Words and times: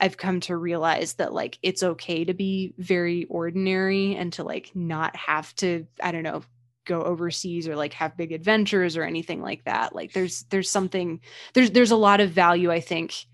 I've 0.00 0.16
come 0.16 0.40
to 0.40 0.56
realize 0.56 1.14
that 1.14 1.32
like 1.32 1.58
it's 1.62 1.82
okay 1.82 2.24
to 2.24 2.34
be 2.34 2.74
very 2.78 3.24
ordinary 3.24 4.14
and 4.14 4.32
to 4.34 4.44
like 4.44 4.70
not 4.74 5.16
have 5.16 5.54
to, 5.56 5.86
I 6.02 6.12
don't 6.12 6.22
know, 6.22 6.42
go 6.84 7.02
overseas 7.02 7.68
or 7.68 7.76
like 7.76 7.92
have 7.92 8.16
big 8.16 8.32
adventures 8.32 8.96
or 8.96 9.02
anything 9.02 9.42
like 9.42 9.64
that. 9.64 9.94
Like 9.94 10.12
there's 10.12 10.44
there's 10.50 10.70
something 10.70 11.20
there's 11.52 11.72
there's 11.72 11.90
a 11.90 11.96
lot 11.96 12.20
of 12.20 12.30
value 12.30 12.70
I 12.70 12.80
think 12.80 13.26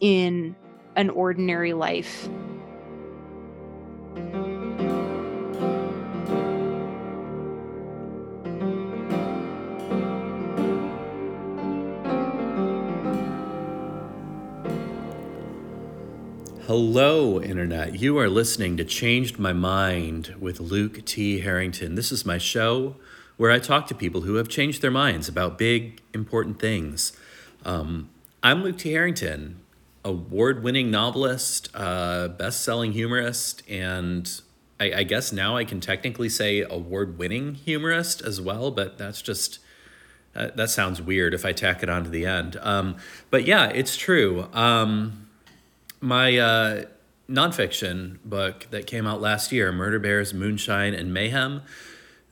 in 0.00 0.56
an 0.96 1.10
ordinary 1.10 1.72
life. 1.72 2.28
Hello, 16.78 17.40
Internet. 17.40 18.00
You 18.00 18.18
are 18.18 18.28
listening 18.28 18.76
to 18.76 18.84
Changed 18.84 19.38
My 19.38 19.54
Mind 19.54 20.34
with 20.38 20.60
Luke 20.60 21.06
T. 21.06 21.40
Harrington. 21.40 21.94
This 21.94 22.12
is 22.12 22.26
my 22.26 22.36
show 22.36 22.96
where 23.38 23.50
I 23.50 23.58
talk 23.58 23.86
to 23.86 23.94
people 23.94 24.20
who 24.20 24.34
have 24.34 24.46
changed 24.46 24.82
their 24.82 24.90
minds 24.90 25.26
about 25.26 25.56
big, 25.56 26.02
important 26.12 26.60
things. 26.60 27.14
Um, 27.64 28.10
I'm 28.42 28.62
Luke 28.62 28.76
T. 28.76 28.92
Harrington, 28.92 29.60
award 30.04 30.62
winning 30.62 30.90
novelist, 30.90 31.70
uh, 31.74 32.28
best 32.28 32.62
selling 32.62 32.92
humorist, 32.92 33.62
and 33.70 34.30
I, 34.78 34.92
I 34.96 35.02
guess 35.04 35.32
now 35.32 35.56
I 35.56 35.64
can 35.64 35.80
technically 35.80 36.28
say 36.28 36.60
award 36.60 37.16
winning 37.16 37.54
humorist 37.54 38.20
as 38.20 38.38
well, 38.38 38.70
but 38.70 38.98
that's 38.98 39.22
just. 39.22 39.60
Uh, 40.34 40.50
that 40.54 40.68
sounds 40.68 41.00
weird 41.00 41.32
if 41.32 41.46
I 41.46 41.52
tack 41.52 41.82
it 41.82 41.88
on 41.88 42.04
to 42.04 42.10
the 42.10 42.26
end. 42.26 42.58
Um, 42.60 42.98
but 43.30 43.46
yeah, 43.46 43.68
it's 43.68 43.96
true. 43.96 44.50
Um, 44.52 45.25
my 46.00 46.36
uh, 46.38 46.84
nonfiction 47.28 48.18
book 48.24 48.66
that 48.70 48.86
came 48.86 49.06
out 49.06 49.20
last 49.20 49.52
year, 49.52 49.72
Murder 49.72 49.98
Bears, 49.98 50.32
Moonshine, 50.32 50.94
and 50.94 51.12
Mayhem, 51.12 51.62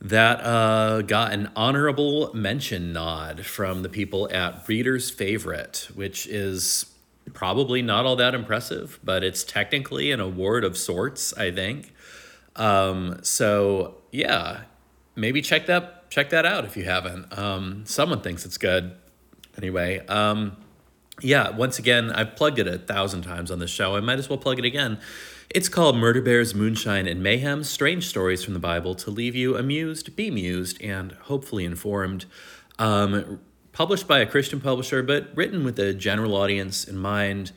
that 0.01 0.41
uh, 0.41 1.01
got 1.01 1.33
an 1.33 1.49
honorable 1.55 2.31
mention 2.33 2.93
nod 2.93 3.45
from 3.45 3.81
the 3.81 3.89
people 3.89 4.29
at 4.31 4.67
Reader's 4.67 5.09
Favorite, 5.09 5.89
which 5.93 6.27
is 6.27 6.85
probably 7.33 7.81
not 7.81 8.05
all 8.05 8.15
that 8.15 8.35
impressive, 8.35 8.99
but 9.03 9.23
it's 9.23 9.43
technically 9.43 10.11
an 10.11 10.19
award 10.19 10.63
of 10.63 10.77
sorts, 10.77 11.33
I 11.33 11.51
think. 11.51 11.93
Um, 12.55 13.19
so 13.23 13.95
yeah, 14.11 14.61
maybe 15.15 15.41
check 15.41 15.65
that 15.65 16.09
check 16.09 16.29
that 16.29 16.45
out 16.45 16.65
if 16.65 16.77
you 16.77 16.85
haven't. 16.85 17.37
Um, 17.37 17.83
someone 17.85 18.21
thinks 18.21 18.45
it's 18.45 18.57
good. 18.57 18.95
Anyway, 19.57 20.05
um, 20.07 20.55
yeah, 21.21 21.49
once 21.49 21.79
again, 21.79 22.11
I've 22.11 22.35
plugged 22.35 22.59
it 22.59 22.67
a 22.67 22.77
thousand 22.77 23.23
times 23.23 23.51
on 23.51 23.59
the 23.59 23.67
show. 23.67 23.95
I 23.95 24.01
might 24.01 24.19
as 24.19 24.29
well 24.29 24.37
plug 24.37 24.59
it 24.59 24.65
again. 24.65 24.99
It's 25.49 25.69
called 25.69 25.95
Murder 25.95 26.21
Bears, 26.21 26.53
Moonshine, 26.53 27.07
and 27.07 27.21
Mayhem 27.21 27.63
Strange 27.63 28.07
Stories 28.07 28.43
from 28.43 28.53
the 28.53 28.59
Bible 28.59 28.95
to 28.95 29.11
leave 29.11 29.35
you 29.35 29.55
amused, 29.55 30.15
bemused, 30.15 30.81
and 30.81 31.13
hopefully 31.13 31.63
informed. 31.63 32.25
Um, 32.79 33.39
published 33.71 34.07
by 34.07 34.19
a 34.19 34.25
Christian 34.25 34.59
publisher, 34.59 35.03
but 35.03 35.29
written 35.35 35.63
with 35.63 35.79
a 35.79 35.93
general 35.93 36.35
audience 36.35 36.85
in 36.85 36.97
mind. 36.97 37.51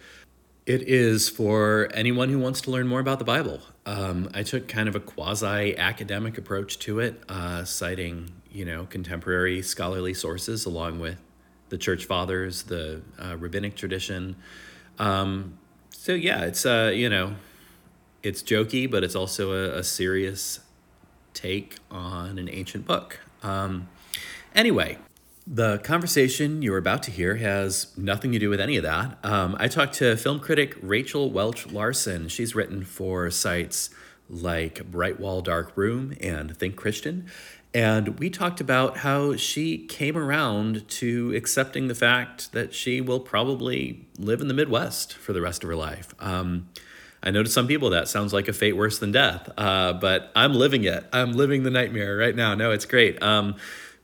It 0.67 0.83
is 0.83 1.31
for 1.31 1.89
anyone 1.95 2.29
who 2.29 2.39
wants 2.39 2.61
to 2.62 2.70
learn 2.70 2.86
more 2.86 3.01
about 3.01 3.19
the 3.19 3.25
Bible. 3.25 3.61
Um, 3.86 4.29
I 4.34 4.42
took 4.42 4.69
kind 4.69 4.86
of 4.86 4.95
a 4.95 5.01
quasi 5.01 5.75
academic 5.79 6.36
approach 6.36 6.79
to 6.81 7.01
it, 7.01 7.23
uh, 7.29 7.64
citing 7.64 8.33
you 8.51 8.64
know 8.64 8.86
contemporary 8.86 9.62
scholarly 9.62 10.14
sources 10.14 10.67
along 10.67 11.01
with 11.01 11.19
the 11.69 11.78
church 11.78 12.05
fathers, 12.05 12.64
the 12.64 13.02
uh, 13.19 13.36
rabbinic 13.36 13.77
tradition. 13.77 14.36
Um, 14.98 15.58
so 15.91 16.12
yeah, 16.12 16.44
it's 16.44 16.64
uh, 16.64 16.92
you 16.94 17.08
know, 17.08 17.34
it's 18.22 18.42
jokey, 18.42 18.91
but 18.91 19.05
it's 19.05 19.14
also 19.14 19.52
a, 19.52 19.78
a 19.78 19.84
serious 19.84 20.61
take 21.34 21.77
on 21.91 22.39
an 22.39 22.48
ancient 22.48 22.86
book. 22.86 23.20
Um, 23.42 23.89
anyway, 24.55 24.98
the 25.46 25.79
conversation 25.79 26.62
you're 26.62 26.79
about 26.79 27.02
to 27.05 27.11
hear 27.11 27.36
has 27.36 27.96
nothing 27.96 28.33
to 28.33 28.39
do 28.39 28.50
with 28.50 28.61
any 28.61 28.77
of 28.77 28.83
that. 28.83 29.18
Um, 29.23 29.56
I 29.58 29.68
talked 29.68 29.95
to 29.95 30.17
film 30.17 30.40
critic 30.40 30.77
Rachel 30.83 31.30
Welch 31.30 31.67
Larson. 31.67 32.29
She's 32.29 32.55
written 32.55 32.85
for 32.85 33.30
sites 33.30 33.90
like 34.29 34.90
Bright 34.90 35.18
Wall 35.18 35.40
Dark 35.40 35.74
Room 35.74 36.14
and 36.20 36.55
Think 36.56 36.77
Christian. 36.77 37.27
And 37.74 38.18
we 38.18 38.30
talked 38.30 38.61
about 38.61 38.98
how 38.98 39.36
she 39.36 39.79
came 39.79 40.17
around 40.17 40.89
to 40.89 41.34
accepting 41.36 41.89
the 41.89 41.95
fact 41.95 42.52
that 42.52 42.73
she 42.73 43.01
will 43.01 43.20
probably 43.20 44.06
live 44.18 44.40
in 44.40 44.48
the 44.48 44.55
Midwest 44.55 45.14
for 45.14 45.33
the 45.33 45.40
rest 45.40 45.62
of 45.62 45.68
her 45.68 45.77
life. 45.77 46.14
Um, 46.18 46.68
I 47.23 47.30
know 47.30 47.42
to 47.42 47.51
some 47.51 47.67
people 47.67 47.90
that 47.90 48.08
sounds 48.08 48.33
like 48.33 48.48
a 48.48 48.52
fate 48.52 48.77
worse 48.77 48.98
than 48.98 49.12
death, 49.12 49.51
uh, 49.58 49.92
but 49.92 50.30
I'm 50.34 50.55
living 50.55 50.84
it. 50.84 51.05
I'm 51.12 51.33
living 51.33 51.62
the 51.62 51.70
nightmare 51.70 52.17
right 52.17 52.34
now. 52.34 52.55
No, 52.55 52.70
it's 52.70 52.86
great. 52.86 53.23
Um, 53.23 53.56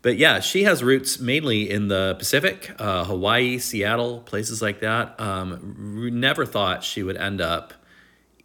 but 0.02 0.19
yeah, 0.19 0.41
she 0.41 0.64
has 0.64 0.82
roots 0.84 1.19
mainly 1.19 1.70
in 1.70 1.88
the 1.88 2.16
Pacific, 2.19 2.70
uh, 2.78 3.04
Hawaii, 3.04 3.58
Seattle, 3.58 4.20
places 4.20 4.60
like 4.60 4.81
that. 4.81 5.19
Um, 5.19 6.10
never 6.20 6.44
thought 6.44 6.84
she 6.84 7.02
would 7.02 7.16
end 7.16 7.41
up 7.41 7.72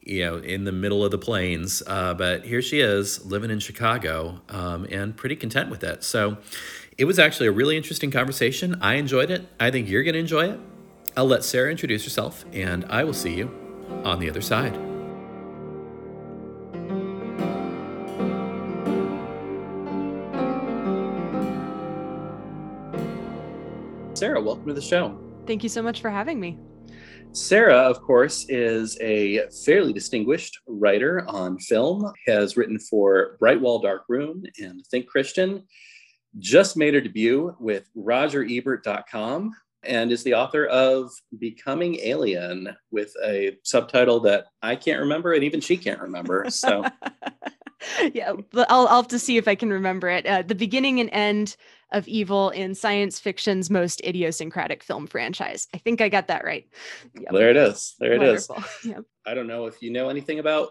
you 0.10 0.26
know, 0.26 0.38
in 0.38 0.64
the 0.64 0.72
middle 0.72 1.06
of 1.06 1.12
the 1.12 1.18
plains. 1.18 1.84
Uh, 1.86 2.16
but 2.16 2.44
here 2.44 2.62
she 2.62 2.80
is 2.80 3.24
living 3.26 3.52
in 3.52 3.60
Chicago 3.60 4.42
um, 4.50 4.88
and 4.90 5.16
pretty 5.16 5.36
content 5.36 5.70
with 5.70 5.84
it. 5.84 6.04
So 6.04 6.38
it 6.98 7.06
was 7.06 7.20
actually 7.20 7.48
a 7.48 7.52
really 7.52 7.78
interesting 7.78 8.10
conversation. 8.10 8.78
I 8.82 8.96
enjoyed 8.96 9.30
it. 9.30 9.48
I 9.60 9.70
think 9.70 9.88
you're 9.88 10.04
going 10.04 10.16
to 10.16 10.20
enjoy 10.20 10.50
it. 10.50 10.60
I'll 11.16 11.28
let 11.28 11.44
Sarah 11.44 11.70
introduce 11.70 12.04
herself, 12.04 12.44
and 12.54 12.86
I 12.86 13.04
will 13.04 13.14
see 13.14 13.36
you 13.36 13.52
on 14.04 14.20
the 14.20 14.30
other 14.30 14.42
side. 14.42 14.74
Sarah, 24.18 24.42
welcome 24.42 24.66
to 24.68 24.74
the 24.74 24.82
show. 24.82 25.18
Thank 25.46 25.64
you 25.64 25.70
so 25.70 25.82
much 25.82 26.02
for 26.02 26.10
having 26.10 26.40
me. 26.40 26.58
Sarah, 27.32 27.78
of 27.78 28.02
course, 28.02 28.46
is 28.50 28.98
a 29.02 29.48
fairly 29.66 29.94
distinguished 29.94 30.60
writer 30.68 31.24
on 31.28 31.60
film, 31.60 32.12
has 32.26 32.58
written 32.58 32.80
for 32.80 33.38
Bright 33.40 33.62
Wall 33.62 33.80
Dark 33.80 34.06
Room 34.10 34.44
and 34.60 34.84
Think 34.88 35.08
Christian, 35.08 35.64
just 36.40 36.76
made 36.76 36.96
her 36.96 37.02
debut 37.02 37.56
with 37.60 37.88
RogerEbert.com, 37.96 39.52
and 39.84 40.12
is 40.12 40.24
the 40.24 40.34
author 40.34 40.66
of 40.66 41.12
Becoming 41.38 42.00
Alien 42.02 42.76
with 42.92 43.14
a 43.24 43.58
subtitle 43.64 44.20
that 44.22 44.48
I 44.62 44.76
can't 44.76 45.00
remember 45.00 45.34
and 45.34 45.44
even 45.44 45.62
she 45.62 45.78
can't 45.78 46.02
remember. 46.02 46.50
So, 46.50 46.84
yeah, 48.14 48.34
I'll, 48.56 48.88
I'll 48.88 49.02
have 49.04 49.08
to 49.10 49.20
see 49.20 49.38
if 49.38 49.48
I 49.48 49.56
can 49.56 49.70
remember 49.70 50.10
it. 50.10 50.26
Uh, 50.26 50.42
the 50.42 50.56
beginning 50.56 51.00
and 51.00 51.10
end 51.14 51.58
of 51.92 52.08
evil 52.08 52.50
in 52.50 52.76
science 52.76 53.20
fiction's 53.20 53.70
most 53.70 54.02
idiosyncratic 54.06 54.84
film 54.84 55.08
franchise. 55.08 55.68
I 55.74 55.78
think 55.78 56.02
I 56.02 56.10
got 56.10 56.28
that 56.28 56.46
right. 56.46 56.68
Yep. 57.20 57.32
There 57.32 57.50
it 57.50 57.58
is. 57.58 57.96
There 58.00 58.14
it 58.14 58.20
Wonderful. 58.20 58.58
is. 58.58 58.66
Yep. 58.86 59.04
I 59.26 59.34
don't 59.34 59.48
know 59.48 59.66
if 59.66 59.82
you 59.82 59.92
know 59.92 60.10
anything 60.10 60.40
about 60.40 60.70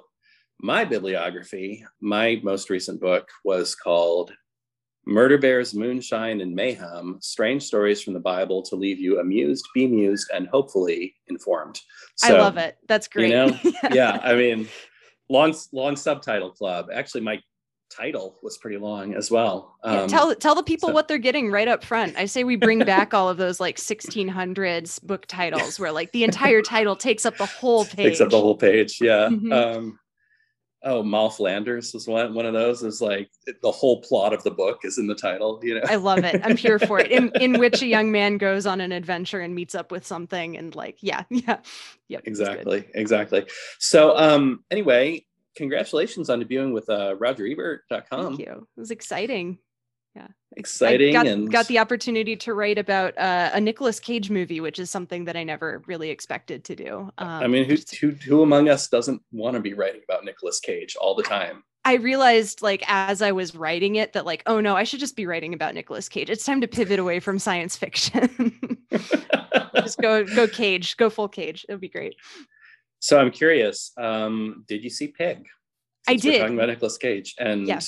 my 0.61 0.85
bibliography. 0.85 1.85
My 2.01 2.41
most 2.43 2.71
recent 2.71 3.01
book 3.01 3.29
was 3.45 3.75
called 3.75 4.33
Murder 5.07 5.39
Bears, 5.39 5.75
Moonshine, 5.75 6.41
and 6.41 6.55
Mayhem 6.55 7.19
Strange 7.21 7.63
Stories 7.63 8.03
from 8.03 8.13
the 8.15 8.21
Bible 8.21 8.63
to 8.65 8.77
Leave 8.77 8.99
You 8.99 9.21
Amused, 9.21 9.67
Bemused, 9.75 10.31
and 10.35 10.47
Hopefully 10.49 11.15
Informed. 11.29 11.81
So, 12.17 12.37
I 12.37 12.41
love 12.41 12.59
it. 12.59 12.77
That's 12.89 13.09
great. 13.09 13.31
You 13.31 13.37
know? 13.37 13.59
yeah. 13.93 14.21
I 14.23 14.35
mean, 14.35 14.69
long, 15.31 15.55
long 15.73 15.97
subtitle 15.97 16.51
club. 16.51 16.89
Actually, 16.93 17.23
my 17.23 17.41
title 17.91 18.37
was 18.43 18.59
pretty 18.59 18.77
long 18.77 19.15
as 19.15 19.31
well. 19.31 19.77
Um, 19.83 19.95
yeah, 19.95 20.07
tell 20.07 20.35
tell 20.35 20.55
the 20.55 20.63
people 20.63 20.89
so. 20.89 20.95
what 20.95 21.09
they're 21.09 21.19
getting 21.19 21.51
right 21.51 21.69
up 21.69 21.85
front. 21.85 22.17
I 22.17 22.27
say 22.27 22.45
we 22.45 22.57
bring 22.57 22.81
back 22.81 23.15
all 23.15 23.29
of 23.29 23.37
those 23.37 23.61
like 23.61 23.77
1600s 23.77 25.03
book 25.03 25.27
titles 25.27 25.79
where 25.79 25.93
like 25.93 26.13
the 26.13 26.25
entire 26.25 26.63
title 26.63 26.97
takes 26.97 27.27
up 27.27 27.37
the 27.37 27.47
whole 27.47 27.85
page. 27.85 27.97
Takes 28.09 28.21
up 28.21 28.31
the 28.31 28.41
whole 28.41 28.57
page. 28.57 29.01
Yeah. 29.01 29.29
Mm-hmm. 29.29 29.53
Um, 29.53 29.99
oh, 30.83 31.03
Moll 31.03 31.31
Flanders 31.31 31.95
is 31.95 32.07
one 32.07 32.35
one 32.35 32.47
of 32.47 32.53
those. 32.53 32.83
Is 32.83 33.01
like 33.01 33.31
the 33.63 33.73
whole 33.73 34.01
plot 34.03 34.33
of 34.33 34.43
the 34.45 34.51
book 34.51 34.81
is 34.85 34.99
in 34.99 35.07
the 35.07 35.15
title. 35.15 35.61
You 35.63 35.77
know. 35.77 35.83
I 35.85 35.97
love 35.97 36.25
it. 36.25 36.41
I'm 36.45 36.57
here 36.57 36.79
for 36.79 36.99
it. 36.99 37.11
In 37.11 37.31
in 37.41 37.59
which 37.59 37.83
a 37.83 37.87
young 37.87 38.13
man 38.13 38.39
goes 38.39 38.67
on 38.67 38.81
an 38.81 38.93
adventure 38.93 39.41
and 39.41 39.55
meets 39.55 39.75
up 39.75 39.91
with 39.91 40.07
something 40.07 40.57
and 40.57 40.75
like 40.75 40.99
yeah 41.01 41.25
yeah 41.31 41.59
yep. 42.09 42.23
Exactly 42.25 42.87
exactly. 42.95 43.47
So 43.79 44.17
um 44.17 44.65
anyway 44.71 45.25
congratulations 45.59 46.31
on 46.31 46.43
debuting 46.43 46.73
with 46.73 46.89
uh, 46.89 47.17
RogerEbert.com. 47.17 48.37
Thank 48.37 48.39
you. 48.39 48.67
It 48.77 48.81
was 48.81 48.91
exciting. 48.91 49.59
Yeah, 50.15 50.29
exciting. 50.57 51.13
got, 51.13 51.27
and 51.27 51.53
got 51.53 51.67
the 51.67 51.79
opportunity 51.79 52.35
to 52.37 52.55
write 52.55 52.79
about 52.79 53.17
uh, 53.19 53.51
a 53.53 53.61
Nicolas 53.61 54.01
Cage 54.01 54.31
movie, 54.31 54.61
which 54.61 54.79
is 54.79 54.91
something 54.91 55.27
that 55.27 55.37
I 55.37 55.45
never 55.45 55.83
really 55.87 56.11
expected 56.11 56.65
to 56.65 56.75
do. 56.75 57.13
Um, 57.19 57.29
I 57.29 57.47
mean, 57.47 57.69
who, 57.69 57.77
who 58.01 58.11
who 58.13 58.43
among 58.43 58.69
us 58.69 58.89
doesn't 58.89 59.23
want 59.33 59.55
to 59.55 59.61
be 59.61 59.75
writing 59.75 60.01
about 60.09 60.25
Nicolas 60.25 60.61
Cage 60.61 60.97
all 60.97 61.15
the 61.15 61.23
time? 61.23 61.63
I 61.85 61.95
realized 61.95 62.63
like 62.63 62.83
as 62.87 63.23
I 63.23 63.33
was 63.33 63.55
writing 63.55 63.97
it 63.97 64.15
that 64.15 64.27
like, 64.27 64.43
oh 64.47 64.61
no, 64.61 64.77
I 64.77 64.85
should 64.85 65.01
just 65.01 65.17
be 65.17 65.27
writing 65.27 65.55
about 65.55 65.75
Nicolas 65.75 66.09
Cage. 66.09 66.31
It's 66.31 66.45
time 66.45 66.61
to 66.63 66.69
pivot 66.69 66.99
away 66.99 67.21
from 67.21 67.39
science 67.39 67.77
fiction. 67.77 68.79
just 69.77 69.99
go 70.01 70.25
go 70.25 70.49
Cage, 70.49 70.97
go 70.97 71.11
full 71.11 71.29
Cage. 71.29 71.67
It'll 71.69 71.79
be 71.79 71.89
great. 71.89 72.17
So 73.01 73.19
I'm 73.19 73.31
curious. 73.31 73.93
Um, 73.97 74.65
did 74.67 74.83
you 74.83 74.91
see 74.91 75.09
Pig? 75.09 75.47
I 76.07 76.13
Since 76.13 76.25
we're 76.25 76.31
did. 76.33 76.39
talking 76.41 76.55
about 76.55 76.69
Nicolas 76.69 76.99
Cage, 76.99 77.35
and 77.39 77.67
Yeah. 77.67 77.81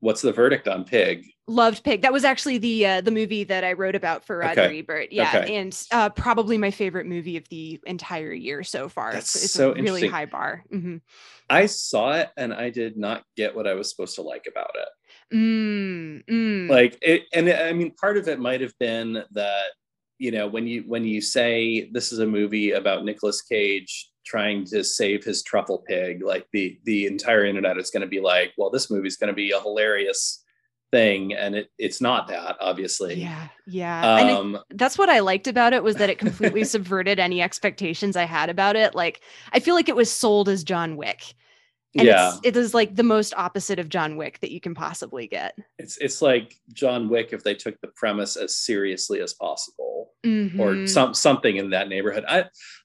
what's 0.00 0.22
the 0.22 0.32
verdict 0.32 0.68
on 0.68 0.84
Pig? 0.84 1.24
Loved 1.46 1.82
Pig. 1.82 2.02
That 2.02 2.12
was 2.12 2.24
actually 2.24 2.58
the 2.58 2.86
uh, 2.86 3.00
the 3.00 3.10
movie 3.10 3.44
that 3.44 3.64
I 3.64 3.72
wrote 3.72 3.96
about 3.96 4.24
for 4.24 4.38
Roger 4.38 4.60
Okay. 4.62 4.78
Ebert. 4.80 5.12
Yeah, 5.12 5.32
Okay. 5.36 5.54
and 5.56 5.86
uh, 5.90 6.10
probably 6.10 6.58
my 6.58 6.70
favorite 6.70 7.06
movie 7.06 7.36
of 7.36 7.48
the 7.48 7.80
entire 7.86 8.32
year 8.32 8.62
so 8.62 8.88
far. 8.88 9.12
That's 9.12 9.34
it's, 9.34 9.44
it's 9.46 9.52
so 9.54 9.72
a 9.72 9.74
really 9.82 10.06
high 10.06 10.26
bar. 10.26 10.64
hmm 10.70 10.98
I 11.48 11.66
saw 11.66 12.12
it 12.12 12.30
and 12.36 12.54
I 12.54 12.70
did 12.70 12.96
not 12.96 13.24
get 13.36 13.56
what 13.56 13.66
I 13.66 13.74
was 13.74 13.90
supposed 13.90 14.14
to 14.16 14.22
like 14.22 14.46
about 14.48 14.70
it. 14.76 15.34
Mm, 15.36 16.24
mm. 16.26 16.68
Like 16.68 16.96
it, 17.02 17.24
and 17.32 17.48
I 17.50 17.72
mean, 17.72 17.92
part 17.94 18.16
of 18.16 18.28
it 18.28 18.38
might 18.38 18.60
have 18.60 18.78
been 18.78 19.24
that 19.32 19.64
you 20.18 20.30
know 20.30 20.46
when 20.46 20.66
you 20.66 20.84
when 20.86 21.04
you 21.04 21.20
say 21.20 21.88
this 21.92 22.12
is 22.12 22.18
a 22.20 22.26
movie 22.26 22.72
about 22.72 23.04
Nicolas 23.04 23.42
Cage 23.42 24.09
trying 24.24 24.64
to 24.66 24.84
save 24.84 25.24
his 25.24 25.42
truffle 25.42 25.78
pig, 25.86 26.22
like 26.24 26.46
the 26.52 26.78
the 26.84 27.06
entire 27.06 27.44
internet 27.44 27.78
is 27.78 27.90
going 27.90 28.02
to 28.02 28.06
be 28.08 28.20
like, 28.20 28.52
well, 28.58 28.70
this 28.70 28.90
movie's 28.90 29.16
going 29.16 29.28
to 29.28 29.34
be 29.34 29.50
a 29.52 29.60
hilarious 29.60 30.44
thing, 30.92 31.32
and 31.34 31.54
it 31.54 31.70
it's 31.78 32.00
not 32.00 32.28
that 32.28 32.56
obviously. 32.60 33.14
yeah, 33.14 33.48
yeah. 33.66 34.16
and 34.18 34.28
it- 34.30 34.36
Um, 34.36 34.58
that's 34.70 34.98
what 34.98 35.08
I 35.08 35.20
liked 35.20 35.46
about 35.46 35.72
it 35.72 35.82
was 35.84 35.96
that 35.96 36.10
it 36.10 36.18
completely 36.18 36.64
subverted 36.74 37.18
any 37.18 37.40
expectations 37.42 38.16
I 38.16 38.24
had 38.24 38.50
about 38.50 38.76
it. 38.76 38.94
Like 38.94 39.20
I 39.52 39.60
feel 39.60 39.74
like 39.74 39.88
it 39.88 39.96
was 39.96 40.10
sold 40.10 40.48
as 40.48 40.64
John 40.64 40.96
Wick. 40.96 41.22
And 41.96 42.06
yeah, 42.06 42.28
it's, 42.28 42.40
it 42.44 42.56
is 42.56 42.72
like 42.72 42.94
the 42.94 43.02
most 43.02 43.34
opposite 43.36 43.80
of 43.80 43.88
John 43.88 44.16
Wick 44.16 44.38
that 44.42 44.52
you 44.52 44.60
can 44.60 44.74
possibly 44.76 45.26
get. 45.26 45.56
it's 45.78 45.96
it's 45.98 46.22
like 46.22 46.54
John 46.72 47.08
Wick 47.08 47.32
if 47.32 47.42
they 47.42 47.54
took 47.54 47.80
the 47.80 47.88
premise 47.96 48.36
as 48.36 48.54
seriously 48.56 49.20
as 49.20 49.32
possible. 49.34 50.12
or 50.24 50.28
Mhm. 50.28 50.88
some 50.88 51.14
something 51.14 51.56
in 51.56 51.70
that 51.70 51.88
neighborhood. 51.88 52.24
I 52.28 52.44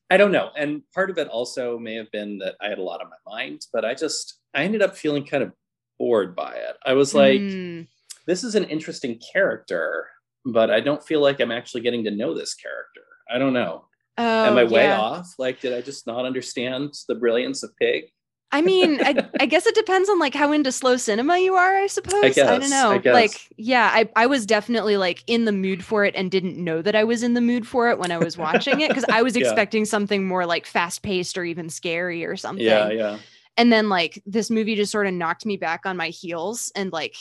I 0.10 0.18
don't 0.18 0.32
know. 0.32 0.52
And 0.56 0.82
part 0.94 1.10
of 1.10 1.18
it 1.18 1.28
also 1.28 1.80
may 1.80 1.96
have 1.96 2.12
been 2.12 2.38
that 2.40 2.56
I 2.62 2.70
had 2.70 2.78
a 2.78 2.84
lot 2.84 3.02
on 3.02 3.10
my 3.10 3.32
mind, 3.32 3.66
but 3.74 3.84
I 3.84 3.94
just 3.94 4.40
I 4.54 4.64
ended 4.64 4.82
up 4.82 4.96
feeling 4.96 5.26
kind 5.26 5.44
of 5.44 5.52
bored 5.98 6.36
by 6.36 6.54
it. 6.54 6.78
I 6.86 6.94
was 6.94 7.14
like, 7.14 7.42
Mm, 7.42 7.88
this 8.28 8.44
is 8.44 8.56
an 8.56 8.66
interesting 8.66 9.20
character, 9.34 10.08
but 10.46 10.70
I 10.70 10.80
don't 10.80 11.04
feel 11.04 11.22
like 11.22 11.40
I'm 11.40 11.52
actually 11.52 11.82
getting 11.82 12.04
to 12.04 12.12
know 12.12 12.34
this 12.34 12.54
character. 12.54 13.02
I 13.30 13.38
don't 13.38 13.54
know. 13.54 13.86
Am 14.18 14.54
oh, 14.54 14.58
I 14.58 14.64
way 14.64 14.84
yeah. 14.84 15.00
off? 15.00 15.34
Like, 15.38 15.60
did 15.60 15.74
I 15.74 15.82
just 15.82 16.08
not 16.08 16.26
understand 16.26 16.94
the 17.08 17.16
brilliance 17.16 17.64
of 17.64 17.76
Pig? 17.78 18.06
I 18.52 18.62
mean, 18.62 19.02
I, 19.02 19.28
I 19.40 19.46
guess 19.48 19.66
it 19.66 19.76
depends 19.76 20.08
on 20.08 20.18
like 20.18 20.34
how 20.34 20.52
into 20.54 20.72
slow 20.72 20.96
cinema 20.98 21.38
you 21.40 21.56
are, 21.56 21.76
I 21.76 21.88
suppose. 21.88 22.24
I, 22.24 22.30
guess, 22.30 22.48
don't 22.48 22.70
know. 22.70 23.02
I. 23.06 23.14
Like, 23.14 23.50
yeah, 23.58 23.90
I, 23.94 24.10
I 24.16 24.28
was 24.28 24.46
definitely 24.46 24.96
like 24.98 25.24
in 25.28 25.44
the 25.46 25.52
mood 25.52 25.84
for 25.84 26.06
it 26.06 26.16
and 26.16 26.32
didn't 26.32 26.58
know 26.58 26.82
that 26.82 26.96
I 26.96 27.04
was 27.04 27.22
in 27.24 27.34
the 27.34 27.42
mood 27.42 27.68
for 27.68 27.90
it 27.90 28.00
when 28.00 28.12
I 28.12 28.18
was 28.18 28.38
watching 28.38 28.80
it 28.82 28.90
because 28.90 29.06
I 29.12 29.22
was 29.24 29.36
Yeah. 29.38 29.42
expecting 29.48 29.84
something 29.84 30.26
more 30.26 30.46
like 30.46 30.66
fast 30.66 31.02
paced 31.02 31.38
or 31.38 31.44
even 31.44 31.70
scary 31.70 32.24
or 32.24 32.38
something. 32.38 32.66
Yeah, 32.66 32.90
yeah. 32.92 33.18
and 33.58 33.74
then 33.74 33.90
like 33.90 34.22
this 34.26 34.50
movie 34.50 34.76
just 34.76 34.92
sort 34.92 35.08
of 35.08 35.14
knocked 35.14 35.46
me 35.46 35.58
back 35.58 35.86
on 35.86 35.98
my 35.98 36.10
heels 36.10 36.72
and 36.76 36.94
like 36.94 37.16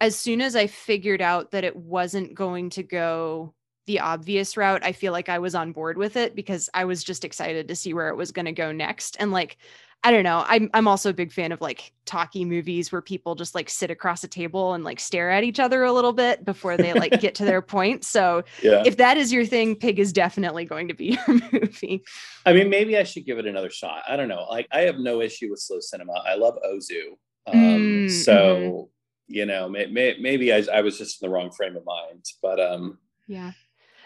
as 0.00 0.16
soon 0.16 0.40
as 0.40 0.56
i 0.56 0.66
figured 0.66 1.22
out 1.22 1.52
that 1.52 1.64
it 1.64 1.76
wasn't 1.76 2.34
going 2.34 2.68
to 2.70 2.82
go 2.82 3.54
the 3.86 4.00
obvious 4.00 4.56
route 4.56 4.84
i 4.84 4.92
feel 4.92 5.12
like 5.12 5.28
i 5.28 5.38
was 5.38 5.54
on 5.54 5.72
board 5.72 5.96
with 5.96 6.16
it 6.16 6.34
because 6.34 6.68
i 6.74 6.84
was 6.84 7.04
just 7.04 7.24
excited 7.24 7.68
to 7.68 7.76
see 7.76 7.94
where 7.94 8.08
it 8.08 8.16
was 8.16 8.32
going 8.32 8.44
to 8.46 8.52
go 8.52 8.72
next 8.72 9.16
and 9.20 9.30
like 9.30 9.56
i 10.04 10.10
don't 10.12 10.22
know 10.22 10.44
I'm, 10.46 10.70
I'm 10.74 10.86
also 10.86 11.10
a 11.10 11.14
big 11.14 11.32
fan 11.32 11.50
of 11.50 11.60
like 11.60 11.92
talkie 12.04 12.44
movies 12.44 12.92
where 12.92 13.00
people 13.00 13.34
just 13.34 13.54
like 13.54 13.68
sit 13.70 13.90
across 13.90 14.22
a 14.22 14.28
table 14.28 14.74
and 14.74 14.84
like 14.84 15.00
stare 15.00 15.30
at 15.30 15.42
each 15.42 15.58
other 15.58 15.82
a 15.82 15.92
little 15.92 16.12
bit 16.12 16.44
before 16.44 16.76
they 16.76 16.92
like 16.94 17.18
get 17.18 17.34
to 17.36 17.44
their 17.44 17.62
point 17.74 18.04
so 18.04 18.44
Yeah. 18.62 18.82
if 18.86 18.98
that 18.98 19.16
is 19.16 19.32
your 19.32 19.46
thing 19.46 19.74
pig 19.74 19.98
is 19.98 20.12
definitely 20.12 20.64
going 20.64 20.88
to 20.88 20.94
be 20.94 21.18
your 21.26 21.40
movie 21.52 22.04
I 22.46 22.52
mean, 22.52 22.68
maybe 22.68 22.98
I 22.98 23.04
should 23.04 23.24
give 23.24 23.38
it 23.38 23.46
another 23.46 23.70
shot. 23.70 24.02
I 24.06 24.16
don't 24.16 24.28
know. 24.28 24.44
Like, 24.50 24.68
I 24.70 24.80
have 24.82 24.98
no 24.98 25.22
issue 25.22 25.48
with 25.48 25.60
slow 25.60 25.80
cinema. 25.80 26.12
I 26.12 26.34
love 26.34 26.58
Ozu. 26.62 27.16
Um, 27.46 27.54
Mm, 27.56 28.10
so, 28.10 28.90
you 29.28 29.46
know, 29.46 29.66
may, 29.66 29.86
may, 29.86 30.16
maybe 30.20 30.52
I, 30.52 30.62
I 30.70 30.82
was 30.82 30.98
just 30.98 31.22
in 31.22 31.26
the 31.30 31.34
wrong 31.34 31.50
frame 31.50 31.74
of 31.74 31.86
mind. 31.86 32.22
But 32.42 32.60
um, 32.60 32.98
Yeah. 33.26 33.52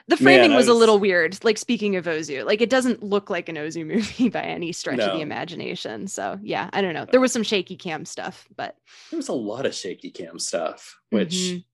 The 0.09 0.17
framing 0.17 0.53
I 0.53 0.57
was, 0.57 0.69
a 0.69 0.75
little 0.75 0.99
weird. 0.99 1.39
Like 1.45 1.59
speaking 1.59 1.97
of 1.97 2.07
Ozu, 2.07 2.45
like 2.45 2.61
it 2.63 2.71
doesn't 2.71 3.03
look 3.03 3.29
like 3.31 3.49
an 3.49 3.57
Ozu 3.57 3.87
movie 3.87 4.29
by 4.31 4.41
any 4.43 4.73
stretch 4.73 4.99
of 5.01 5.13
the 5.15 5.21
imagination. 5.21 6.07
So 6.09 6.39
yeah, 6.43 6.71
I 6.73 6.81
don't 6.81 6.95
know. 6.95 7.05
There 7.05 7.21
was 7.21 7.33
some 7.33 7.43
shaky 7.43 7.77
cam 7.77 8.05
stuff, 8.07 8.49
but 8.57 8.77
there 9.11 9.19
was 9.19 9.29
a 9.29 9.35
lot 9.35 9.67
of 9.67 9.75
shaky 9.75 10.11
cam 10.11 10.39
stuff, 10.39 10.99
which 11.11 11.35
Mhm. 11.35 11.65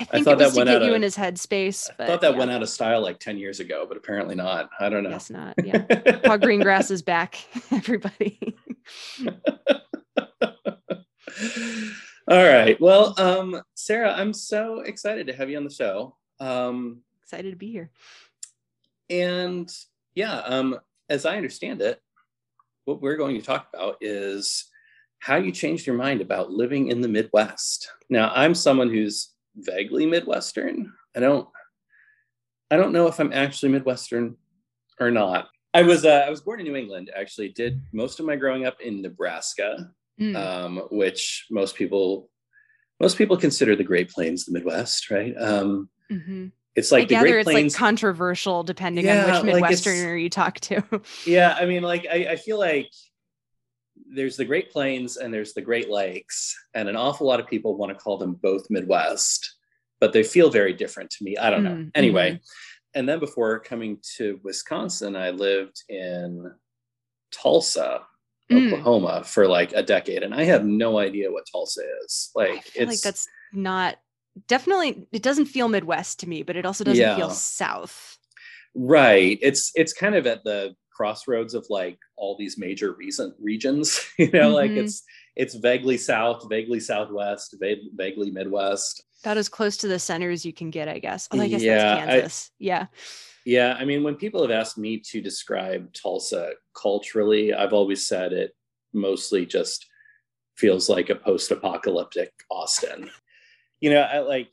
I 0.00 0.04
think 0.06 0.24
thought 0.24 0.40
it 0.40 0.44
was 0.44 0.46
that 0.48 0.50
to 0.54 0.56
went 0.58 0.68
get 0.70 0.76
out 0.82 0.82
you 0.86 0.90
of- 0.90 0.96
in 0.96 1.02
his 1.02 1.16
headspace. 1.16 1.88
I 1.88 1.94
But 1.96 2.04
I 2.04 2.06
thought 2.08 2.20
that 2.22 2.32
yeah, 2.32 2.38
went 2.38 2.50
out 2.50 2.62
of 2.62 2.68
style 2.68 3.00
like 3.00 3.20
10 3.20 3.38
years 3.38 3.60
ago, 3.60 3.86
but 3.88 3.96
apparently 3.96 4.34
not. 4.34 4.68
I 4.80 4.88
don't 4.88 5.04
know. 5.04 5.10
Guess 5.10 5.30
not. 5.30 5.54
Yeah. 5.64 5.78
Paul 6.24 6.38
Greengrass 6.38 6.90
is 6.90 7.00
back. 7.02 7.38
Everybody. 7.70 8.56
All 12.26 12.42
right. 12.42 12.80
Well, 12.80 13.14
um, 13.18 13.60
Sarah, 13.74 14.12
I'm 14.14 14.32
so 14.32 14.80
excited 14.80 15.26
to 15.26 15.32
have 15.34 15.50
you 15.50 15.56
on 15.58 15.64
the 15.64 15.70
show. 15.70 16.16
Um, 16.40 17.02
Excited 17.24 17.50
to 17.52 17.56
be 17.56 17.70
here. 17.72 17.90
and 19.08 19.74
yeah, 20.14 20.40
um, 20.40 20.78
as 21.08 21.24
I 21.26 21.36
understand 21.36 21.80
it, 21.80 22.00
what 22.84 23.00
we're 23.00 23.16
going 23.16 23.34
to 23.40 23.44
talk 23.44 23.66
about 23.72 23.96
is 24.02 24.66
how 25.20 25.36
you 25.36 25.50
changed 25.50 25.86
your 25.86 25.96
mind 25.96 26.20
about 26.20 26.50
living 26.50 26.88
in 26.88 27.00
the 27.00 27.08
Midwest. 27.08 27.90
Now, 28.10 28.30
I'm 28.34 28.54
someone 28.54 28.90
who's 28.90 29.30
vaguely 29.56 30.04
Midwestern. 30.06 30.92
I 31.16 31.20
don't, 31.20 31.48
I 32.70 32.76
don't 32.76 32.92
know 32.92 33.06
if 33.08 33.18
I'm 33.18 33.32
actually 33.32 33.72
Midwestern 33.72 34.36
or 35.00 35.10
not. 35.10 35.48
I 35.72 35.82
was, 35.82 36.04
uh, 36.04 36.24
I 36.26 36.30
was 36.30 36.42
born 36.42 36.60
in 36.60 36.66
New 36.66 36.76
England. 36.76 37.10
Actually, 37.16 37.48
did 37.48 37.80
most 37.92 38.20
of 38.20 38.26
my 38.26 38.36
growing 38.36 38.66
up 38.66 38.80
in 38.80 39.00
Nebraska, 39.02 39.90
Mm. 40.20 40.36
um, 40.36 40.76
which 40.92 41.46
most 41.50 41.74
people, 41.74 42.30
most 43.00 43.18
people 43.18 43.36
consider 43.36 43.74
the 43.74 43.82
Great 43.82 44.10
Plains 44.10 44.44
the 44.44 44.52
Midwest, 44.52 45.10
right? 45.10 45.34
Um, 45.36 45.88
Mhm. 46.08 46.52
It's 46.76 46.92
I 46.92 46.96
like 46.98 47.08
the 47.08 47.14
gather 47.14 47.28
Great 47.28 47.40
it's 47.40 47.44
Plains. 47.50 47.74
like 47.74 47.78
controversial 47.78 48.62
depending 48.64 49.04
Yeah, 49.04 49.36
on 49.38 49.46
which 49.46 49.54
like, 49.60 49.64
Midwesterner 49.72 50.20
you 50.22 50.30
talk 50.30 50.60
to. 50.60 50.82
Yeah, 51.26 51.56
I 51.58 51.66
mean, 51.66 51.82
like 51.82 52.06
I, 52.10 52.26
I 52.30 52.36
feel 52.36 52.58
like 52.58 52.90
there's 54.12 54.36
the 54.36 54.44
Great 54.44 54.70
Plains 54.72 55.16
and 55.16 55.32
there's 55.32 55.54
the 55.54 55.62
Great 55.62 55.88
Lakes, 55.90 56.54
and 56.74 56.88
an 56.88 56.96
awful 56.96 57.26
lot 57.26 57.40
of 57.40 57.46
people 57.46 57.76
want 57.76 57.90
to 57.96 57.98
call 58.02 58.18
them 58.18 58.34
both 58.34 58.66
Midwest, 58.70 59.54
but 60.00 60.12
they 60.12 60.22
feel 60.24 60.50
very 60.50 60.72
different 60.72 61.10
to 61.10 61.24
me. 61.24 61.36
I 61.36 61.50
don't 61.50 61.62
know. 61.64 61.70
Mm, 61.70 61.90
Anyway, 61.94 62.40
and 62.94 63.08
then 63.08 63.18
before 63.20 63.58
coming 63.60 63.98
to 64.16 64.40
Wisconsin, 64.42 65.14
I 65.16 65.30
lived 65.30 65.82
in 65.88 66.50
Tulsa, 67.32 68.02
Mm. 68.52 68.66
Oklahoma 68.74 69.24
for 69.24 69.48
like 69.48 69.72
a 69.72 69.82
decade, 69.82 70.22
and 70.22 70.34
I 70.34 70.44
have 70.44 70.66
no 70.66 70.98
idea 70.98 71.32
what 71.32 71.46
Tulsa 71.50 71.80
is. 72.04 72.30
I 72.36 72.40
Like 72.40 72.66
it's 72.74 72.90
like 72.90 73.00
that's 73.00 73.26
not 73.54 73.96
definitely 74.48 75.06
it 75.12 75.22
doesn't 75.22 75.46
feel 75.46 75.68
Midwest 75.68 76.20
to 76.20 76.28
me, 76.28 76.42
but 76.42 76.56
it 76.56 76.66
also 76.66 76.84
doesn't 76.84 77.00
Yeah. 77.00 77.16
feel 77.16 77.30
South. 77.30 78.18
Right. 78.74 79.38
It's 79.42 79.70
it's 79.74 79.92
kind 79.92 80.14
of 80.14 80.26
at 80.26 80.44
the 80.44 80.74
crossroads 80.92 81.54
of 81.54 81.66
like 81.70 81.98
all 82.16 82.36
these 82.36 82.56
major 82.58 82.92
recent 82.94 83.34
regions. 83.40 84.00
You 84.18 84.30
know, 84.30 84.50
like 84.50 84.70
Mhm. 84.70 84.84
it's 84.84 85.02
it's 85.36 85.54
vaguely 85.56 85.96
south, 85.98 86.46
vaguely 86.48 86.78
southwest, 86.80 87.56
va- 87.60 87.76
vaguely 87.94 88.30
midwest. 88.30 89.02
About 89.24 89.36
as 89.36 89.48
close 89.48 89.76
to 89.78 89.88
the 89.88 89.98
center 89.98 90.30
as 90.30 90.44
you 90.44 90.52
can 90.52 90.70
get, 90.70 90.86
I 90.88 90.98
guess. 90.98 91.28
Oh, 91.32 91.40
I 91.40 91.48
guess 91.48 91.62
Yeah, 91.62 91.76
that's 91.78 92.02
I- 92.02 92.06
Kansas. 92.20 92.50
yeah. 92.58 92.86
Yeah, 93.46 93.74
I 93.78 93.84
mean, 93.84 94.02
when 94.04 94.14
people 94.14 94.40
have 94.42 94.50
asked 94.50 94.78
me 94.78 94.98
to 95.10 95.20
describe 95.20 95.92
Tulsa 95.92 96.52
culturally, 96.80 97.52
I've 97.52 97.72
always 97.74 98.06
said 98.06 98.32
it 98.32 98.52
mostly 98.92 99.44
just 99.44 99.86
feels 100.56 100.88
like 100.88 101.10
a 101.10 101.14
post-apocalyptic 101.16 102.32
Austin. 102.50 103.10
You 103.80 103.90
know, 103.90 104.00
I 104.00 104.20
like 104.20 104.50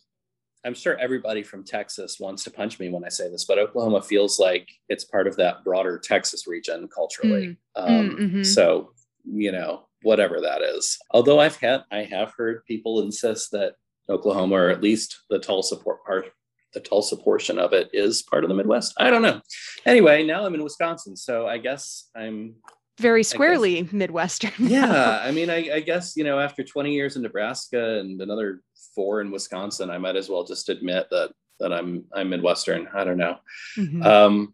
I'm 0.63 0.73
sure 0.73 0.97
everybody 0.97 1.41
from 1.41 1.63
Texas 1.63 2.19
wants 2.19 2.43
to 2.43 2.51
punch 2.51 2.79
me 2.79 2.89
when 2.89 3.03
I 3.03 3.09
say 3.09 3.29
this, 3.29 3.45
but 3.45 3.57
Oklahoma 3.57 4.01
feels 4.01 4.39
like 4.39 4.69
it's 4.89 5.03
part 5.03 5.27
of 5.27 5.35
that 5.37 5.63
broader 5.63 5.97
Texas 5.97 6.45
region 6.47 6.87
culturally. 6.87 7.57
Um, 7.75 8.17
mhm. 8.17 8.45
So, 8.45 8.91
you 9.25 9.51
know, 9.51 9.87
whatever 10.03 10.39
that 10.41 10.61
is. 10.61 10.97
Although 11.11 11.39
I've 11.39 11.55
had, 11.55 11.83
I 11.91 12.03
have 12.03 12.33
heard 12.37 12.65
people 12.65 13.01
insist 13.01 13.51
that 13.51 13.75
Oklahoma, 14.09 14.55
or 14.55 14.69
at 14.69 14.83
least 14.83 15.21
the 15.29 15.39
Tulsa 15.39 15.77
part, 15.77 16.31
the 16.73 16.79
Tulsa 16.79 17.17
portion 17.17 17.57
of 17.57 17.73
it, 17.73 17.89
is 17.91 18.21
part 18.21 18.43
of 18.43 18.49
the 18.49 18.55
Midwest. 18.55 18.93
I 18.97 19.09
don't 19.09 19.21
know. 19.21 19.41
Anyway, 19.85 20.23
now 20.23 20.45
I'm 20.45 20.53
in 20.53 20.63
Wisconsin, 20.63 21.15
so 21.15 21.47
I 21.47 21.57
guess 21.57 22.09
I'm. 22.15 22.55
Very 23.01 23.23
squarely 23.23 23.87
Midwestern. 23.91 24.51
Yeah, 24.59 25.19
I 25.23 25.31
mean, 25.31 25.49
I, 25.49 25.75
I 25.75 25.79
guess 25.79 26.15
you 26.15 26.23
know, 26.23 26.39
after 26.39 26.63
20 26.63 26.93
years 26.93 27.15
in 27.15 27.23
Nebraska 27.23 27.99
and 27.99 28.21
another 28.21 28.61
four 28.95 29.21
in 29.21 29.31
Wisconsin, 29.31 29.89
I 29.89 29.97
might 29.97 30.15
as 30.15 30.29
well 30.29 30.43
just 30.43 30.69
admit 30.69 31.07
that 31.11 31.31
that 31.59 31.73
I'm 31.73 32.05
I'm 32.13 32.29
Midwestern. 32.29 32.87
I 32.93 33.03
don't 33.03 33.17
know. 33.17 33.37
Mhm. 33.77 34.05
Um, 34.05 34.53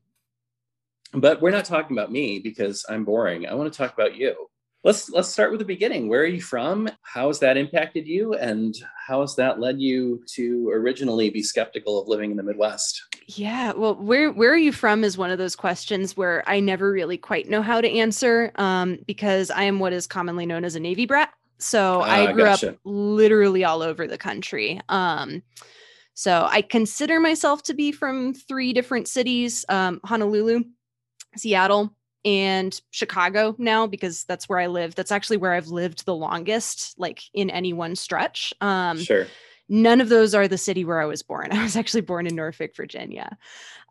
but 1.14 1.42
we're 1.42 1.52
not 1.52 1.66
talking 1.66 1.98
about 1.98 2.12
me 2.12 2.40
because 2.40 2.86
I'm 2.90 3.06
boring. 3.06 3.48
I 3.48 3.54
want 3.54 3.72
to 3.72 3.78
talk 3.78 3.94
about 3.94 4.16
you. 4.16 4.50
Let's 4.84 5.10
let's 5.10 5.28
start 5.30 5.52
with 5.52 5.60
the 5.60 5.66
beginning. 5.66 6.08
Where 6.08 6.22
are 6.22 6.28
you 6.28 6.42
from? 6.42 6.88
How 7.02 7.28
has 7.28 7.40
that 7.40 7.58
impacted 7.58 8.08
you, 8.08 8.36
and 8.36 8.76
how 9.08 9.22
has 9.22 9.36
that 9.36 9.60
led 9.60 9.82
you 9.82 10.24
to 10.36 10.70
originally 10.70 11.30
be 11.30 11.42
skeptical 11.44 12.00
of 12.00 12.08
living 12.08 12.32
in 12.32 12.38
the 12.38 12.44
Midwest? 12.44 13.02
Yeah, 13.26 13.74
well, 13.74 13.96
where 13.96 14.32
where 14.32 14.54
are 14.54 14.58
you 14.58 14.72
from 14.72 15.04
is 15.04 15.18
one 15.18 15.32
of 15.32 15.40
those 15.40 15.56
questions 15.56 16.16
where 16.16 16.48
I 16.48 16.60
never 16.60 16.92
really 16.92 17.18
quite 17.18 17.50
know 17.50 17.62
how 17.62 17.82
to 17.82 17.90
answer 17.90 18.52
um, 18.56 19.00
because 19.08 19.50
I 19.50 19.64
am 19.64 19.80
what 19.80 19.94
is 19.94 20.08
commonly 20.08 20.46
known 20.46 20.64
as 20.64 20.76
a 20.76 20.80
Navy 20.80 21.06
brat. 21.06 21.34
So 21.58 22.02
I 22.04 22.28
Ah, 22.28 22.32
grew 22.32 22.44
gotcha. 22.44 22.70
up 22.70 22.78
literally 22.86 23.66
all 23.66 23.82
over 23.82 24.08
the 24.08 24.18
country. 24.18 24.80
Um, 24.90 25.42
so 26.14 26.48
I 26.50 26.62
consider 26.62 27.20
myself 27.20 27.64
to 27.64 27.74
be 27.74 27.92
from 27.92 28.36
three 28.36 28.74
different 28.74 29.08
cities: 29.10 29.66
um, 29.70 30.00
Honolulu, 30.06 30.64
Seattle, 31.36 31.97
and 32.28 32.82
Chicago 32.92 33.56
now 33.58 33.88
because 33.88 34.26
that's 34.26 34.50
where 34.50 34.60
I 34.60 34.68
live. 34.68 34.96
That's 34.96 35.14
actually 35.14 35.38
where 35.38 35.54
I've 35.54 35.70
lived 35.70 36.06
the 36.06 36.14
longest, 36.14 36.94
like 36.98 37.22
in 37.34 37.50
any 37.50 37.72
one 37.72 37.96
stretch. 37.96 38.54
Um, 38.60 39.00
sure. 39.00 39.28
None 39.70 40.02
of 40.02 40.10
those 40.10 40.34
are 40.34 40.48
the 40.48 40.58
city 40.58 40.86
where 40.86 41.02
I 41.02 41.06
was 41.06 41.24
born. 41.24 41.50
I 41.52 41.64
was 41.64 41.76
actually 41.76 42.02
born 42.02 42.28
in 42.28 42.36
Norfolk, 42.36 42.76
Virginia. 42.76 43.38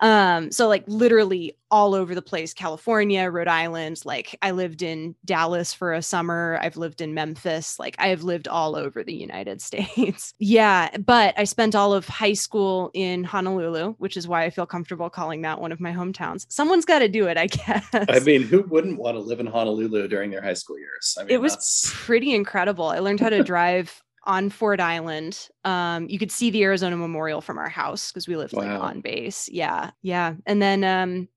Um, 0.02 0.52
so 0.52 0.68
like 0.68 0.84
literally 0.86 1.56
all 1.70 1.94
over 1.94 2.14
the 2.14 2.22
place, 2.22 2.52
California, 2.52 3.28
Rhode 3.30 3.48
Island. 3.48 4.02
Like 4.04 4.36
I 4.42 4.50
lived 4.50 4.82
in 4.82 5.14
Dallas 5.24 5.72
for 5.72 5.94
a 5.94 6.02
summer. 6.02 6.58
I've 6.60 6.76
lived 6.76 7.00
in 7.00 7.14
Memphis. 7.14 7.78
Like 7.78 7.96
I 7.98 8.08
have 8.08 8.22
lived 8.22 8.46
all 8.46 8.76
over 8.76 9.02
the 9.02 9.14
United 9.14 9.60
States. 9.62 10.34
yeah, 10.38 10.94
but 10.98 11.34
I 11.38 11.44
spent 11.44 11.74
all 11.74 11.94
of 11.94 12.06
high 12.06 12.34
school 12.34 12.90
in 12.92 13.24
Honolulu, 13.24 13.94
which 13.98 14.16
is 14.18 14.28
why 14.28 14.44
I 14.44 14.50
feel 14.50 14.66
comfortable 14.66 15.08
calling 15.10 15.42
that 15.42 15.60
one 15.60 15.72
of 15.72 15.80
my 15.80 15.92
hometowns. 15.92 16.44
Someone's 16.50 16.84
got 16.84 16.98
to 17.00 17.08
do 17.08 17.26
it, 17.26 17.38
I 17.38 17.46
guess. 17.48 17.86
I 17.94 18.20
mean, 18.20 18.42
who 18.42 18.62
wouldn't 18.62 18.98
want 18.98 19.16
to 19.16 19.20
live 19.20 19.40
in 19.40 19.46
Honolulu 19.46 20.08
during 20.08 20.30
their 20.30 20.42
high 20.42 20.54
school 20.54 20.78
years? 20.78 21.16
I 21.18 21.22
mean, 21.24 21.30
it 21.32 21.40
was 21.40 21.52
that's- 21.52 21.90
pretty 22.04 22.34
incredible. 22.34 22.86
I 22.88 22.98
learned 22.98 23.20
how 23.20 23.30
to 23.30 23.42
drive 23.42 24.02
on 24.26 24.50
Ford 24.50 24.80
Island. 24.80 25.48
Um, 25.64 26.08
you 26.08 26.18
could 26.18 26.32
see 26.32 26.50
the 26.50 26.62
Arizona 26.64 26.96
Memorial 26.96 27.40
from 27.40 27.58
our 27.58 27.68
house 27.68 28.10
because 28.10 28.28
we 28.28 28.36
lived 28.36 28.52
like 28.52 28.68
on 28.68 29.00
base. 29.00 29.48
Yeah, 29.50 29.90
yeah. 30.02 30.34
And 30.44 30.60
then 30.60 30.84
um, 30.84 31.28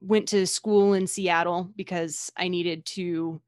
went 0.00 0.28
to 0.28 0.46
school 0.46 0.92
in 0.94 1.06
Seattle 1.06 1.70
because 1.76 2.30
I 2.36 2.48
needed 2.48 2.84
to 2.86 3.40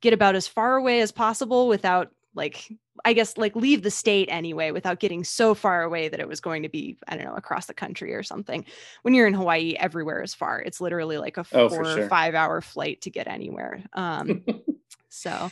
get 0.00 0.12
about 0.12 0.34
as 0.34 0.46
far 0.46 0.76
away 0.76 1.00
as 1.00 1.12
possible 1.12 1.68
without 1.68 2.10
like 2.34 2.72
I 3.04 3.12
guess 3.12 3.36
like 3.36 3.54
leave 3.56 3.82
the 3.82 3.90
state 3.90 4.28
anyway 4.30 4.70
without 4.70 5.00
getting 5.00 5.22
so 5.24 5.54
far 5.54 5.82
away 5.82 6.08
that 6.08 6.20
it 6.20 6.28
was 6.28 6.40
going 6.40 6.62
to 6.62 6.68
be 6.68 6.96
I 7.08 7.16
don't 7.16 7.26
know 7.26 7.34
across 7.34 7.66
the 7.66 7.74
country 7.74 8.14
or 8.14 8.22
something. 8.22 8.64
When 9.02 9.14
you're 9.14 9.26
in 9.26 9.34
Hawaii, 9.34 9.74
everywhere 9.78 10.22
is 10.22 10.34
far. 10.34 10.60
It's 10.60 10.80
literally 10.80 11.18
like 11.18 11.36
a 11.36 11.44
Oh, 11.52 11.68
four 11.68 11.70
for 11.70 11.82
or 11.82 11.96
sure. 11.96 12.08
five 12.08 12.34
hour 12.34 12.60
flight 12.60 13.02
to 13.02 13.10
get 13.10 13.28
anywhere. 13.28 13.82
Um, 13.92 14.44
so 15.08 15.50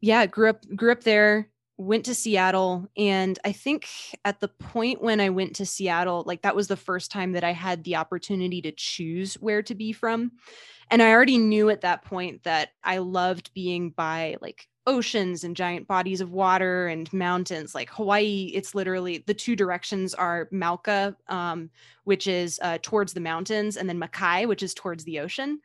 yeah, 0.00 0.26
grew 0.26 0.50
up 0.50 0.64
grew 0.74 0.92
up 0.92 1.02
there, 1.02 1.48
went 1.76 2.04
to 2.04 2.14
Seattle 2.14 2.88
and 2.96 3.38
I 3.44 3.52
think 3.52 3.88
at 4.24 4.40
the 4.40 4.48
point 4.48 5.02
when 5.02 5.20
I 5.20 5.30
went 5.30 5.56
to 5.56 5.66
Seattle, 5.66 6.22
like 6.26 6.42
that 6.42 6.56
was 6.56 6.68
the 6.68 6.76
first 6.76 7.10
time 7.10 7.32
that 7.32 7.44
I 7.44 7.52
had 7.52 7.82
the 7.82 7.96
opportunity 7.96 8.62
to 8.62 8.72
choose 8.72 9.34
where 9.34 9.62
to 9.62 9.74
be 9.74 9.92
from. 9.92 10.32
And 10.90 11.02
I 11.02 11.10
already 11.10 11.38
knew 11.38 11.70
at 11.70 11.80
that 11.80 12.04
point 12.04 12.44
that 12.44 12.70
I 12.82 12.98
loved 12.98 13.52
being 13.54 13.90
by 13.90 14.36
like 14.40 14.68
oceans 14.86 15.44
and 15.44 15.56
giant 15.56 15.88
bodies 15.88 16.20
of 16.20 16.30
water 16.30 16.88
and 16.88 17.10
mountains 17.10 17.74
like 17.74 17.88
hawaii 17.88 18.50
it's 18.52 18.74
literally 18.74 19.24
the 19.26 19.32
two 19.32 19.56
directions 19.56 20.12
are 20.12 20.46
mauka 20.52 21.16
um, 21.28 21.70
which 22.04 22.26
is 22.26 22.60
uh, 22.62 22.76
towards 22.82 23.14
the 23.14 23.20
mountains 23.20 23.78
and 23.78 23.88
then 23.88 23.98
makai 23.98 24.46
which 24.46 24.62
is 24.62 24.74
towards 24.74 25.04
the 25.04 25.18
ocean 25.20 25.58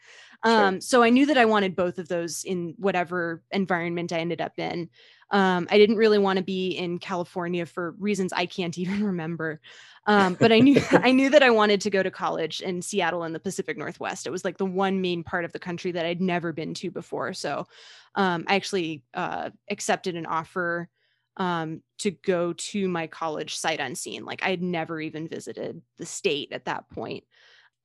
Sure. 0.46 0.66
um, 0.68 0.80
so 0.80 1.04
I 1.04 1.10
knew 1.10 1.25
that 1.25 1.38
I 1.38 1.44
wanted 1.44 1.75
both 1.75 2.00
of 2.00 2.08
those 2.08 2.46
in 2.46 2.74
whatever 2.78 3.44
environment 3.51 4.13
I 4.13 4.20
ended 4.20 4.39
up 4.39 4.58
in. 4.58 4.89
Um, 5.32 5.68
I 5.70 5.78
didn't 5.78 5.98
really 5.98 6.18
want 6.18 6.38
to 6.38 6.44
be 6.44 6.72
in 6.72 7.00
California 7.00 7.66
for 7.66 7.96
reasons 8.00 8.34
I 8.34 8.46
can't 8.46 8.78
even 8.78 9.04
remember. 9.04 9.60
Um, 10.06 10.36
but 10.40 10.52
I 10.52 10.60
knew 10.60 10.82
I 10.92 11.12
knew 11.12 11.30
that 11.30 11.44
I 11.44 11.50
wanted 11.50 11.82
to 11.82 11.90
go 11.90 12.02
to 12.02 12.12
college 12.12 12.62
in 12.62 12.82
Seattle 12.82 13.24
in 13.24 13.34
the 13.34 13.40
Pacific 13.40 13.78
Northwest. 13.78 14.26
It 14.26 14.32
was 14.32 14.44
like 14.44 14.58
the 14.58 14.66
one 14.66 15.02
main 15.02 15.24
part 15.24 15.46
of 15.46 15.52
the 15.52 15.60
country 15.60 15.92
that 15.92 16.06
I'd 16.06 16.22
never 16.22 16.52
been 16.52 16.74
to 16.76 16.92
before. 16.92 17.34
So 17.34 17.68
um, 18.16 18.46
I 18.48 18.56
actually 18.56 19.04
uh, 19.14 19.52
accepted 19.70 20.16
an 20.16 20.26
offer 20.26 20.90
um, 21.38 21.82
to 22.00 22.12
go 22.12 22.54
to 22.54 22.88
my 22.90 23.08
college 23.08 23.56
sight 23.56 23.80
unseen. 23.80 24.26
Like 24.26 24.44
I 24.44 24.50
had 24.50 24.62
never 24.62 25.00
even 25.00 25.28
visited 25.28 25.82
the 25.98 26.06
state 26.06 26.52
at 26.52 26.66
that 26.66 26.90
point 26.90 27.24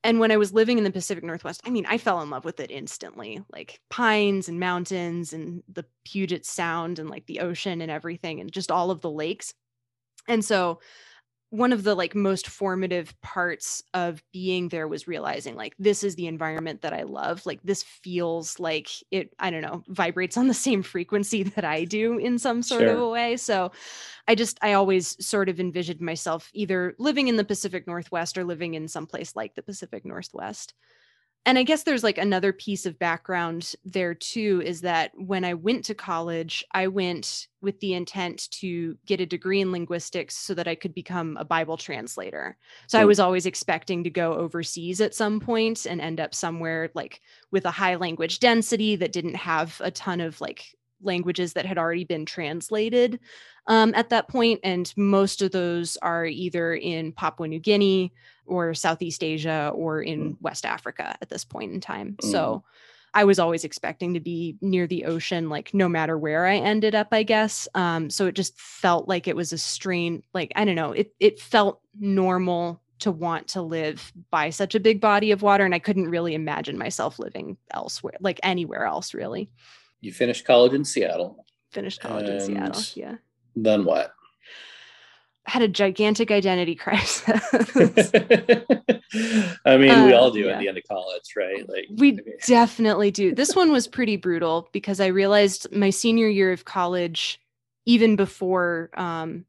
and 0.05 0.21
when 0.21 0.31
I 0.31 0.37
was 0.37 0.53
living 0.53 0.77
in 0.77 0.85
the 0.85 0.93
Pacific 0.93 1.25
Northwest, 1.25 1.63
I 1.65 1.71
mean, 1.71 1.87
I 1.89 1.97
fell 1.97 2.21
in 2.21 2.29
love 2.29 2.45
with 2.45 2.61
it 2.61 2.71
instantly. 2.71 3.43
Like 3.51 3.81
pines 3.89 4.51
and 4.51 4.61
mountains 4.61 5.33
and 5.33 5.63
the 5.73 5.87
Puget 6.05 6.45
Sound 6.45 6.99
and 6.99 7.09
like 7.09 7.25
the 7.25 7.41
ocean 7.41 7.81
and 7.81 7.91
everything 7.91 8.41
and 8.41 8.53
just 8.53 8.71
all 8.71 8.91
of 8.91 9.01
the 9.01 9.11
lakes. 9.11 9.55
And 10.29 10.45
so 10.45 10.81
one 11.55 11.73
of 11.73 11.85
the 11.85 11.95
like 11.95 12.17
most 12.17 12.49
formative 12.49 13.15
parts 13.21 13.83
of 13.95 14.21
being 14.33 14.69
there 14.69 14.89
was 14.89 15.07
realizing 15.07 15.55
like 15.55 15.75
this 15.79 16.03
is 16.03 16.17
the 16.17 16.27
environment 16.27 16.83
that 16.83 16.93
I 16.93 17.05
love. 17.05 17.47
Like 17.47 17.61
this 17.63 17.85
feels 17.85 18.59
like 18.59 18.89
it 19.13 19.33
I 19.39 19.51
don't 19.51 19.63
know, 19.63 19.85
vibrates 19.87 20.37
on 20.37 20.49
the 20.49 20.55
same 20.55 20.83
frequency 20.83 21.43
that 21.55 21.65
I 21.65 21.85
do 21.85 22.19
in 22.19 22.39
some 22.39 22.63
sort 22.63 22.83
of 22.83 22.99
a 22.99 23.09
way. 23.09 23.37
So 23.37 23.71
I 24.27 24.35
just 24.35 24.59
I 24.63 24.73
always 24.73 25.25
sort 25.25 25.49
of 25.49 25.61
envisioned 25.61 26.01
myself 26.01 26.51
either 26.55 26.97
living 26.99 27.29
in 27.29 27.37
the 27.37 27.45
Pacific 27.45 27.87
Northwest 27.87 28.37
or 28.37 28.43
living 28.43 28.75
in 28.75 28.89
some 28.89 29.07
place 29.07 29.37
like 29.37 29.55
the 29.55 29.63
Pacific 29.63 30.05
Northwest. 30.05 30.75
And 31.47 31.59
I 31.59 31.63
guess 31.63 31.83
there's 31.83 32.03
like 32.03 32.17
another 32.17 32.55
piece 32.55 32.87
of 32.87 32.99
background 32.99 33.75
there 33.85 34.15
too 34.15 34.63
is 34.65 34.81
that 34.81 35.11
when 35.15 35.45
I 35.45 35.53
went 35.53 35.85
to 35.87 35.95
college, 35.95 36.65
I 36.73 36.87
went 36.87 37.49
with 37.61 37.79
the 37.81 37.93
intent 37.93 38.51
to 38.53 38.97
get 39.05 39.21
a 39.21 39.27
degree 39.27 39.61
in 39.61 39.71
linguistics 39.71 40.37
so 40.37 40.55
that 40.55 40.67
I 40.69 40.75
could 40.75 40.95
become 40.95 41.37
a 41.37 41.45
Bible 41.45 41.77
translator. 41.77 42.57
So 42.87 42.99
I 42.99 43.05
Hmm. 43.05 43.09
was 43.09 43.21
always 43.21 43.45
expecting 43.45 44.05
to 44.05 44.11
go 44.11 44.33
overseas 44.35 45.03
at 45.03 45.15
some 45.15 45.39
point 45.39 45.85
and 45.85 46.01
end 46.01 46.19
up 46.19 46.35
somewhere 46.35 46.91
like 46.95 47.21
with 47.51 47.67
a 47.67 47.71
high 47.71 47.97
language 47.97 48.41
density 48.41 48.97
that 48.97 49.13
didn't 49.13 49.37
have 49.37 49.81
a 49.85 49.91
ton 49.91 50.23
of 50.23 50.41
like 50.41 50.75
languages 51.03 51.53
that 51.53 51.67
had 51.67 51.77
already 51.77 52.05
been 52.05 52.25
translated 52.25 53.21
um, 53.67 53.93
at 53.95 54.09
that 54.11 54.29
point. 54.29 54.61
And 54.65 54.93
most 54.97 55.43
of 55.43 55.53
those 55.53 55.99
are 55.99 56.25
either 56.25 56.75
in 56.75 57.13
Papua 57.13 57.49
New 57.49 57.61
Guinea 57.61 58.13
or 58.47 58.75
Southeast 58.75 59.23
Asia 59.23 59.71
or 59.75 60.03
in 60.03 60.37
West 60.41 60.65
Africa 60.65 61.17
at 61.21 61.29
this 61.29 61.45
point 61.45 61.73
in 61.73 61.81
time. 61.81 62.17
So 62.21 62.65
I 63.15 63.25
was 63.25 63.39
always 63.39 63.65
expecting 63.65 64.15
to 64.15 64.21
be 64.21 64.57
near 64.61 64.87
the 64.87 65.05
ocean, 65.05 65.49
like 65.49 65.73
no 65.73 65.89
matter 65.89 66.19
where 66.19 66.47
I 66.47 66.57
ended 66.57 66.95
up, 66.95 67.09
I 67.13 67.23
guess. 67.23 67.69
Um, 67.75 68.11
so 68.11 68.27
it 68.27 68.35
just 68.35 68.59
felt 68.59 69.09
like 69.09 69.29
it 69.29 69.37
was 69.37 69.53
a 69.53 69.59
strain, 69.59 70.25
like, 70.35 70.53
I 70.57 70.65
don't 70.65 70.75
know, 70.75 70.93
it 70.93 71.15
it 71.21 71.41
felt 71.41 71.81
normal 71.99 72.81
to 73.01 73.13
want 73.13 73.49
to 73.49 73.63
live 73.63 74.13
by 74.31 74.51
such 74.51 74.75
a 74.75 74.81
big 74.81 75.01
body 75.01 75.31
of 75.31 75.43
water. 75.43 75.65
And 75.65 75.75
I 75.75 75.79
couldn't 75.79 76.11
really 76.11 76.35
imagine 76.35 76.77
myself 76.77 77.19
living 77.19 77.57
elsewhere, 77.71 78.17
like 78.21 78.41
anywhere 78.43 78.85
else, 78.85 79.15
really. 79.15 79.49
You 80.01 80.13
finished 80.13 80.45
college 80.45 80.73
in 80.73 80.85
Seattle. 80.85 81.45
Finished 81.71 82.01
college 82.01 82.29
in 82.29 82.41
Seattle. 82.41 82.83
Yeah. 82.95 83.17
Then 83.57 83.85
what? 83.85 84.13
Had 85.47 85.63
a 85.63 85.69
gigantic 85.69 86.31
identity 86.31 86.75
crisis. 86.85 87.29
I 89.65 89.77
mean, 89.77 90.05
we 90.05 90.13
all 90.13 90.31
do 90.31 90.41
yeah. 90.41 90.53
at 90.53 90.59
the 90.61 90.69
end 90.69 90.79
of 90.79 90.85
college, 90.89 91.35
right? 91.37 91.69
Like 91.69 91.87
we 91.91 92.09
I 92.09 92.13
mean, 92.13 92.25
definitely 92.47 93.11
do. 93.11 93.35
This 93.35 93.55
one 93.55 93.71
was 93.71 93.87
pretty 93.89 94.17
brutal 94.17 94.69
because 94.73 95.01
I 95.01 95.07
realized 95.07 95.71
my 95.73 95.91
senior 95.91 96.29
year 96.29 96.53
of 96.53 96.65
college, 96.65 97.41
even 97.87 98.17
before 98.17 98.91
um, 98.95 99.45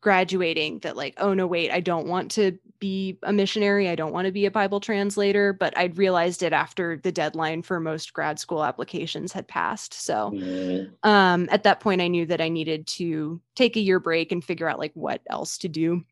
graduating, 0.00 0.80
that 0.80 0.96
like, 0.96 1.14
oh 1.18 1.34
no, 1.34 1.46
wait, 1.46 1.70
I 1.70 1.80
don't 1.80 2.06
want 2.06 2.32
to 2.32 2.58
be 2.82 3.18
a 3.22 3.32
missionary. 3.32 3.88
I 3.88 3.94
don't 3.94 4.12
want 4.12 4.26
to 4.26 4.32
be 4.32 4.46
a 4.46 4.50
Bible 4.50 4.80
translator. 4.80 5.54
But 5.54 5.78
I'd 5.78 5.96
realized 5.96 6.42
it 6.42 6.52
after 6.52 6.98
the 7.02 7.12
deadline 7.12 7.62
for 7.62 7.80
most 7.80 8.12
grad 8.12 8.40
school 8.40 8.64
applications 8.64 9.32
had 9.32 9.48
passed. 9.48 9.94
So 9.94 10.34
mm, 10.34 10.92
um, 11.04 11.48
at 11.50 11.62
that 11.64 11.80
point, 11.80 12.02
I 12.02 12.08
knew 12.08 12.26
that 12.26 12.40
I 12.40 12.48
needed 12.48 12.86
to 12.98 13.40
take 13.56 13.76
a 13.76 13.80
year 13.80 14.00
break 14.00 14.32
and 14.32 14.44
figure 14.44 14.68
out 14.68 14.80
like 14.80 14.92
what 14.94 15.22
else 15.30 15.58
to 15.58 15.68
do 15.68 16.04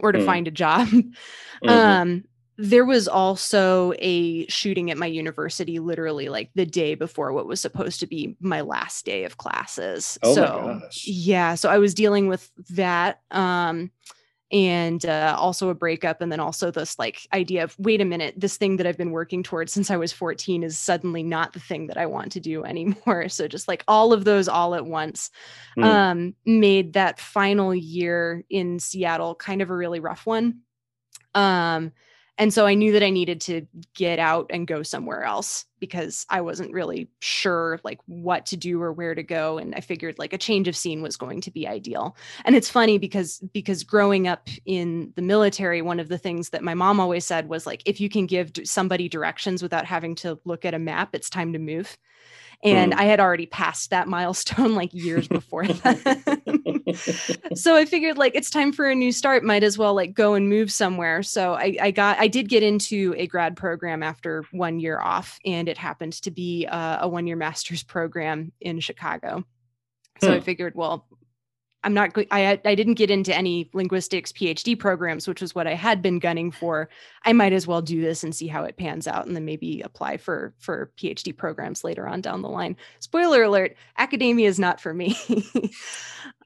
or 0.00 0.12
to 0.12 0.18
Mm. 0.18 0.26
find 0.26 0.48
a 0.48 0.52
job. 0.52 0.88
mhm. 1.64 2.00
Um, 2.02 2.24
there 2.58 2.86
was 2.86 3.06
also 3.06 3.92
a 3.98 4.46
shooting 4.46 4.90
at 4.90 4.96
my 4.96 5.06
university 5.06 5.78
literally 5.78 6.28
like 6.30 6.50
the 6.54 6.64
day 6.64 6.94
before 6.94 7.32
what 7.32 7.46
was 7.46 7.60
supposed 7.60 8.00
to 8.00 8.06
be 8.06 8.36
my 8.40 8.62
last 8.62 9.04
day 9.04 9.24
of 9.24 9.36
classes. 9.36 10.18
Oh 10.22 10.34
so 10.34 10.80
yeah, 11.04 11.54
so 11.54 11.68
I 11.68 11.78
was 11.78 11.92
dealing 11.94 12.28
with 12.28 12.50
that. 12.70 13.20
Um 13.30 13.90
and 14.52 15.04
uh, 15.06 15.36
also 15.38 15.68
a 15.70 15.74
breakup 15.74 16.20
and 16.20 16.30
then 16.30 16.38
also 16.38 16.70
this 16.70 16.98
like 16.98 17.26
idea 17.32 17.64
of 17.64 17.74
wait 17.78 18.00
a 18.00 18.04
minute 18.04 18.32
this 18.36 18.56
thing 18.56 18.76
that 18.76 18.86
i've 18.86 18.96
been 18.96 19.10
working 19.10 19.42
towards 19.42 19.72
since 19.72 19.90
i 19.90 19.96
was 19.96 20.12
14 20.12 20.62
is 20.62 20.78
suddenly 20.78 21.24
not 21.24 21.52
the 21.52 21.58
thing 21.58 21.88
that 21.88 21.96
i 21.96 22.06
want 22.06 22.30
to 22.30 22.38
do 22.40 22.64
anymore 22.72 23.28
so 23.28 23.48
just 23.48 23.66
like 23.66 23.82
all 23.88 24.12
of 24.12 24.24
those 24.24 24.48
all 24.48 24.74
at 24.74 24.86
once 24.86 25.30
Mm. 25.76 25.84
um, 25.84 26.34
made 26.46 26.94
that 26.94 27.20
final 27.20 27.74
year 27.74 28.44
in 28.48 28.78
Seattle 28.78 29.34
kind 29.34 29.60
of 29.60 29.68
a 29.68 29.76
really 29.76 30.00
rough 30.00 30.24
one. 30.24 30.60
Um, 31.34 31.92
And 32.38 32.52
so 32.52 32.66
I 32.66 32.74
knew 32.74 32.92
that 32.92 33.02
I 33.02 33.10
needed 33.10 33.40
to 33.42 33.66
get 33.94 34.18
out 34.18 34.46
and 34.50 34.66
go 34.66 34.82
somewhere 34.82 35.22
else 35.22 35.64
because 35.80 36.26
I 36.28 36.40
wasn't 36.42 36.72
really 36.72 37.08
sure 37.20 37.80
like 37.82 37.98
what 38.06 38.46
to 38.46 38.56
do 38.56 38.80
or 38.80 38.92
where 38.92 39.14
to 39.14 39.22
go 39.22 39.58
and 39.58 39.74
I 39.74 39.80
figured 39.80 40.18
like 40.18 40.32
a 40.32 40.38
change 40.38 40.68
of 40.68 40.76
scene 40.76 41.02
was 41.02 41.16
going 41.16 41.40
to 41.42 41.50
be 41.50 41.66
ideal. 41.66 42.16
And 42.44 42.54
it's 42.54 42.70
funny 42.70 42.98
because 42.98 43.38
because 43.52 43.84
growing 43.84 44.28
up 44.28 44.48
in 44.66 45.12
the 45.16 45.22
military 45.22 45.80
one 45.82 46.00
of 46.00 46.08
the 46.08 46.18
things 46.18 46.50
that 46.50 46.62
my 46.62 46.74
mom 46.74 47.00
always 47.00 47.24
said 47.24 47.48
was 47.48 47.66
like 47.66 47.82
if 47.86 48.00
you 48.00 48.08
can 48.08 48.26
give 48.26 48.52
somebody 48.64 49.08
directions 49.08 49.62
without 49.62 49.86
having 49.86 50.14
to 50.16 50.38
look 50.44 50.64
at 50.64 50.74
a 50.74 50.78
map 50.78 51.14
it's 51.14 51.30
time 51.30 51.52
to 51.52 51.58
move 51.58 51.96
and 52.62 52.92
mm. 52.92 52.98
i 52.98 53.04
had 53.04 53.20
already 53.20 53.46
passed 53.46 53.90
that 53.90 54.08
milestone 54.08 54.74
like 54.74 54.92
years 54.92 55.28
before 55.28 55.66
that 55.66 57.32
so 57.54 57.76
i 57.76 57.84
figured 57.84 58.18
like 58.18 58.34
it's 58.34 58.50
time 58.50 58.72
for 58.72 58.88
a 58.88 58.94
new 58.94 59.12
start 59.12 59.44
might 59.44 59.62
as 59.62 59.76
well 59.78 59.94
like 59.94 60.14
go 60.14 60.34
and 60.34 60.48
move 60.48 60.70
somewhere 60.70 61.22
so 61.22 61.54
I, 61.54 61.76
I 61.80 61.90
got 61.90 62.18
i 62.18 62.28
did 62.28 62.48
get 62.48 62.62
into 62.62 63.14
a 63.16 63.26
grad 63.26 63.56
program 63.56 64.02
after 64.02 64.44
one 64.52 64.80
year 64.80 65.00
off 65.00 65.38
and 65.44 65.68
it 65.68 65.78
happened 65.78 66.14
to 66.22 66.30
be 66.30 66.66
a, 66.66 66.98
a 67.02 67.08
one 67.08 67.26
year 67.26 67.36
master's 67.36 67.82
program 67.82 68.52
in 68.60 68.80
chicago 68.80 69.44
so 70.20 70.28
hmm. 70.28 70.34
i 70.34 70.40
figured 70.40 70.74
well 70.74 71.06
I'm 71.86 71.94
not 71.94 72.10
I 72.32 72.60
I 72.64 72.74
didn't 72.74 72.94
get 72.94 73.12
into 73.12 73.32
any 73.32 73.70
linguistics 73.72 74.32
PhD 74.32 74.76
programs, 74.76 75.28
which 75.28 75.40
was 75.40 75.54
what 75.54 75.68
I 75.68 75.74
had 75.74 76.02
been 76.02 76.18
gunning 76.18 76.50
for. 76.50 76.88
I 77.24 77.32
might 77.32 77.52
as 77.52 77.68
well 77.68 77.80
do 77.80 78.00
this 78.00 78.24
and 78.24 78.34
see 78.34 78.48
how 78.48 78.64
it 78.64 78.76
pans 78.76 79.06
out 79.06 79.24
and 79.24 79.36
then 79.36 79.44
maybe 79.44 79.82
apply 79.82 80.16
for 80.16 80.52
for 80.58 80.90
PhD 80.98 81.34
programs 81.34 81.84
later 81.84 82.08
on 82.08 82.22
down 82.22 82.42
the 82.42 82.48
line. 82.48 82.76
Spoiler 82.98 83.44
alert, 83.44 83.76
academia 83.98 84.48
is 84.48 84.58
not 84.58 84.80
for 84.80 84.92
me. 84.92 85.16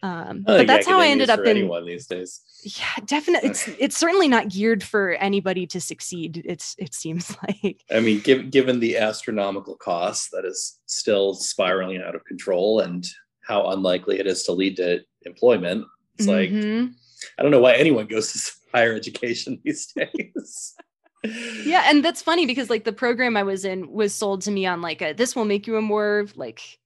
um, 0.02 0.42
but 0.46 0.66
that's 0.66 0.86
how 0.86 1.00
I 1.00 1.06
ended 1.06 1.30
up 1.30 1.40
in 1.40 1.46
anyone 1.46 1.86
these 1.86 2.06
days. 2.06 2.42
Yeah, 2.62 3.02
definitely. 3.06 3.48
It's 3.48 3.66
it's 3.78 3.96
certainly 3.96 4.28
not 4.28 4.50
geared 4.50 4.82
for 4.82 5.12
anybody 5.12 5.66
to 5.68 5.80
succeed. 5.80 6.42
It's 6.44 6.76
it 6.78 6.92
seems 6.92 7.34
like. 7.48 7.82
I 7.90 8.00
mean, 8.00 8.20
given 8.20 8.50
given 8.50 8.78
the 8.78 8.98
astronomical 8.98 9.76
cost 9.76 10.32
that 10.32 10.44
is 10.44 10.80
still 10.84 11.32
spiraling 11.32 12.02
out 12.02 12.14
of 12.14 12.26
control 12.26 12.80
and 12.80 13.06
how 13.42 13.68
unlikely 13.70 14.20
it 14.20 14.26
is 14.26 14.42
to 14.44 14.52
lead 14.52 14.76
to 14.76 15.00
employment. 15.22 15.86
It's 16.16 16.26
mm-hmm. 16.26 16.80
like 16.80 16.90
I 17.38 17.42
don't 17.42 17.50
know 17.50 17.60
why 17.60 17.74
anyone 17.74 18.06
goes 18.06 18.32
to 18.32 18.52
higher 18.74 18.94
education 18.94 19.60
these 19.64 19.92
days. 19.92 20.74
yeah, 21.64 21.84
and 21.86 22.04
that's 22.04 22.22
funny 22.22 22.46
because 22.46 22.70
like 22.70 22.84
the 22.84 22.92
program 22.92 23.36
I 23.36 23.42
was 23.42 23.64
in 23.64 23.90
was 23.90 24.14
sold 24.14 24.42
to 24.42 24.50
me 24.50 24.66
on 24.66 24.80
like 24.80 25.02
a 25.02 25.12
this 25.12 25.36
will 25.36 25.44
make 25.44 25.66
you 25.66 25.76
a 25.76 25.82
more 25.82 26.26
like 26.34 26.78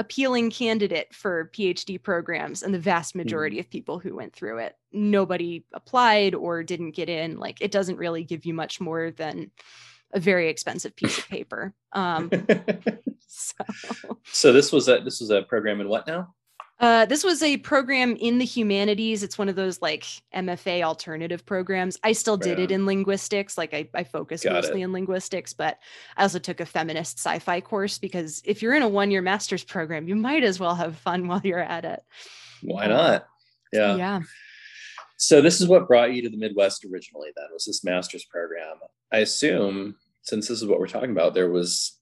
appealing 0.00 0.50
candidate 0.50 1.14
for 1.14 1.50
PhD 1.52 2.02
programs 2.02 2.62
and 2.62 2.72
the 2.72 2.78
vast 2.78 3.14
majority 3.14 3.56
mm. 3.56 3.60
of 3.60 3.70
people 3.70 3.98
who 3.98 4.16
went 4.16 4.32
through 4.32 4.58
it 4.58 4.74
nobody 4.92 5.62
applied 5.74 6.34
or 6.34 6.62
didn't 6.62 6.92
get 6.92 7.10
in 7.10 7.38
like 7.38 7.58
it 7.60 7.70
doesn't 7.70 7.98
really 7.98 8.24
give 8.24 8.46
you 8.46 8.54
much 8.54 8.80
more 8.80 9.10
than 9.10 9.50
a 10.12 10.18
very 10.18 10.48
expensive 10.48 10.96
piece 10.96 11.18
of 11.18 11.28
paper 11.28 11.74
um 11.92 12.30
so. 13.28 13.54
so 14.24 14.52
this 14.54 14.72
was 14.72 14.88
a 14.88 15.00
this 15.00 15.20
was 15.20 15.30
a 15.30 15.42
program 15.42 15.82
in 15.82 15.88
what 15.88 16.06
now 16.06 16.34
uh, 16.80 17.04
this 17.04 17.22
was 17.22 17.42
a 17.42 17.58
program 17.58 18.16
in 18.16 18.38
the 18.38 18.44
humanities. 18.44 19.22
It's 19.22 19.36
one 19.36 19.50
of 19.50 19.56
those 19.56 19.82
like 19.82 20.06
MFA 20.34 20.82
alternative 20.82 21.44
programs. 21.44 21.98
I 22.02 22.12
still 22.12 22.38
did 22.38 22.58
right 22.58 22.60
it 22.60 22.70
in 22.70 22.86
linguistics. 22.86 23.58
Like 23.58 23.74
I, 23.74 23.88
I 23.92 24.02
focus 24.02 24.42
Got 24.42 24.54
mostly 24.54 24.80
it. 24.80 24.84
in 24.84 24.92
linguistics, 24.94 25.52
but 25.52 25.78
I 26.16 26.22
also 26.22 26.38
took 26.38 26.58
a 26.58 26.66
feminist 26.66 27.18
sci-fi 27.18 27.60
course 27.60 27.98
because 27.98 28.40
if 28.46 28.62
you're 28.62 28.72
in 28.72 28.80
a 28.80 28.88
one-year 28.88 29.20
master's 29.20 29.62
program, 29.62 30.08
you 30.08 30.16
might 30.16 30.42
as 30.42 30.58
well 30.58 30.74
have 30.74 30.96
fun 30.96 31.28
while 31.28 31.42
you're 31.44 31.58
at 31.58 31.84
it. 31.84 32.02
Why 32.62 32.86
not? 32.86 33.26
Yeah. 33.74 33.96
Yeah. 33.96 34.20
So 35.18 35.42
this 35.42 35.60
is 35.60 35.68
what 35.68 35.86
brought 35.86 36.14
you 36.14 36.22
to 36.22 36.30
the 36.30 36.38
Midwest 36.38 36.86
originally. 36.90 37.28
Then 37.36 37.44
was 37.52 37.66
this 37.66 37.84
master's 37.84 38.24
program. 38.24 38.76
I 39.12 39.18
assume 39.18 39.96
since 40.22 40.48
this 40.48 40.62
is 40.62 40.66
what 40.66 40.80
we're 40.80 40.86
talking 40.86 41.10
about, 41.10 41.34
there 41.34 41.50
was 41.50 41.98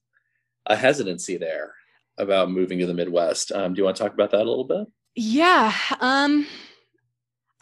a 0.67 0.77
hesitancy 0.77 1.35
there 1.35 1.73
about 2.19 2.51
moving 2.51 2.79
to 2.79 2.85
the 2.85 2.93
Midwest. 2.93 3.51
Um, 3.51 3.73
do 3.73 3.79
you 3.79 3.85
want 3.85 3.97
to 3.97 4.03
talk 4.03 4.13
about 4.13 4.31
that 4.31 4.41
a 4.41 4.49
little 4.49 4.65
bit? 4.65 4.87
Yeah. 5.15 5.73
Um, 5.99 6.45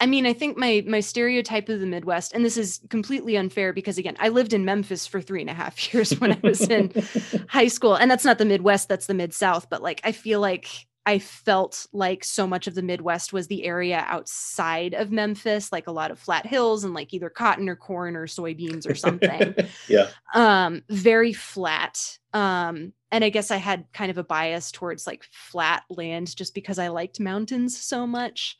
I 0.00 0.06
mean, 0.06 0.26
I 0.26 0.32
think 0.32 0.56
my 0.56 0.84
my 0.86 1.00
stereotype 1.00 1.68
of 1.68 1.80
the 1.80 1.86
Midwest, 1.86 2.32
and 2.32 2.44
this 2.44 2.56
is 2.56 2.80
completely 2.88 3.36
unfair 3.36 3.72
because 3.72 3.98
again, 3.98 4.16
I 4.20 4.28
lived 4.28 4.52
in 4.52 4.64
Memphis 4.64 5.06
for 5.06 5.20
three 5.20 5.40
and 5.40 5.50
a 5.50 5.54
half 5.54 5.92
years 5.94 6.18
when 6.20 6.32
I 6.32 6.40
was 6.42 6.68
in 6.68 6.92
high 7.48 7.68
school, 7.68 7.94
and 7.94 8.10
that's 8.10 8.24
not 8.24 8.38
the 8.38 8.44
Midwest, 8.44 8.88
that's 8.88 9.06
the 9.06 9.14
Mid 9.14 9.34
South. 9.34 9.68
But 9.68 9.82
like, 9.82 10.00
I 10.04 10.12
feel 10.12 10.40
like 10.40 10.87
I 11.08 11.18
felt 11.20 11.86
like 11.94 12.22
so 12.22 12.46
much 12.46 12.66
of 12.66 12.74
the 12.74 12.82
Midwest 12.82 13.32
was 13.32 13.46
the 13.46 13.64
area 13.64 14.04
outside 14.06 14.92
of 14.92 15.10
Memphis, 15.10 15.72
like 15.72 15.86
a 15.86 15.90
lot 15.90 16.10
of 16.10 16.18
flat 16.18 16.44
hills 16.44 16.84
and 16.84 16.92
like 16.92 17.14
either 17.14 17.30
cotton 17.30 17.66
or 17.66 17.76
corn 17.76 18.14
or 18.14 18.26
soybeans 18.26 18.86
or 18.86 18.94
something. 18.94 19.54
yeah. 19.88 20.10
Um, 20.34 20.82
very 20.90 21.32
flat. 21.32 22.18
Um, 22.34 22.92
and 23.10 23.24
I 23.24 23.30
guess 23.30 23.50
I 23.50 23.56
had 23.56 23.86
kind 23.94 24.10
of 24.10 24.18
a 24.18 24.22
bias 24.22 24.70
towards 24.70 25.06
like 25.06 25.24
flat 25.32 25.84
land 25.88 26.36
just 26.36 26.52
because 26.54 26.78
I 26.78 26.88
liked 26.88 27.20
mountains 27.20 27.80
so 27.80 28.06
much. 28.06 28.58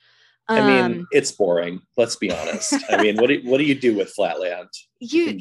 I 0.50 0.66
mean, 0.66 0.84
um, 0.84 1.08
it's 1.10 1.30
boring. 1.30 1.82
Let's 1.96 2.16
be 2.16 2.32
honest. 2.32 2.74
I 2.88 3.02
mean, 3.02 3.16
what 3.16 3.28
do 3.28 3.40
what 3.44 3.58
do 3.58 3.64
you 3.64 3.74
do 3.74 3.94
with 3.94 4.08
flat 4.10 4.40
land? 4.40 4.68
You 4.98 5.38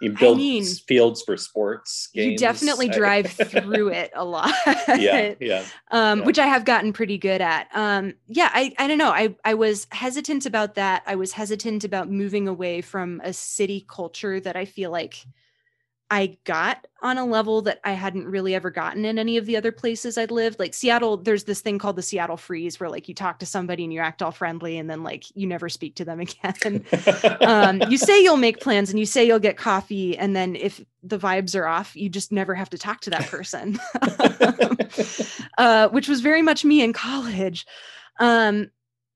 you 0.00 0.12
build 0.12 0.36
I 0.36 0.40
mean, 0.40 0.64
fields 0.64 1.22
for 1.22 1.36
sports. 1.36 2.08
Games. 2.12 2.32
You 2.32 2.38
definitely 2.38 2.88
drive 2.88 3.26
through 3.30 3.88
it 3.90 4.10
a 4.14 4.24
lot. 4.24 4.52
yeah, 4.88 5.34
yeah, 5.40 5.64
um, 5.92 6.20
yeah. 6.20 6.24
Which 6.24 6.38
I 6.38 6.46
have 6.46 6.64
gotten 6.64 6.92
pretty 6.92 7.16
good 7.16 7.40
at. 7.40 7.68
Um, 7.74 8.14
yeah, 8.26 8.50
I 8.52 8.74
I 8.76 8.88
don't 8.88 8.98
know. 8.98 9.10
I 9.10 9.36
I 9.44 9.54
was 9.54 9.86
hesitant 9.92 10.46
about 10.46 10.74
that. 10.74 11.04
I 11.06 11.14
was 11.14 11.32
hesitant 11.32 11.84
about 11.84 12.10
moving 12.10 12.48
away 12.48 12.80
from 12.80 13.20
a 13.22 13.32
city 13.32 13.86
culture 13.88 14.40
that 14.40 14.56
I 14.56 14.64
feel 14.64 14.90
like 14.90 15.24
I 16.10 16.36
got 16.42 16.88
on 17.02 17.18
a 17.18 17.24
level 17.24 17.62
that 17.62 17.80
I 17.84 17.92
hadn't 17.92 18.26
really 18.26 18.54
ever 18.56 18.68
gotten 18.68 19.04
in 19.04 19.16
any 19.16 19.36
of 19.36 19.46
the 19.46 19.56
other 19.56 19.70
places 19.70 20.18
I'd 20.18 20.32
lived. 20.32 20.58
Like 20.58 20.74
Seattle, 20.74 21.16
there's 21.16 21.44
this 21.44 21.60
thing 21.60 21.78
called 21.78 21.94
the 21.94 22.02
Seattle 22.02 22.36
freeze 22.36 22.80
where 22.80 22.90
like 22.90 23.08
you 23.08 23.14
talk 23.14 23.38
to 23.38 23.46
somebody 23.46 23.84
and 23.84 23.92
you 23.92 24.00
act 24.00 24.20
all 24.20 24.32
friendly 24.32 24.76
and 24.76 24.90
then 24.90 25.04
like 25.04 25.24
you 25.36 25.46
never 25.46 25.68
speak 25.68 25.94
to 25.96 26.04
them 26.04 26.20
again. 26.42 26.84
um, 27.42 27.80
you 27.88 27.96
say 27.96 28.20
you'll 28.22 28.36
make 28.36 28.60
plans 28.60 28.90
and 28.90 28.98
you 28.98 29.06
say 29.06 29.24
you'll 29.24 29.38
get 29.38 29.56
coffee. 29.56 30.18
And 30.18 30.34
then 30.34 30.56
if 30.56 30.84
the 31.04 31.18
vibes 31.18 31.58
are 31.58 31.66
off, 31.66 31.94
you 31.94 32.08
just 32.08 32.32
never 32.32 32.56
have 32.56 32.70
to 32.70 32.78
talk 32.78 33.00
to 33.02 33.10
that 33.10 33.28
person, 33.28 33.78
uh, 35.58 35.88
which 35.90 36.08
was 36.08 36.20
very 36.20 36.42
much 36.42 36.64
me 36.64 36.82
in 36.82 36.92
college. 36.92 37.66
Um, 38.18 38.70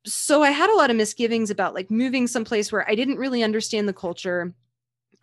so 0.07 0.43
I 0.43 0.51
had 0.51 0.71
a 0.71 0.77
lot 0.77 0.91
of 0.91 0.97
misgivings 0.97 1.51
about 1.51 1.75
like 1.75 1.91
moving 1.91 2.29
someplace 2.29 2.71
where 2.71 2.89
I 2.89 2.95
didn't 2.95 3.17
really 3.17 3.43
understand 3.43 3.89
the 3.89 3.93
culture 3.93 4.55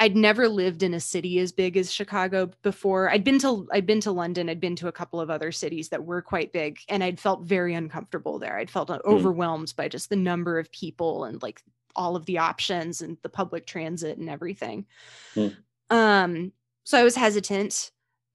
I'd 0.02 0.16
never 0.16 0.50
lived 0.50 0.82
in 0.82 0.96
a 0.96 1.00
city 1.00 1.38
as 1.38 1.52
big 1.52 1.78
as 1.78 1.94
Chicago 1.94 2.50
before. 2.64 3.12
I'd 3.12 3.24
been 3.24 3.38
to 3.40 3.68
I'd 3.72 3.86
been 3.86 4.02
to 4.02 4.12
London, 4.12 4.50
I'd 4.50 4.60
been 4.60 4.76
to 4.78 4.88
a 4.88 4.92
couple 4.92 5.22
of 5.22 5.30
other 5.30 5.52
cities 5.52 5.90
that 5.90 6.04
were 6.04 6.24
quite 6.24 6.52
big 6.52 6.80
and 6.90 7.04
I'd 7.04 7.20
felt 7.20 7.44
very 7.44 7.76
uncomfortable 7.76 8.40
there. 8.40 8.58
I'd 8.58 8.72
felt 8.72 8.90
mm. 8.90 9.00
overwhelmed 9.06 9.76
by 9.78 9.88
just 9.88 10.10
the 10.10 10.16
number 10.16 10.58
of 10.58 10.72
people 10.72 11.26
and 11.26 11.40
like 11.44 11.62
all 11.96 12.16
of 12.16 12.26
the 12.26 12.40
options 12.40 13.04
and 13.04 13.16
the 13.22 13.30
public 13.30 13.68
transit 13.68 14.18
and 14.18 14.28
everything. 14.28 14.88
Mm. 15.36 15.56
Um 15.92 16.52
so 16.84 16.98
I 16.98 17.04
was 17.04 17.16
hesitant 17.16 17.92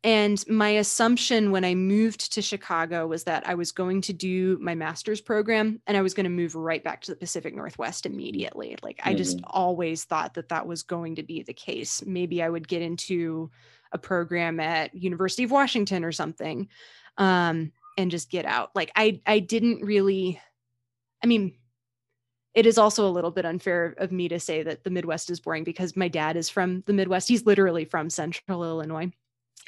and 0.06 0.46
my 0.46 0.68
assumption 0.68 1.50
when 1.50 1.64
I 1.64 1.74
moved 1.74 2.32
to 2.34 2.40
Chicago 2.40 3.08
was 3.08 3.24
that 3.24 3.42
I 3.48 3.56
was 3.56 3.72
going 3.72 4.02
to 4.02 4.12
do 4.12 4.56
my 4.60 4.72
master's 4.72 5.20
program 5.20 5.80
and 5.84 5.96
I 5.96 6.02
was 6.02 6.14
going 6.14 6.24
to 6.24 6.30
move 6.30 6.54
right 6.54 6.82
back 6.82 7.00
to 7.02 7.10
the 7.10 7.16
Pacific 7.16 7.56
Northwest 7.56 8.06
immediately. 8.06 8.76
Like 8.84 8.98
mm-hmm. 8.98 9.08
I 9.08 9.14
just 9.14 9.38
mm-hmm. 9.38 9.50
always 9.50 10.04
thought 10.04 10.34
that 10.34 10.50
that 10.50 10.64
was 10.64 10.84
going 10.84 11.16
to 11.16 11.24
be 11.24 11.42
the 11.42 11.52
case. 11.52 12.04
Maybe 12.06 12.40
I 12.40 12.48
would 12.48 12.68
get 12.68 12.82
into 12.82 13.50
a 13.90 13.98
program 13.98 14.60
at 14.60 14.94
University 14.94 15.42
of 15.42 15.50
Washington 15.50 16.04
or 16.04 16.12
something 16.12 16.68
um, 17.18 17.72
and 17.98 18.08
just 18.08 18.30
get 18.30 18.44
out. 18.44 18.70
Like 18.76 18.92
I 18.94 19.20
I 19.26 19.40
didn't 19.40 19.82
really 19.82 20.40
I 21.20 21.26
mean 21.26 21.54
it 22.54 22.64
is 22.64 22.78
also 22.78 23.08
a 23.08 23.10
little 23.10 23.32
bit 23.32 23.44
unfair 23.44 23.96
of 23.98 24.12
me 24.12 24.28
to 24.28 24.38
say 24.38 24.62
that 24.62 24.84
the 24.84 24.90
Midwest 24.90 25.30
is 25.30 25.40
boring 25.40 25.64
because 25.64 25.96
my 25.96 26.06
dad 26.06 26.36
is 26.36 26.48
from 26.48 26.84
the 26.86 26.92
Midwest. 26.92 27.26
He's 27.26 27.44
literally 27.44 27.84
from 27.84 28.08
central 28.08 28.62
Illinois. 28.62 29.10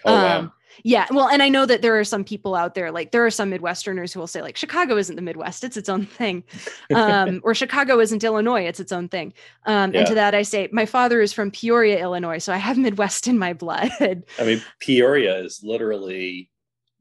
Oh, 0.04 0.12
wow. 0.12 0.38
Um, 0.38 0.52
yeah. 0.84 1.06
Well, 1.11 1.28
and 1.28 1.42
I 1.42 1.48
know 1.48 1.66
that 1.66 1.82
there 1.82 1.98
are 1.98 2.04
some 2.04 2.24
people 2.24 2.54
out 2.54 2.74
there, 2.74 2.90
like 2.90 3.11
there 3.11 3.24
are 3.24 3.30
some 3.30 3.50
Midwesterners 3.50 4.12
who 4.12 4.20
will 4.20 4.26
say, 4.26 4.42
like, 4.42 4.56
Chicago 4.56 4.96
isn't 4.96 5.16
the 5.16 5.22
Midwest, 5.22 5.64
it's 5.64 5.76
its 5.76 5.88
own 5.88 6.06
thing. 6.06 6.44
Um, 6.94 7.40
or 7.44 7.54
Chicago 7.54 8.00
isn't 8.00 8.24
Illinois, 8.24 8.62
it's 8.62 8.80
its 8.80 8.92
own 8.92 9.08
thing. 9.08 9.34
Um, 9.66 9.92
yeah. 9.92 10.00
And 10.00 10.08
to 10.08 10.14
that, 10.14 10.34
I 10.34 10.42
say, 10.42 10.68
my 10.72 10.87
father 10.87 11.20
is 11.20 11.32
from 11.32 11.50
Peoria, 11.50 12.00
Illinois, 12.00 12.38
so 12.38 12.52
I 12.52 12.56
have 12.56 12.78
Midwest 12.78 13.28
in 13.28 13.38
my 13.38 13.52
blood. 13.52 13.90
I 14.00 14.44
mean, 14.44 14.62
Peoria 14.80 15.38
is 15.38 15.61
literally 15.62 16.50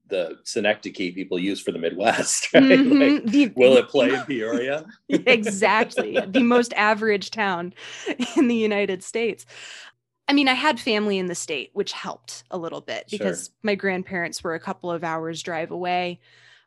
the 0.09 0.37
synecdoche 0.43 1.13
people 1.13 1.39
use 1.39 1.59
for 1.61 1.71
the 1.71 1.79
Midwest. 1.79 2.49
Right? 2.53 2.63
Mm-hmm. 2.63 2.99
Like, 2.99 3.25
the, 3.25 3.53
will 3.55 3.77
it 3.77 3.87
play 3.87 4.13
in 4.13 4.21
Peoria? 4.23 4.85
exactly. 5.09 6.19
the 6.27 6.43
most 6.43 6.73
average 6.73 7.31
town 7.31 7.73
in 8.35 8.47
the 8.47 8.55
United 8.55 9.03
States. 9.03 9.45
I 10.27 10.33
mean, 10.33 10.47
I 10.47 10.53
had 10.53 10.79
family 10.79 11.17
in 11.17 11.27
the 11.27 11.35
state, 11.35 11.69
which 11.73 11.93
helped 11.93 12.43
a 12.51 12.57
little 12.57 12.81
bit 12.81 13.05
because 13.09 13.45
sure. 13.45 13.53
my 13.63 13.75
grandparents 13.75 14.43
were 14.43 14.55
a 14.55 14.59
couple 14.59 14.91
of 14.91 15.03
hours 15.03 15.41
drive 15.41 15.71
away. 15.71 16.19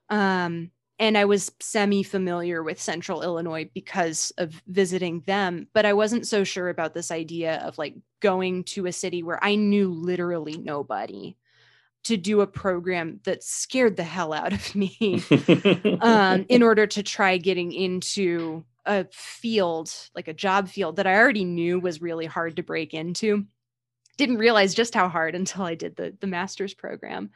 Um, 0.09 0.71
and 0.99 1.17
I 1.17 1.25
was 1.25 1.51
semi 1.61 2.03
familiar 2.03 2.63
with 2.63 2.81
central 2.81 3.23
Illinois 3.23 3.71
because 3.73 4.33
of 4.39 4.63
visiting 4.67 5.21
them, 5.21 5.67
but 5.73 5.87
I 5.87 5.95
wasn't 5.95 6.27
so 6.27 6.45
sure 6.45 6.69
about 6.69 6.95
this 6.95 7.11
idea 7.11 7.57
of 7.59 7.79
like 7.79 7.97
going 8.21 8.65
to 8.65 8.87
a 8.87 8.93
city 8.93 9.23
where 9.23 9.43
I 9.43 9.55
knew 9.55 9.91
literally 9.91 10.59
nobody 10.59 11.37
to 12.05 12.17
do 12.17 12.41
a 12.41 12.47
program 12.47 13.21
that 13.25 13.43
scared 13.43 13.97
the 13.97 14.03
hell 14.03 14.33
out 14.33 14.53
of 14.53 14.75
me 14.75 15.23
um, 16.01 16.47
in 16.49 16.63
order 16.63 16.87
to 16.87 17.03
try 17.03 17.37
getting 17.37 17.73
into 17.73 18.65
a 18.91 19.07
field, 19.13 19.93
like 20.17 20.27
a 20.27 20.35
job 20.35 20.69
field 20.69 20.97
that 20.97 21.07
I 21.07 21.17
already 21.17 21.45
knew 21.45 21.79
was 21.79 22.03
really 22.03 22.27
hard 22.27 22.57
to 22.57 22.65
break 22.65 22.93
into. 22.93 23.47
Didn't 24.17 24.39
realize 24.39 24.75
just 24.75 24.95
how 24.95 25.09
hard 25.09 25.35
until 25.37 25.63
I 25.63 25.77
did 25.77 25.97
the 25.97 26.15
the 26.21 26.27
master's 26.27 26.75
program. 26.75 27.31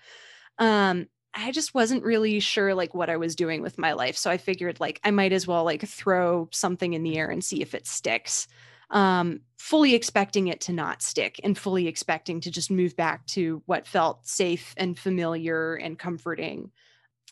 Um, 0.59 1.07
I 1.33 1.53
just 1.53 1.75
wasn't 1.75 2.05
really 2.05 2.41
sure 2.41 2.75
like 2.75 2.93
what 2.93 3.11
I 3.11 3.17
was 3.17 3.37
doing 3.37 3.63
with 3.63 3.79
my 3.79 3.93
life. 3.93 4.17
So 4.17 4.31
I 4.31 4.37
figured 4.37 4.81
like 4.81 5.01
I 5.05 5.13
might 5.13 5.33
as 5.33 5.47
well 5.47 5.65
like 5.65 5.87
throw 5.87 6.49
something 6.53 6.93
in 6.93 7.05
the 7.05 7.17
air 7.17 7.31
and 7.31 7.43
see 7.43 7.63
if 7.63 7.75
it 7.75 7.87
sticks. 7.87 8.49
Um, 8.91 9.41
fully 9.57 9.95
expecting 9.95 10.49
it 10.49 10.61
to 10.63 10.73
not 10.73 11.03
stick 11.03 11.41
and 11.43 11.57
fully 11.57 11.89
expecting 11.89 12.41
to 12.43 12.51
just 12.51 12.71
move 12.71 12.97
back 12.97 13.27
to 13.29 13.63
what 13.67 13.87
felt 13.87 14.27
safe 14.27 14.75
and 14.77 14.99
familiar 14.99 15.75
and 15.75 15.99
comforting. 15.99 16.71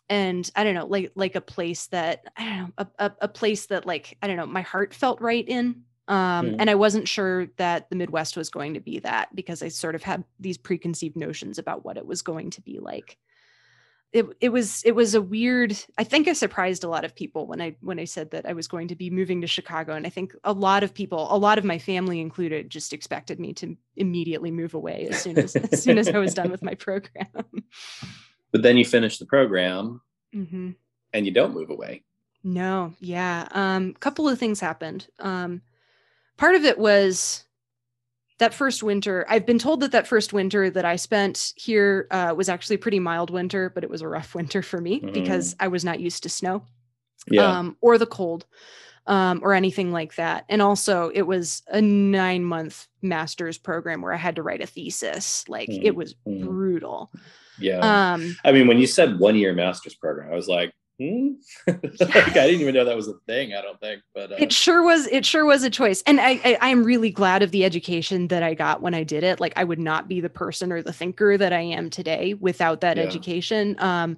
And 0.09 0.51
I 0.55 0.65
don't 0.65 0.75
know, 0.75 0.87
like 0.87 1.13
like 1.15 1.35
a 1.35 1.41
place 1.41 1.87
that 1.89 2.25
I 2.37 2.45
don't 2.45 2.59
know, 2.59 2.69
a, 2.79 2.87
a, 2.99 3.13
a 3.23 3.29
place 3.29 3.67
that 3.67 3.87
like 3.87 4.17
I 4.23 4.27
don't 4.27 4.37
know, 4.37 4.47
my 4.47 4.63
heart 4.63 4.95
felt 4.95 5.21
right 5.21 5.47
in. 5.47 5.83
Um, 6.09 6.47
mm. 6.47 6.57
and 6.59 6.69
I 6.69 6.75
wasn't 6.75 7.07
sure 7.07 7.47
that 7.57 7.89
the 7.89 7.97
Midwest 7.97 8.37
was 8.37 8.51
going 8.51 8.75
to 8.75 8.81
be 8.81 8.99
that 9.01 9.35
because 9.35 9.63
I 9.63 9.69
sort 9.69 9.95
of 9.95 10.03
had 10.03 10.25
these 10.41 10.59
preconceived 10.59 11.17
notions 11.17 11.59
about 11.59 11.85
what 11.85 11.97
it 11.97 12.05
was 12.05 12.23
going 12.23 12.51
to 12.51 12.61
be 12.61 12.81
like 12.81 13.19
it, 14.13 14.27
it 14.41 14.51
was 14.51 14.83
it 14.85 14.95
was 14.95 15.15
a 15.15 15.23
weird 15.23 15.77
i 15.97 16.05
think 16.05 16.29
i 16.29 16.33
surprised 16.35 16.85
a 16.85 16.89
lot 16.89 17.05
of 17.05 17.15
people 17.15 17.47
when 17.47 17.61
i 17.61 17.75
when 17.81 17.99
i 17.99 18.05
said 18.05 18.31
that 18.31 18.47
i 18.47 18.53
was 18.53 18.69
going 18.69 18.89
to 18.89 18.95
be 18.95 19.09
moving 19.09 19.41
to 19.41 19.47
chicago 19.47 19.95
and 19.95 20.07
i 20.07 20.11
think 20.11 20.35
a 20.45 20.53
lot 20.53 20.83
of 20.83 20.93
people 20.93 21.29
a 21.31 21.39
lot 21.39 21.59
of 21.59 21.65
my 21.65 21.79
family 21.79 22.21
included 22.21 22.69
just 22.69 22.93
expected 22.93 23.41
me 23.41 23.55
to 23.55 23.77
immediately 23.97 24.51
move 24.51 24.75
away 24.75 25.09
as 25.11 25.21
soon 25.21 25.39
as 25.39 25.57
as 25.57 25.83
soon 25.83 25.99
as 25.99 26.09
i 26.09 26.19
was 26.19 26.35
done 26.35 26.51
with 26.51 26.63
my 26.63 26.75
program 26.75 27.27
but 28.53 28.63
then 28.63 28.77
you 28.77 28.85
finish 28.85 29.19
the 29.19 29.27
program 29.27 30.01
mm-hmm. 30.35 30.71
and 31.13 31.27
you 31.27 31.33
don't 31.33 31.55
move 31.55 31.71
away 31.71 32.03
no 32.45 32.93
yeah 33.01 33.49
um 33.53 33.93
a 33.97 33.99
couple 33.99 34.29
of 34.29 34.39
things 34.39 34.61
happened 34.61 35.09
um 35.19 35.61
part 36.37 36.55
of 36.55 36.65
it 36.65 36.79
was 36.79 37.45
that 38.43 38.53
first 38.53 38.83
winter, 38.83 39.25
I've 39.29 39.47
been 39.47 39.61
told 39.61 39.79
that 39.81 39.93
that 39.93 40.09
first 40.09 40.33
winter 40.33 40.69
that 40.69 40.85
I 40.85 40.97
spent 40.97 41.53
here 41.55 42.09
uh, 42.11 42.35
was 42.37 42.49
actually 42.49 42.75
a 42.75 42.81
pretty 42.81 42.99
mild 42.99 43.31
winter, 43.31 43.71
but 43.71 43.85
it 43.85 43.91
was 43.91 44.03
a 44.03 44.09
rough 44.09 44.35
winter 44.39 44.63
for 44.63 44.81
me 44.81 45.01
mm. 45.01 45.13
because 45.13 45.55
I 45.61 45.69
was 45.69 45.85
not 45.85 46.01
used 46.01 46.25
to 46.25 46.29
snow 46.29 46.65
yeah. 47.31 47.59
um, 47.59 47.77
or 47.81 47.99
the 47.99 48.07
cold 48.07 48.47
um, 49.07 49.41
or 49.45 49.55
anything 49.55 49.93
like 49.93 50.17
that. 50.17 50.45
And 50.49 50.61
also, 50.61 51.13
it 51.15 51.23
was 51.23 51.63
a 51.69 51.81
nine 51.81 52.45
month 52.45 52.89
master's 53.01 53.59
program 53.59 54.03
where 54.03 54.13
I 54.13 54.17
had 54.17 54.35
to 54.35 54.43
write 54.43 54.61
a 54.61 54.67
thesis. 54.67 55.49
Like, 55.49 55.69
mm. 55.69 55.81
it 55.81 55.95
was 55.95 56.17
mm. 56.27 56.45
brutal. 56.45 57.13
Yeah. 57.59 58.13
Um, 58.13 58.37
I 58.45 58.53
mean, 58.53 58.67
when 58.67 58.79
you 58.79 58.87
said 58.87 59.19
one 59.19 59.37
year 59.37 59.53
master's 59.55 59.95
program, 59.95 60.33
I 60.33 60.35
was 60.35 60.49
like, 60.49 60.73
hmm? 60.99 61.33
like, 61.67 62.37
I 62.37 62.47
didn't 62.47 62.61
even 62.61 62.75
know 62.75 62.85
that 62.85 62.97
was 62.97 63.09
a 63.09 63.15
thing. 63.27 63.55
I 63.55 63.63
don't 63.63 63.81
think, 63.81 64.03
but 64.15 64.33
uh, 64.33 64.37
it 64.39 64.53
sure 64.53 64.83
was. 64.83 65.07
It 65.09 65.25
sure 65.27 65.45
was 65.45 65.63
a 65.63 65.71
choice, 65.71 66.03
and 66.07 66.21
I, 66.21 66.59
I 66.61 66.69
am 66.69 66.85
really 66.85 67.11
glad 67.11 67.43
of 67.43 67.51
the 67.51 67.65
education 67.65 68.29
that 68.29 68.43
I 68.43 68.55
got 68.55 68.83
when 68.83 68.95
I 68.95 69.05
did 69.05 69.25
it. 69.25 69.41
Like 69.41 69.53
I 69.57 69.65
would 69.65 69.79
not 69.79 70.09
be 70.09 70.21
the 70.21 70.31
person 70.31 70.73
or 70.73 70.83
the 70.83 70.93
thinker 70.93 71.37
that 71.37 71.53
I 71.53 71.61
am 71.61 71.91
today 71.91 72.35
without 72.35 72.81
that 72.81 72.97
yeah. 72.97 73.05
education. 73.05 73.77
Um, 73.79 74.17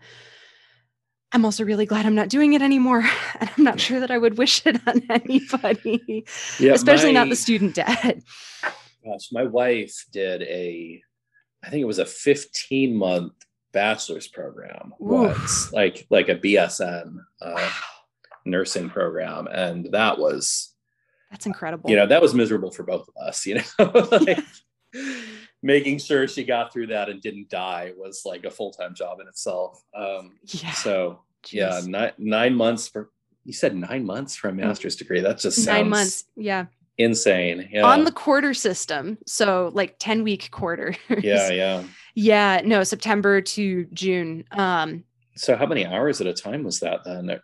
I'm 1.34 1.44
also 1.44 1.64
really 1.64 1.84
glad 1.84 2.06
I'm 2.06 2.14
not 2.14 2.28
doing 2.28 2.52
it 2.54 2.62
anymore. 2.62 3.04
And 3.40 3.50
I'm 3.56 3.64
not 3.64 3.80
sure 3.80 3.98
that 3.98 4.12
I 4.12 4.16
would 4.16 4.38
wish 4.38 4.64
it 4.64 4.80
on 4.86 5.02
anybody, 5.10 6.24
yeah, 6.60 6.72
especially 6.72 7.12
my, 7.12 7.20
not 7.20 7.28
the 7.28 7.36
student 7.36 7.74
debt. 7.74 8.22
Gosh, 9.04 9.32
my 9.32 9.42
wife 9.42 10.06
did 10.12 10.42
a, 10.42 11.02
I 11.64 11.70
think 11.70 11.82
it 11.82 11.86
was 11.86 11.98
a 11.98 12.06
15 12.06 12.94
month 12.94 13.32
bachelor's 13.72 14.28
program 14.28 14.94
was 14.98 15.70
like 15.72 16.06
like 16.08 16.28
a 16.28 16.36
BSN 16.36 17.16
uh, 17.42 17.70
nursing 18.44 18.88
program, 18.88 19.46
and 19.48 19.92
that 19.92 20.18
was 20.18 20.74
that's 21.30 21.46
incredible. 21.46 21.90
You 21.90 21.96
know, 21.96 22.06
that 22.06 22.22
was 22.22 22.34
miserable 22.34 22.70
for 22.70 22.84
both 22.84 23.08
of 23.08 23.14
us. 23.26 23.44
You 23.44 23.56
know, 23.56 23.90
like, 24.22 24.38
making 25.62 25.98
sure 25.98 26.28
she 26.28 26.44
got 26.44 26.72
through 26.72 26.88
that 26.88 27.08
and 27.08 27.20
didn't 27.20 27.50
die 27.50 27.92
was 27.96 28.22
like 28.24 28.44
a 28.44 28.50
full 28.50 28.70
time 28.70 28.94
job 28.94 29.20
in 29.20 29.28
itself. 29.28 29.82
Um, 29.94 30.38
yeah. 30.46 30.70
So 30.70 31.20
Jeez. 31.44 31.52
yeah, 31.52 31.80
nine 31.84 32.12
nine 32.18 32.54
months 32.54 32.88
for 32.88 33.10
you 33.44 33.52
said 33.52 33.76
nine 33.76 34.06
months 34.06 34.36
for 34.36 34.48
a 34.48 34.52
mm. 34.52 34.56
master's 34.58 34.96
degree. 34.96 35.20
That 35.20 35.38
just 35.38 35.56
sounds 35.56 35.66
nine 35.66 35.88
months. 35.88 36.24
Yeah 36.36 36.66
insane 36.98 37.68
yeah. 37.72 37.84
on 37.84 38.04
the 38.04 38.12
quarter 38.12 38.54
system 38.54 39.18
so 39.26 39.70
like 39.74 39.96
10 39.98 40.22
week 40.22 40.50
quarter 40.50 40.94
yeah 41.20 41.48
yeah. 41.50 41.84
Yeah 42.14 42.60
no 42.64 42.84
september 42.84 43.40
to 43.40 43.86
june 43.86 44.44
um 44.52 45.04
so 45.36 45.56
how 45.56 45.66
many 45.66 45.84
hours 45.84 46.20
at 46.20 46.28
a 46.28 46.32
time 46.32 46.62
was 46.62 46.80
that 46.80 47.00
then 47.04 47.40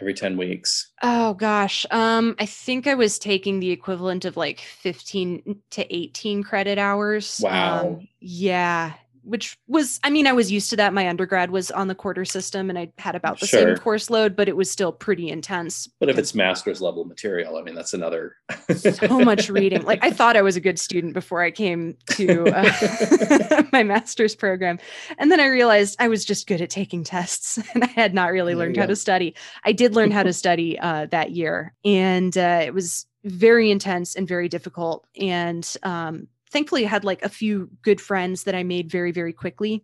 every 0.00 0.14
10 0.14 0.36
weeks? 0.36 0.90
Oh 1.02 1.34
gosh 1.34 1.84
um 1.90 2.34
i 2.38 2.46
think 2.46 2.86
i 2.86 2.94
was 2.94 3.18
taking 3.18 3.60
the 3.60 3.70
equivalent 3.70 4.24
of 4.24 4.36
like 4.36 4.60
15 4.60 5.60
to 5.70 5.94
18 5.94 6.42
credit 6.42 6.78
hours 6.78 7.40
wow. 7.42 7.80
um, 7.80 8.08
yeah 8.20 8.94
which 9.26 9.58
was 9.66 9.98
i 10.04 10.10
mean 10.10 10.26
i 10.26 10.32
was 10.32 10.50
used 10.50 10.70
to 10.70 10.76
that. 10.76 10.94
My 10.94 11.08
undergrad 11.08 11.50
was 11.50 11.70
on 11.70 11.88
the 11.88 11.94
quarter 11.94 12.24
system 12.24 12.70
and 12.70 12.78
i 12.78 12.90
had 12.98 13.14
about 13.14 13.40
the 13.40 13.46
sure. 13.46 13.60
same 13.60 13.76
course 13.76 14.08
load 14.08 14.36
but 14.36 14.48
it 14.48 14.56
was 14.56 14.70
still 14.70 14.92
pretty 14.92 15.28
intense 15.28 15.88
but 16.00 16.08
if 16.08 16.16
it's 16.16 16.34
master's 16.34 16.80
level 16.80 17.04
material 17.04 17.56
i 17.56 17.62
mean 17.62 17.74
that's 17.74 17.92
another 17.92 18.36
so 18.74 19.20
much 19.20 19.48
reading. 19.48 19.82
Like 19.82 20.04
i 20.04 20.10
thought 20.10 20.36
i 20.36 20.42
was 20.42 20.56
a 20.56 20.60
good 20.60 20.78
student 20.78 21.14
before 21.14 21.42
i 21.42 21.50
came 21.50 21.96
to 22.12 22.46
uh, 22.48 23.62
my 23.72 23.82
master's 23.82 24.34
program. 24.34 24.78
And 25.18 25.30
then 25.30 25.40
i 25.40 25.46
realized 25.46 25.96
i 25.98 26.08
was 26.08 26.24
just 26.24 26.46
good 26.46 26.60
at 26.60 26.70
taking 26.70 27.04
tests 27.04 27.58
and 27.74 27.84
i 27.84 27.88
had 27.88 28.14
not 28.14 28.32
really 28.32 28.54
learned 28.54 28.76
how 28.76 28.86
to 28.86 28.96
study. 28.96 29.34
I 29.64 29.72
did 29.72 29.94
learn 29.94 30.10
how 30.10 30.22
to 30.22 30.32
study 30.44 30.78
uh, 30.78 31.06
that 31.06 31.32
year 31.32 31.74
and 31.84 32.36
uh, 32.36 32.62
it 32.64 32.74
was 32.74 33.06
very 33.24 33.70
intense 33.70 34.14
and 34.14 34.28
very 34.28 34.48
difficult 34.48 35.06
and 35.20 35.76
um, 35.82 36.28
thankfully 36.50 36.84
I 36.84 36.88
had 36.88 37.04
like 37.04 37.22
a 37.22 37.28
few 37.28 37.70
good 37.82 38.00
friends 38.00 38.44
that 38.44 38.54
I 38.54 38.62
made 38.62 38.90
very, 38.90 39.12
very 39.12 39.32
quickly, 39.32 39.82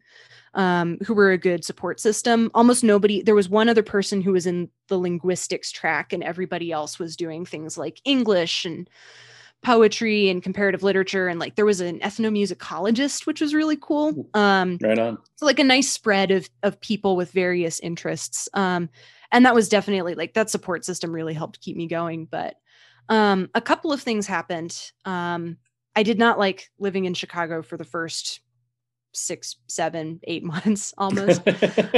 um, 0.54 0.98
who 1.04 1.14
were 1.14 1.32
a 1.32 1.38
good 1.38 1.64
support 1.64 2.00
system. 2.00 2.50
Almost 2.54 2.84
nobody, 2.84 3.22
there 3.22 3.34
was 3.34 3.48
one 3.48 3.68
other 3.68 3.82
person 3.82 4.20
who 4.20 4.32
was 4.32 4.46
in 4.46 4.68
the 4.88 4.98
linguistics 4.98 5.70
track, 5.70 6.12
and 6.12 6.22
everybody 6.22 6.72
else 6.72 6.98
was 6.98 7.16
doing 7.16 7.44
things 7.44 7.76
like 7.76 8.00
English 8.04 8.64
and 8.64 8.88
poetry 9.62 10.28
and 10.28 10.42
comparative 10.42 10.82
literature. 10.82 11.28
And 11.28 11.38
like 11.38 11.54
there 11.54 11.64
was 11.64 11.80
an 11.80 12.00
ethnomusicologist, 12.00 13.26
which 13.26 13.40
was 13.40 13.54
really 13.54 13.78
cool. 13.80 14.28
Um, 14.34 14.78
right 14.82 14.98
on. 14.98 15.18
So 15.36 15.46
like 15.46 15.60
a 15.60 15.64
nice 15.64 15.88
spread 15.88 16.30
of 16.30 16.48
of 16.62 16.80
people 16.80 17.16
with 17.16 17.30
various 17.30 17.78
interests. 17.80 18.48
Um, 18.54 18.90
and 19.30 19.46
that 19.46 19.54
was 19.54 19.68
definitely 19.68 20.14
like 20.14 20.34
that 20.34 20.50
support 20.50 20.84
system 20.84 21.12
really 21.12 21.34
helped 21.34 21.60
keep 21.60 21.76
me 21.76 21.86
going. 21.86 22.26
But 22.26 22.56
um, 23.08 23.50
a 23.54 23.60
couple 23.60 23.92
of 23.92 24.02
things 24.02 24.26
happened. 24.26 24.78
Um, 25.04 25.56
I 25.94 26.02
did 26.02 26.18
not 26.18 26.38
like 26.38 26.70
living 26.78 27.04
in 27.04 27.14
Chicago 27.14 27.62
for 27.62 27.76
the 27.76 27.84
first 27.84 28.40
six, 29.12 29.56
seven, 29.68 30.20
eight 30.24 30.42
months 30.44 30.94
almost. 30.96 31.42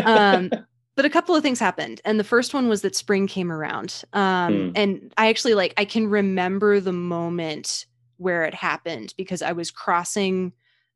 um, 0.04 0.50
but 0.96 1.04
a 1.04 1.10
couple 1.10 1.34
of 1.34 1.42
things 1.42 1.58
happened. 1.58 2.00
And 2.04 2.18
the 2.18 2.24
first 2.24 2.54
one 2.54 2.68
was 2.68 2.82
that 2.82 2.96
spring 2.96 3.26
came 3.26 3.50
around. 3.50 4.04
Um, 4.12 4.52
mm. 4.52 4.72
And 4.76 5.12
I 5.16 5.28
actually 5.28 5.54
like, 5.54 5.74
I 5.76 5.84
can 5.84 6.08
remember 6.08 6.80
the 6.80 6.92
moment 6.92 7.86
where 8.16 8.44
it 8.44 8.54
happened 8.54 9.14
because 9.16 9.42
I 9.42 9.52
was 9.52 9.70
crossing. 9.70 10.52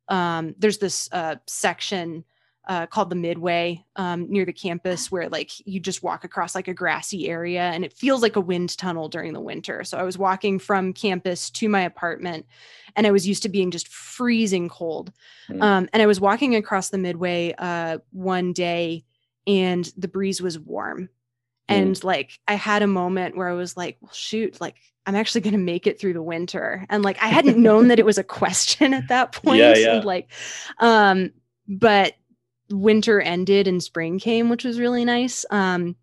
Um, 0.07 0.55
there's 0.57 0.77
this 0.77 1.09
uh, 1.11 1.35
section 1.47 2.23
uh, 2.69 2.85
called 2.85 3.09
the 3.09 3.15
Midway 3.15 3.83
um, 3.95 4.29
near 4.29 4.45
the 4.45 4.53
campus, 4.53 5.11
where 5.11 5.27
like 5.27 5.51
you 5.67 5.79
just 5.79 6.03
walk 6.03 6.23
across 6.23 6.53
like 6.53 6.67
a 6.67 6.73
grassy 6.73 7.27
area, 7.27 7.63
and 7.63 7.83
it 7.83 7.93
feels 7.93 8.21
like 8.21 8.35
a 8.35 8.41
wind 8.41 8.77
tunnel 8.77 9.09
during 9.09 9.33
the 9.33 9.41
winter. 9.41 9.83
So 9.83 9.97
I 9.97 10.03
was 10.03 10.19
walking 10.19 10.59
from 10.59 10.93
campus 10.93 11.49
to 11.49 11.67
my 11.67 11.81
apartment, 11.81 12.45
and 12.95 13.07
I 13.07 13.11
was 13.11 13.27
used 13.27 13.41
to 13.43 13.49
being 13.49 13.71
just 13.71 13.87
freezing 13.87 14.69
cold. 14.69 15.11
Mm. 15.49 15.63
Um, 15.63 15.89
and 15.91 16.03
I 16.03 16.05
was 16.05 16.21
walking 16.21 16.55
across 16.55 16.89
the 16.89 16.99
Midway 16.99 17.55
uh, 17.57 17.97
one 18.11 18.53
day, 18.53 19.03
and 19.47 19.91
the 19.97 20.07
breeze 20.07 20.39
was 20.39 20.59
warm, 20.59 21.01
mm. 21.01 21.09
and 21.67 22.03
like 22.03 22.39
I 22.47 22.53
had 22.53 22.83
a 22.83 22.87
moment 22.87 23.35
where 23.35 23.49
I 23.49 23.53
was 23.53 23.75
like, 23.75 23.97
"Well, 23.99 24.13
shoot, 24.13 24.61
like 24.61 24.75
I'm 25.07 25.15
actually 25.15 25.41
going 25.41 25.53
to 25.53 25.57
make 25.57 25.87
it 25.87 25.99
through 25.99 26.13
the 26.13 26.21
winter. 26.21 26.85
And 26.87 27.03
like, 27.03 27.19
I 27.19 27.29
hadn't 27.29 27.57
known 27.57 27.87
that 27.87 27.97
it 27.97 28.05
was 28.05 28.19
a 28.19 28.23
question 28.41 28.93
at 28.93 29.07
that 29.07 29.31
point. 29.31 29.57
Yeah, 29.57 29.75
yeah. 29.75 29.95
And 29.95 30.05
like, 30.05 30.29
um, 30.77 31.31
but 31.67 32.13
winter 32.69 33.21
ended 33.21 33.67
and 33.67 33.81
spring 33.81 34.19
came, 34.19 34.49
which 34.49 34.63
was 34.63 34.79
really 34.79 35.05
nice. 35.05 35.45
Um, 35.51 35.95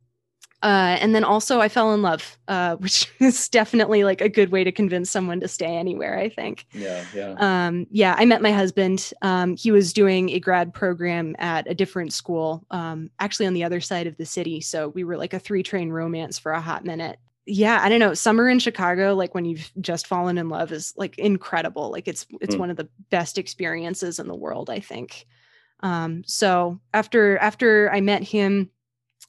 Uh, 0.62 0.96
and 1.00 1.14
then 1.14 1.22
also 1.22 1.60
I 1.60 1.68
fell 1.68 1.92
in 1.92 2.00
love, 2.02 2.38
uh, 2.48 2.76
which 2.80 3.12
is 3.20 3.48
definitely 3.48 4.04
like 4.04 4.20
a 4.22 4.28
good 4.28 4.50
way 4.50 4.64
to 4.64 4.72
convince 4.72 5.10
someone 5.10 5.38
to 5.40 5.48
stay 5.48 5.76
anywhere. 5.76 6.18
I 6.18 6.28
think. 6.30 6.66
Yeah, 6.72 7.04
yeah. 7.14 7.34
Um, 7.38 7.86
yeah, 7.90 8.16
I 8.18 8.24
met 8.24 8.42
my 8.42 8.52
husband. 8.52 9.12
Um, 9.22 9.54
he 9.56 9.70
was 9.70 9.92
doing 9.92 10.30
a 10.30 10.40
grad 10.40 10.72
program 10.72 11.36
at 11.38 11.70
a 11.70 11.74
different 11.74 12.12
school, 12.14 12.64
um, 12.70 13.10
actually 13.20 13.46
on 13.46 13.54
the 13.54 13.64
other 13.64 13.80
side 13.80 14.06
of 14.06 14.16
the 14.16 14.26
city. 14.26 14.60
So 14.60 14.88
we 14.88 15.04
were 15.04 15.18
like 15.18 15.34
a 15.34 15.38
three 15.38 15.62
train 15.62 15.90
romance 15.90 16.38
for 16.38 16.52
a 16.52 16.60
hot 16.60 16.84
minute. 16.84 17.18
Yeah, 17.44 17.78
I 17.80 17.88
don't 17.88 18.00
know. 18.00 18.14
Summer 18.14 18.48
in 18.48 18.58
Chicago, 18.58 19.14
like 19.14 19.34
when 19.34 19.44
you've 19.44 19.70
just 19.80 20.06
fallen 20.08 20.36
in 20.38 20.48
love, 20.48 20.72
is 20.72 20.94
like 20.96 21.16
incredible. 21.18 21.92
Like 21.92 22.08
it's 22.08 22.26
it's 22.40 22.56
mm. 22.56 22.60
one 22.60 22.70
of 22.70 22.76
the 22.76 22.88
best 23.10 23.38
experiences 23.38 24.18
in 24.18 24.26
the 24.26 24.34
world. 24.34 24.70
I 24.70 24.80
think. 24.80 25.26
Um, 25.80 26.22
so 26.26 26.80
after 26.94 27.38
after 27.38 27.90
I 27.92 28.00
met 28.00 28.22
him 28.22 28.70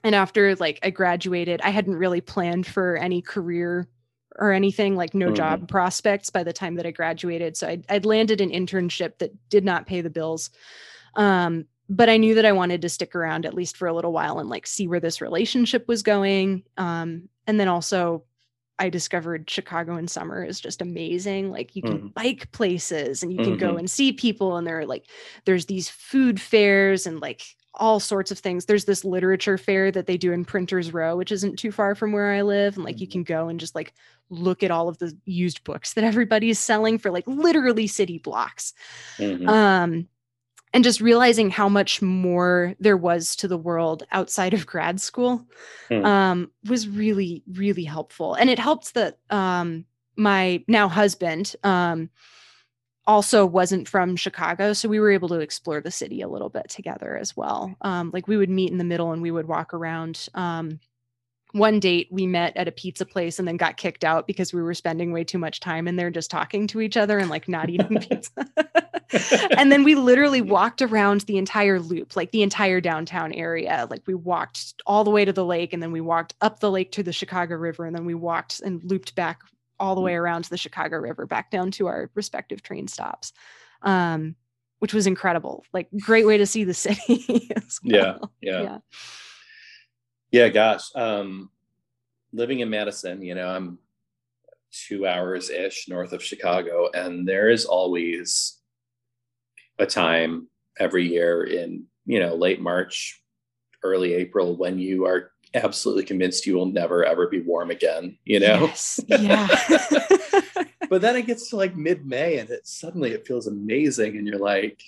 and 0.03 0.15
after 0.15 0.55
like 0.55 0.79
I 0.83 0.89
graduated, 0.89 1.61
I 1.61 1.69
hadn't 1.69 1.95
really 1.95 2.21
planned 2.21 2.65
for 2.67 2.97
any 2.97 3.21
career 3.21 3.87
or 4.37 4.51
anything 4.51 4.95
like 4.95 5.13
no 5.13 5.27
mm-hmm. 5.27 5.35
job 5.35 5.67
prospects 5.67 6.29
by 6.29 6.43
the 6.43 6.53
time 6.53 6.75
that 6.75 6.85
I 6.85 6.91
graduated. 6.91 7.57
So 7.57 7.67
I'd, 7.67 7.85
I'd, 7.89 8.05
landed 8.05 8.39
an 8.39 8.51
internship 8.51 9.17
that 9.17 9.33
did 9.49 9.65
not 9.65 9.87
pay 9.87 10.01
the 10.01 10.11
bills. 10.11 10.51
Um, 11.15 11.65
but 11.89 12.09
I 12.09 12.17
knew 12.17 12.35
that 12.35 12.45
I 12.45 12.51
wanted 12.51 12.81
to 12.81 12.89
stick 12.89 13.15
around 13.15 13.45
at 13.45 13.53
least 13.53 13.77
for 13.77 13.87
a 13.87 13.93
little 13.93 14.11
while 14.11 14.39
and 14.39 14.49
like 14.49 14.67
see 14.67 14.87
where 14.87 14.99
this 14.99 15.21
relationship 15.21 15.87
was 15.87 16.03
going. 16.03 16.63
Um, 16.77 17.29
and 17.47 17.59
then 17.59 17.67
also 17.67 18.23
I 18.79 18.89
discovered 18.89 19.49
Chicago 19.49 19.97
in 19.97 20.07
summer 20.07 20.43
is 20.43 20.59
just 20.59 20.81
amazing. 20.81 21.51
Like 21.51 21.75
you 21.75 21.81
can 21.81 21.99
mm. 21.99 22.13
bike 22.13 22.51
places 22.51 23.23
and 23.23 23.31
you 23.31 23.39
can 23.39 23.57
mm-hmm. 23.57 23.59
go 23.59 23.77
and 23.77 23.89
see 23.89 24.11
people 24.11 24.57
and 24.57 24.67
there 24.67 24.79
are 24.79 24.85
like 24.85 25.05
there's 25.45 25.65
these 25.65 25.89
food 25.89 26.39
fairs 26.39 27.07
and 27.07 27.19
like 27.19 27.43
all 27.73 27.99
sorts 27.99 28.31
of 28.31 28.39
things. 28.39 28.65
There's 28.65 28.85
this 28.85 29.05
literature 29.05 29.57
fair 29.57 29.91
that 29.91 30.07
they 30.07 30.17
do 30.17 30.31
in 30.31 30.45
Printers 30.45 30.93
Row, 30.93 31.15
which 31.15 31.31
isn't 31.31 31.57
too 31.57 31.71
far 31.71 31.95
from 31.95 32.11
where 32.11 32.33
I 32.33 32.41
live. 32.41 32.75
And 32.75 32.83
like 32.83 32.99
you 32.99 33.07
can 33.07 33.23
go 33.23 33.47
and 33.47 33.59
just 33.59 33.75
like 33.75 33.93
look 34.29 34.63
at 34.63 34.71
all 34.71 34.89
of 34.89 34.97
the 34.97 35.15
used 35.25 35.63
books 35.63 35.93
that 35.93 36.03
everybody 36.03 36.49
is 36.49 36.59
selling 36.59 36.97
for 36.97 37.11
like 37.11 37.25
literally 37.27 37.87
city 37.87 38.17
blocks. 38.17 38.73
Mm-hmm. 39.17 39.47
Um, 39.47 40.07
and 40.77 40.83
just 40.83 41.01
realizing 41.01 41.49
how 41.49 41.67
much 41.67 42.03
more 42.03 42.75
there 42.79 42.97
was 42.97 43.35
to 43.37 43.47
the 43.47 43.57
world 43.57 44.03
outside 44.11 44.53
of 44.53 44.67
grad 44.67 45.01
school 45.01 45.43
mm. 45.89 46.05
um, 46.05 46.51
was 46.69 46.87
really, 46.87 47.41
really 47.51 47.83
helpful. 47.83 48.35
And 48.35 48.47
it 48.47 48.59
helped 48.59 48.93
that 48.93 49.17
um, 49.31 49.85
my 50.17 50.63
now 50.67 50.87
husband, 50.87 51.55
um, 51.63 52.11
also 53.07 53.43
wasn't 53.43 53.87
from 53.87 54.15
Chicago. 54.15 54.71
So 54.73 54.87
we 54.87 54.99
were 54.99 55.09
able 55.09 55.29
to 55.29 55.39
explore 55.39 55.81
the 55.81 55.89
city 55.89 56.21
a 56.21 56.27
little 56.27 56.49
bit 56.49 56.69
together 56.69 57.17
as 57.17 57.35
well. 57.35 57.75
Um, 57.81 58.11
like 58.13 58.27
we 58.27 58.37
would 58.37 58.51
meet 58.51 58.69
in 58.69 58.77
the 58.77 58.83
middle 58.83 59.13
and 59.13 59.23
we 59.23 59.31
would 59.31 59.47
walk 59.47 59.73
around. 59.73 60.27
One 61.57 61.79
date 61.79 62.07
we 62.11 62.27
met 62.27 62.55
at 62.55 62.67
a 62.67 62.71
pizza 62.71 63.05
place 63.05 63.39
and 63.39 63.47
then 63.47 63.57
got 63.57 63.77
kicked 63.77 64.03
out 64.03 64.27
because 64.27 64.53
we 64.53 64.61
were 64.61 64.73
spending 64.73 65.11
way 65.11 65.23
too 65.23 65.37
much 65.37 65.59
time 65.59 65.87
in 65.87 65.95
there 65.95 66.09
just 66.09 66.29
talking 66.29 66.67
to 66.67 66.81
each 66.81 66.97
other 66.97 67.17
and 67.17 67.29
like 67.29 67.47
not 67.47 67.69
eating 67.69 67.97
pizza. 67.99 68.47
and 69.57 69.71
then 69.71 69.83
we 69.83 69.95
literally 69.95 70.41
walked 70.41 70.81
around 70.81 71.21
the 71.21 71.37
entire 71.37 71.79
loop, 71.79 72.15
like 72.15 72.31
the 72.31 72.43
entire 72.43 72.81
downtown 72.81 73.33
area. 73.33 73.87
Like 73.89 74.03
we 74.05 74.13
walked 74.13 74.75
all 74.85 75.03
the 75.03 75.11
way 75.11 75.25
to 75.25 75.33
the 75.33 75.45
lake 75.45 75.73
and 75.73 75.81
then 75.81 75.91
we 75.91 76.01
walked 76.01 76.35
up 76.41 76.59
the 76.59 76.71
lake 76.71 76.91
to 76.93 77.03
the 77.03 77.13
Chicago 77.13 77.55
River 77.55 77.85
and 77.85 77.95
then 77.95 78.05
we 78.05 78.13
walked 78.15 78.59
and 78.61 78.83
looped 78.83 79.15
back 79.15 79.41
all 79.79 79.95
the 79.95 80.01
way 80.01 80.13
mm. 80.13 80.19
around 80.19 80.43
to 80.43 80.49
the 80.49 80.57
Chicago 80.57 80.97
River 80.97 81.25
back 81.25 81.51
down 81.51 81.71
to 81.71 81.87
our 81.87 82.09
respective 82.15 82.61
train 82.61 82.87
stops. 82.87 83.33
Um, 83.81 84.35
which 84.79 84.93
was 84.93 85.07
incredible. 85.07 85.65
Like 85.73 85.87
great 85.99 86.27
way 86.27 86.37
to 86.37 86.45
see 86.45 86.63
the 86.63 86.73
city. 86.73 87.49
well. 87.51 87.51
yeah, 87.83 88.17
yeah. 88.41 88.61
Yeah. 88.61 88.77
Yeah, 90.31 90.49
gosh. 90.49 90.83
Um 90.95 91.49
living 92.33 92.59
in 92.59 92.69
Madison, 92.69 93.21
you 93.21 93.35
know, 93.35 93.47
I'm 93.47 93.79
two 94.71 95.07
hours 95.07 95.49
ish 95.49 95.87
north 95.87 96.13
of 96.13 96.23
Chicago, 96.23 96.89
and 96.93 97.27
there 97.27 97.49
is 97.49 97.65
always 97.65 98.59
a 99.79 99.85
time 99.85 100.47
every 100.79 101.07
year 101.07 101.43
in, 101.43 101.85
you 102.05 102.19
know, 102.19 102.35
late 102.35 102.61
March, 102.61 103.21
early 103.83 104.13
April 104.13 104.55
when 104.57 104.77
you 104.79 105.05
are 105.05 105.31
absolutely 105.53 106.03
convinced 106.03 106.45
you 106.45 106.55
will 106.55 106.65
never 106.65 107.05
ever 107.05 107.27
be 107.27 107.39
warm 107.39 107.71
again 107.71 108.17
you 108.25 108.39
know 108.39 108.65
yes. 108.65 108.99
yeah 109.07 109.47
but 110.89 111.01
then 111.01 111.15
it 111.15 111.25
gets 111.25 111.49
to 111.49 111.55
like 111.55 111.75
mid-may 111.75 112.37
and 112.37 112.49
it 112.49 112.67
suddenly 112.67 113.11
it 113.11 113.25
feels 113.25 113.47
amazing 113.47 114.17
and 114.17 114.27
you're 114.27 114.39
like 114.39 114.81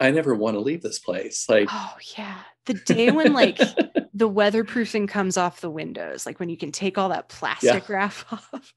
i 0.00 0.10
never 0.10 0.34
want 0.34 0.54
to 0.54 0.60
leave 0.60 0.82
this 0.82 0.98
place 0.98 1.46
like 1.48 1.68
oh 1.70 1.94
yeah 2.16 2.38
the 2.68 2.74
day 2.74 3.10
when 3.10 3.32
like 3.32 3.58
the 4.14 4.30
weatherproofing 4.30 5.08
comes 5.08 5.36
off 5.36 5.60
the 5.60 5.70
windows 5.70 6.24
like 6.26 6.38
when 6.38 6.48
you 6.48 6.56
can 6.56 6.70
take 6.70 6.96
all 6.96 7.08
that 7.08 7.28
plastic 7.28 7.88
yeah. 7.88 7.94
wrap 7.94 8.14
off 8.32 8.72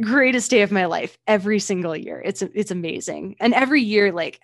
greatest 0.00 0.50
day 0.50 0.62
of 0.62 0.70
my 0.70 0.84
life 0.86 1.18
every 1.26 1.58
single 1.58 1.96
year. 1.96 2.22
It's 2.24 2.42
it's 2.42 2.70
amazing. 2.70 3.36
And 3.40 3.54
every 3.54 3.82
year 3.82 4.12
like 4.12 4.40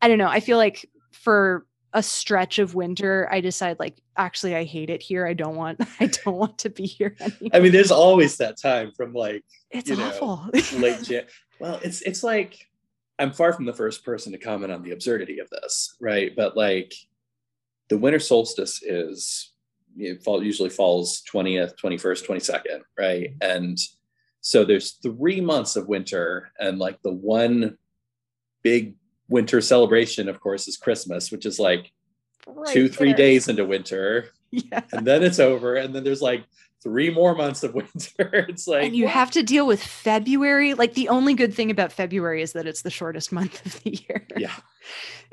i 0.00 0.08
don't 0.08 0.18
know 0.18 0.28
i 0.28 0.40
feel 0.40 0.56
like 0.56 0.88
for 1.12 1.64
a 1.92 2.02
stretch 2.02 2.58
of 2.58 2.74
winter 2.74 3.28
i 3.30 3.40
decide 3.40 3.78
like 3.78 4.00
actually 4.16 4.56
i 4.56 4.64
hate 4.64 4.90
it 4.90 5.02
here. 5.02 5.26
I 5.26 5.34
don't 5.34 5.56
want 5.56 5.80
i 6.00 6.06
don't 6.06 6.36
want 6.36 6.58
to 6.58 6.70
be 6.70 6.86
here 6.86 7.16
anymore. 7.20 7.50
i 7.52 7.60
mean 7.60 7.72
there's 7.72 7.92
always 7.92 8.36
that 8.38 8.60
time 8.60 8.92
from 8.96 9.12
like 9.12 9.44
it's 9.70 9.90
awful 9.90 10.48
know, 10.52 10.78
late 10.78 11.02
Jan- 11.02 11.26
well 11.60 11.78
it's 11.82 12.02
it's 12.02 12.22
like 12.22 12.68
i'm 13.18 13.32
far 13.32 13.52
from 13.52 13.66
the 13.66 13.72
first 13.72 14.04
person 14.04 14.32
to 14.32 14.38
comment 14.38 14.72
on 14.72 14.82
the 14.82 14.90
absurdity 14.90 15.38
of 15.38 15.48
this 15.50 15.96
right? 16.00 16.32
But 16.34 16.56
like 16.56 16.92
the 17.92 17.98
winter 17.98 18.18
solstice 18.18 18.82
is 18.82 19.52
it 19.96 20.22
fall, 20.24 20.42
usually 20.42 20.70
falls 20.70 21.22
20th 21.32 21.74
21st 21.76 22.26
22nd 22.26 22.80
right 22.98 23.38
mm-hmm. 23.38 23.56
and 23.56 23.78
so 24.40 24.64
there's 24.64 24.92
three 25.02 25.40
months 25.40 25.76
of 25.76 25.88
winter 25.88 26.52
and 26.58 26.78
like 26.78 27.00
the 27.02 27.12
one 27.12 27.78
big 28.62 28.94
winter 29.28 29.60
celebration, 29.60 30.28
of 30.28 30.40
course, 30.40 30.68
is 30.68 30.76
Christmas, 30.76 31.32
which 31.32 31.46
is 31.46 31.58
like 31.58 31.90
right 32.46 32.72
two, 32.72 32.88
three 32.88 33.08
there. 33.08 33.16
days 33.16 33.48
into 33.48 33.64
winter. 33.64 34.28
Yeah. 34.54 34.82
And 34.92 35.06
then 35.06 35.22
it's 35.22 35.38
over. 35.38 35.76
And 35.76 35.94
then 35.94 36.04
there's 36.04 36.20
like 36.20 36.44
three 36.82 37.08
more 37.08 37.34
months 37.34 37.62
of 37.62 37.72
winter. 37.74 38.44
it's 38.50 38.66
like 38.68 38.84
And 38.84 38.94
you 38.94 39.06
have 39.06 39.30
to 39.30 39.42
deal 39.42 39.66
with 39.66 39.82
February. 39.82 40.74
Like 40.74 40.92
the 40.92 41.08
only 41.08 41.32
good 41.32 41.54
thing 41.54 41.70
about 41.70 41.90
February 41.90 42.42
is 42.42 42.52
that 42.52 42.66
it's 42.66 42.82
the 42.82 42.90
shortest 42.90 43.32
month 43.32 43.64
of 43.64 43.82
the 43.82 43.92
year. 44.06 44.26
Yeah. 44.36 44.52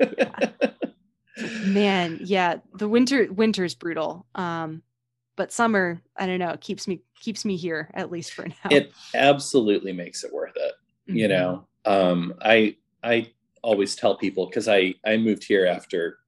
yeah. 0.00 0.52
Man, 1.64 2.18
yeah. 2.22 2.56
The 2.74 2.88
winter 2.88 3.32
winter's 3.32 3.74
brutal. 3.74 4.26
Um, 4.34 4.82
but 5.36 5.52
summer, 5.52 6.02
I 6.16 6.26
don't 6.26 6.38
know, 6.38 6.56
keeps 6.60 6.86
me 6.86 7.00
keeps 7.18 7.44
me 7.44 7.56
here 7.56 7.90
at 7.94 8.10
least 8.10 8.32
for 8.32 8.46
now. 8.46 8.70
It 8.70 8.92
absolutely 9.14 9.92
makes 9.92 10.22
it 10.24 10.32
worth 10.32 10.56
it. 10.56 10.72
Mm-hmm. 11.08 11.16
You 11.16 11.28
know, 11.28 11.66
um, 11.84 12.34
I 12.42 12.76
I 13.02 13.30
always 13.62 13.96
tell 13.96 14.16
people 14.16 14.46
because 14.46 14.68
I 14.68 14.94
I 15.04 15.16
moved 15.16 15.44
here 15.44 15.66
after, 15.66 16.18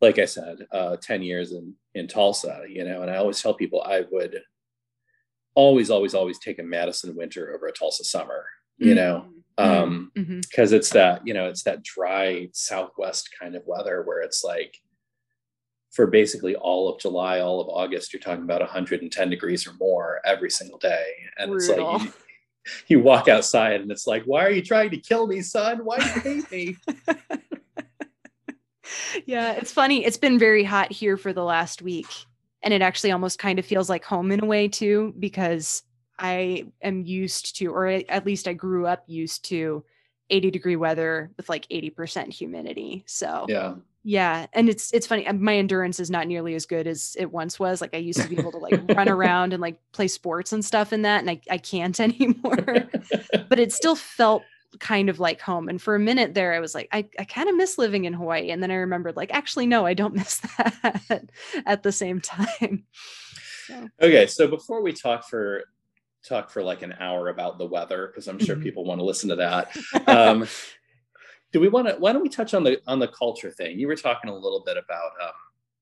like 0.00 0.18
I 0.18 0.26
said, 0.26 0.66
uh, 0.72 0.96
ten 0.96 1.22
years 1.22 1.52
in 1.52 1.74
in 1.94 2.06
Tulsa, 2.06 2.62
you 2.68 2.84
know, 2.84 3.02
and 3.02 3.10
I 3.10 3.16
always 3.16 3.40
tell 3.40 3.54
people 3.54 3.82
I 3.82 4.04
would 4.10 4.42
always 5.54 5.90
always 5.90 6.14
always 6.14 6.38
take 6.38 6.58
a 6.58 6.62
Madison 6.62 7.16
winter 7.16 7.54
over 7.54 7.66
a 7.66 7.72
Tulsa 7.72 8.04
summer, 8.04 8.44
you 8.78 8.88
mm-hmm. 8.88 8.96
know, 8.96 9.26
because 9.56 9.82
um, 9.82 10.12
mm-hmm. 10.16 10.74
it's 10.74 10.90
that 10.90 11.26
you 11.26 11.34
know 11.34 11.46
it's 11.46 11.62
that 11.64 11.82
dry 11.82 12.48
Southwest 12.52 13.30
kind 13.38 13.54
of 13.54 13.62
weather 13.66 14.02
where 14.02 14.20
it's 14.20 14.42
like 14.42 14.78
for 15.92 16.06
basically 16.06 16.56
all 16.56 16.88
of 16.88 16.98
July, 16.98 17.40
all 17.40 17.60
of 17.60 17.68
August, 17.68 18.12
you're 18.12 18.20
talking 18.20 18.44
about 18.44 18.62
110 18.62 19.30
degrees 19.30 19.66
or 19.66 19.74
more 19.74 20.20
every 20.24 20.50
single 20.50 20.78
day. 20.78 21.04
And 21.36 21.52
Brutal. 21.52 21.96
it's 21.96 22.02
like 22.02 22.02
you, 22.02 22.12
you 22.98 23.00
walk 23.00 23.28
outside 23.28 23.80
and 23.82 23.90
it's 23.90 24.06
like, 24.06 24.24
why 24.24 24.44
are 24.44 24.50
you 24.50 24.62
trying 24.62 24.90
to 24.90 24.96
kill 24.96 25.26
me, 25.26 25.42
son? 25.42 25.84
Why 25.84 25.98
do 25.98 26.06
you 26.06 26.20
hate 26.20 26.50
me? 26.50 26.76
yeah, 29.26 29.52
it's 29.52 29.70
funny. 29.70 30.04
It's 30.04 30.16
been 30.16 30.38
very 30.38 30.64
hot 30.64 30.90
here 30.90 31.18
for 31.18 31.34
the 31.34 31.44
last 31.44 31.82
week. 31.82 32.08
And 32.62 32.72
it 32.72 32.80
actually 32.80 33.12
almost 33.12 33.38
kind 33.38 33.58
of 33.58 33.66
feels 33.66 33.90
like 33.90 34.04
home 34.04 34.32
in 34.32 34.42
a 34.42 34.46
way 34.46 34.68
too, 34.68 35.14
because 35.18 35.82
I 36.22 36.66
am 36.80 37.02
used 37.02 37.56
to, 37.56 37.66
or 37.66 37.86
at 37.86 38.24
least 38.24 38.46
I 38.46 38.52
grew 38.52 38.86
up 38.86 39.02
used 39.06 39.44
to 39.46 39.84
80 40.30 40.50
degree 40.50 40.76
weather 40.76 41.30
with 41.36 41.48
like 41.48 41.66
80% 41.68 42.32
humidity. 42.32 43.04
So 43.06 43.46
yeah, 43.48 43.74
yeah, 44.04 44.46
and 44.52 44.68
it's 44.68 44.92
it's 44.92 45.06
funny. 45.06 45.30
My 45.32 45.56
endurance 45.56 46.00
is 46.00 46.10
not 46.10 46.26
nearly 46.26 46.54
as 46.54 46.66
good 46.66 46.86
as 46.86 47.16
it 47.18 47.30
once 47.30 47.58
was. 47.58 47.80
Like 47.80 47.94
I 47.94 47.98
used 47.98 48.20
to 48.20 48.28
be 48.28 48.38
able 48.38 48.52
to 48.52 48.58
like 48.58 48.80
run 48.96 49.08
around 49.10 49.52
and 49.52 49.60
like 49.60 49.78
play 49.92 50.08
sports 50.08 50.52
and 50.52 50.64
stuff 50.64 50.92
in 50.92 51.02
that, 51.02 51.20
and 51.20 51.30
I 51.30 51.40
I 51.50 51.58
can't 51.58 51.98
anymore. 52.00 52.88
but 53.48 53.58
it 53.58 53.72
still 53.72 53.96
felt 53.96 54.42
kind 54.80 55.08
of 55.08 55.20
like 55.20 55.40
home. 55.40 55.68
And 55.68 55.80
for 55.80 55.94
a 55.94 56.00
minute 56.00 56.34
there, 56.34 56.54
I 56.54 56.60
was 56.60 56.74
like, 56.74 56.88
I, 56.92 57.06
I 57.18 57.24
kind 57.24 57.48
of 57.48 57.56
miss 57.56 57.78
living 57.78 58.04
in 58.04 58.14
Hawaii. 58.14 58.50
And 58.50 58.62
then 58.62 58.70
I 58.70 58.76
remembered, 58.76 59.16
like, 59.16 59.32
actually, 59.32 59.66
no, 59.66 59.84
I 59.84 59.92
don't 59.92 60.14
miss 60.14 60.38
that 60.38 61.28
at 61.66 61.82
the 61.82 61.92
same 61.92 62.20
time. 62.20 62.84
So. 63.66 63.88
Okay, 64.00 64.26
so 64.26 64.48
before 64.48 64.82
we 64.82 64.92
talk 64.92 65.28
for 65.28 65.64
talk 66.26 66.50
for 66.50 66.62
like 66.62 66.82
an 66.82 66.94
hour 67.00 67.28
about 67.28 67.58
the 67.58 67.66
weather, 67.66 68.06
because 68.06 68.28
I'm 68.28 68.38
sure 68.38 68.56
mm-hmm. 68.56 68.64
people 68.64 68.84
want 68.84 69.00
to 69.00 69.04
listen 69.04 69.28
to 69.30 69.36
that. 69.36 69.76
Um, 70.06 70.46
do 71.52 71.60
we 71.60 71.68
want 71.68 71.86
to 71.86 71.94
why 71.94 72.12
don't 72.12 72.22
we 72.22 72.28
touch 72.28 72.54
on 72.54 72.64
the 72.64 72.80
on 72.86 72.98
the 72.98 73.08
culture 73.08 73.50
thing 73.50 73.78
you 73.78 73.86
were 73.86 73.96
talking 73.96 74.30
a 74.30 74.34
little 74.34 74.62
bit 74.64 74.76
about 74.76 75.10
um, 75.22 75.32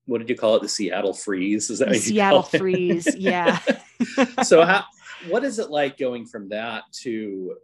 what 0.05 0.17
did 0.17 0.29
you 0.29 0.35
call 0.35 0.55
it? 0.55 0.61
The 0.61 0.69
Seattle 0.69 1.13
freeze? 1.13 1.69
Is 1.69 1.79
that 1.79 1.95
Seattle 1.95 2.43
freeze? 2.43 3.07
Yeah. 3.15 3.59
so 4.43 4.63
how 4.63 4.83
what 5.29 5.43
is 5.43 5.59
it 5.59 5.69
like 5.69 5.97
going 5.97 6.25
from 6.25 6.49
that 6.49 6.83
to 7.01 7.55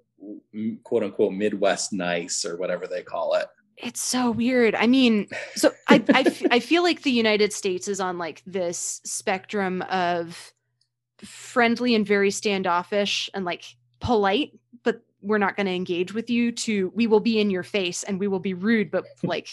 quote 0.84 1.04
unquote 1.04 1.34
Midwest 1.34 1.94
nice 1.94 2.46
or 2.46 2.58
whatever 2.58 2.88
they 2.88 3.04
call 3.04 3.36
it? 3.36 3.48
It's 3.78 4.02
so 4.02 4.32
weird. 4.32 4.74
I 4.74 4.88
mean, 4.88 5.28
so 5.56 5.72
I, 5.88 6.04
I, 6.10 6.36
I 6.50 6.60
feel 6.60 6.82
like 6.82 7.04
the 7.04 7.12
United 7.12 7.54
States 7.54 7.88
is 7.88 8.00
on 8.00 8.18
like 8.18 8.42
this 8.48 9.02
spectrum 9.04 9.84
of 9.84 10.52
friendly 11.24 11.96
and 11.96 12.06
very 12.06 12.32
standoffish 12.32 13.30
and 13.34 13.46
like 13.46 13.76
polite, 14.00 14.52
but 14.84 15.02
we're 15.22 15.38
not 15.38 15.56
going 15.56 15.66
to 15.66 15.74
engage 15.74 16.14
with 16.14 16.30
you 16.30 16.52
to 16.52 16.92
we 16.96 17.08
will 17.08 17.20
be 17.20 17.40
in 17.40 17.50
your 17.50 17.64
face 17.64 18.04
and 18.04 18.20
we 18.20 18.28
will 18.28 18.40
be 18.40 18.54
rude, 18.54 18.92
but 18.92 19.06
like 19.24 19.50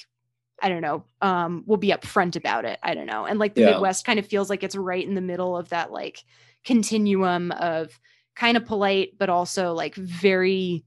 I 0.63 0.69
don't 0.69 0.83
know, 0.83 1.05
um, 1.21 1.65
we'll 1.67 1.79
be 1.79 1.89
upfront 1.89 2.37
about 2.37 2.65
it. 2.65 2.79
I 2.83 2.95
don't 2.95 3.07
know. 3.07 3.27
And 3.27 3.39
like 3.39 3.55
the 3.55 3.63
yeah. 3.63 3.71
Midwest 3.73 4.07
kind 4.07 4.19
of 4.19 4.27
feels 4.27 4.49
like 4.49 4.63
it's 4.63 4.77
right 4.77 5.07
in 5.07 5.15
the 5.15 5.21
middle 5.21 5.57
of 5.57 5.71
that 5.71 5.91
like 5.91 6.25
continuum 6.65 7.51
of 7.53 7.99
kind 8.35 8.57
of 8.57 8.65
polite, 8.65 9.19
but 9.19 9.29
also 9.29 9.73
like 9.73 9.95
very 9.95 10.85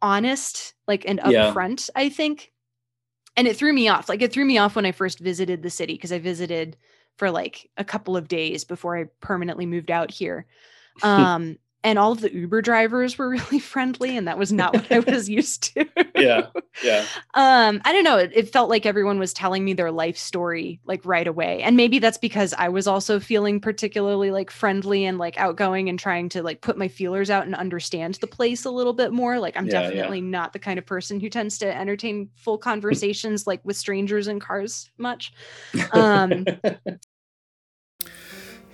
honest, 0.00 0.74
like 0.86 1.08
and 1.08 1.18
upfront, 1.20 1.88
yeah. 1.88 2.02
I 2.02 2.08
think. 2.08 2.52
And 3.36 3.46
it 3.46 3.56
threw 3.56 3.72
me 3.72 3.88
off. 3.88 4.08
Like 4.08 4.20
it 4.20 4.32
threw 4.32 4.44
me 4.44 4.58
off 4.58 4.76
when 4.76 4.86
I 4.86 4.92
first 4.92 5.20
visited 5.20 5.62
the 5.62 5.70
city 5.70 5.94
because 5.94 6.12
I 6.12 6.18
visited 6.18 6.76
for 7.18 7.30
like 7.30 7.70
a 7.76 7.84
couple 7.84 8.16
of 8.16 8.28
days 8.28 8.64
before 8.64 8.96
I 8.96 9.04
permanently 9.20 9.66
moved 9.66 9.90
out 9.90 10.10
here. 10.10 10.46
Um 11.04 11.58
and 11.84 11.98
all 11.98 12.10
of 12.12 12.20
the 12.20 12.34
Uber 12.34 12.60
drivers 12.60 13.16
were 13.16 13.28
really 13.30 13.58
friendly, 13.58 14.16
and 14.16 14.26
that 14.26 14.38
was 14.38 14.52
not 14.52 14.74
what 14.74 14.90
I 14.90 14.98
was 14.98 15.28
used 15.28 15.74
to. 15.74 15.86
yeah, 16.14 16.46
yeah. 16.82 17.04
Um, 17.34 17.80
I 17.84 17.92
don't 17.92 18.04
know. 18.04 18.16
It, 18.18 18.32
it, 18.34 18.52
felt 18.52 18.68
like 18.68 18.84
everyone 18.84 19.18
was 19.18 19.32
telling 19.32 19.64
me 19.64 19.74
their 19.74 19.92
life 19.92 20.16
story 20.16 20.80
like 20.84 21.04
right 21.04 21.26
away, 21.26 21.62
and 21.62 21.76
maybe 21.76 21.98
that's 21.98 22.18
because 22.18 22.52
I 22.52 22.68
was 22.68 22.86
also 22.88 23.20
feeling 23.20 23.60
particularly 23.60 24.30
like 24.30 24.50
friendly 24.50 25.04
and 25.04 25.18
like 25.18 25.38
outgoing 25.38 25.88
and 25.88 25.98
trying 25.98 26.30
to 26.30 26.42
like 26.42 26.62
put 26.62 26.76
my 26.76 26.88
feelers 26.88 27.30
out 27.30 27.46
and 27.46 27.54
understand 27.54 28.14
the 28.16 28.26
place 28.26 28.64
a 28.64 28.70
little 28.70 28.92
bit 28.92 29.12
more. 29.12 29.38
Like 29.38 29.56
I'm 29.56 29.66
yeah, 29.66 29.82
definitely 29.82 30.18
yeah. 30.18 30.30
not 30.30 30.52
the 30.52 30.58
kind 30.58 30.78
of 30.78 30.86
person 30.86 31.20
who 31.20 31.28
tends 31.28 31.58
to 31.58 31.76
entertain 31.76 32.30
full 32.34 32.58
conversations 32.58 33.46
like 33.46 33.60
with 33.64 33.76
strangers 33.76 34.26
in 34.26 34.40
cars 34.40 34.90
much. 34.98 35.32
Um, 35.92 36.44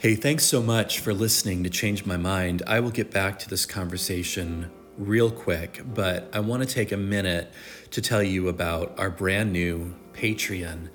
Hey, 0.04 0.16
thanks 0.16 0.44
so 0.44 0.62
much 0.62 1.00
for 1.00 1.14
listening 1.14 1.64
to 1.64 1.70
Change 1.70 2.04
My 2.04 2.18
Mind. 2.18 2.62
I 2.66 2.78
will 2.80 2.90
get 2.90 3.10
back 3.10 3.38
to 3.38 3.48
this 3.48 3.64
conversation 3.64 4.70
real 4.98 5.30
quick, 5.30 5.80
but 5.82 6.28
I 6.34 6.40
want 6.40 6.62
to 6.62 6.68
take 6.68 6.92
a 6.92 6.96
minute 6.98 7.50
to 7.90 8.02
tell 8.02 8.22
you 8.22 8.48
about 8.48 8.98
our 8.98 9.08
brand 9.08 9.50
new 9.50 9.94
Patreon. 10.12 10.90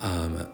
Um, 0.00 0.50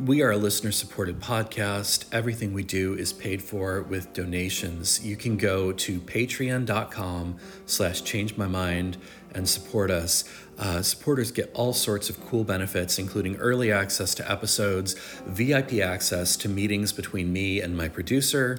we 0.00 0.22
are 0.22 0.30
a 0.30 0.38
listener 0.38 0.72
supported 0.72 1.20
podcast. 1.20 2.06
Everything 2.10 2.54
we 2.54 2.62
do 2.62 2.94
is 2.94 3.12
paid 3.12 3.42
for 3.42 3.82
with 3.82 4.14
donations. 4.14 5.04
You 5.04 5.16
can 5.16 5.36
go 5.36 5.72
to 5.72 6.00
patreon.com 6.00 7.36
slash 7.66 8.02
change 8.02 8.34
my 8.38 8.46
mind 8.46 8.96
and 9.34 9.46
support 9.46 9.90
us. 9.90 10.24
Uh, 10.58 10.82
supporters 10.82 11.30
get 11.30 11.50
all 11.54 11.72
sorts 11.72 12.10
of 12.10 12.20
cool 12.26 12.44
benefits, 12.44 12.98
including 12.98 13.36
early 13.36 13.72
access 13.72 14.14
to 14.14 14.30
episodes, 14.30 14.94
VIP 15.26 15.74
access 15.74 16.36
to 16.36 16.48
meetings 16.48 16.92
between 16.92 17.32
me 17.32 17.60
and 17.60 17.76
my 17.76 17.88
producer, 17.88 18.58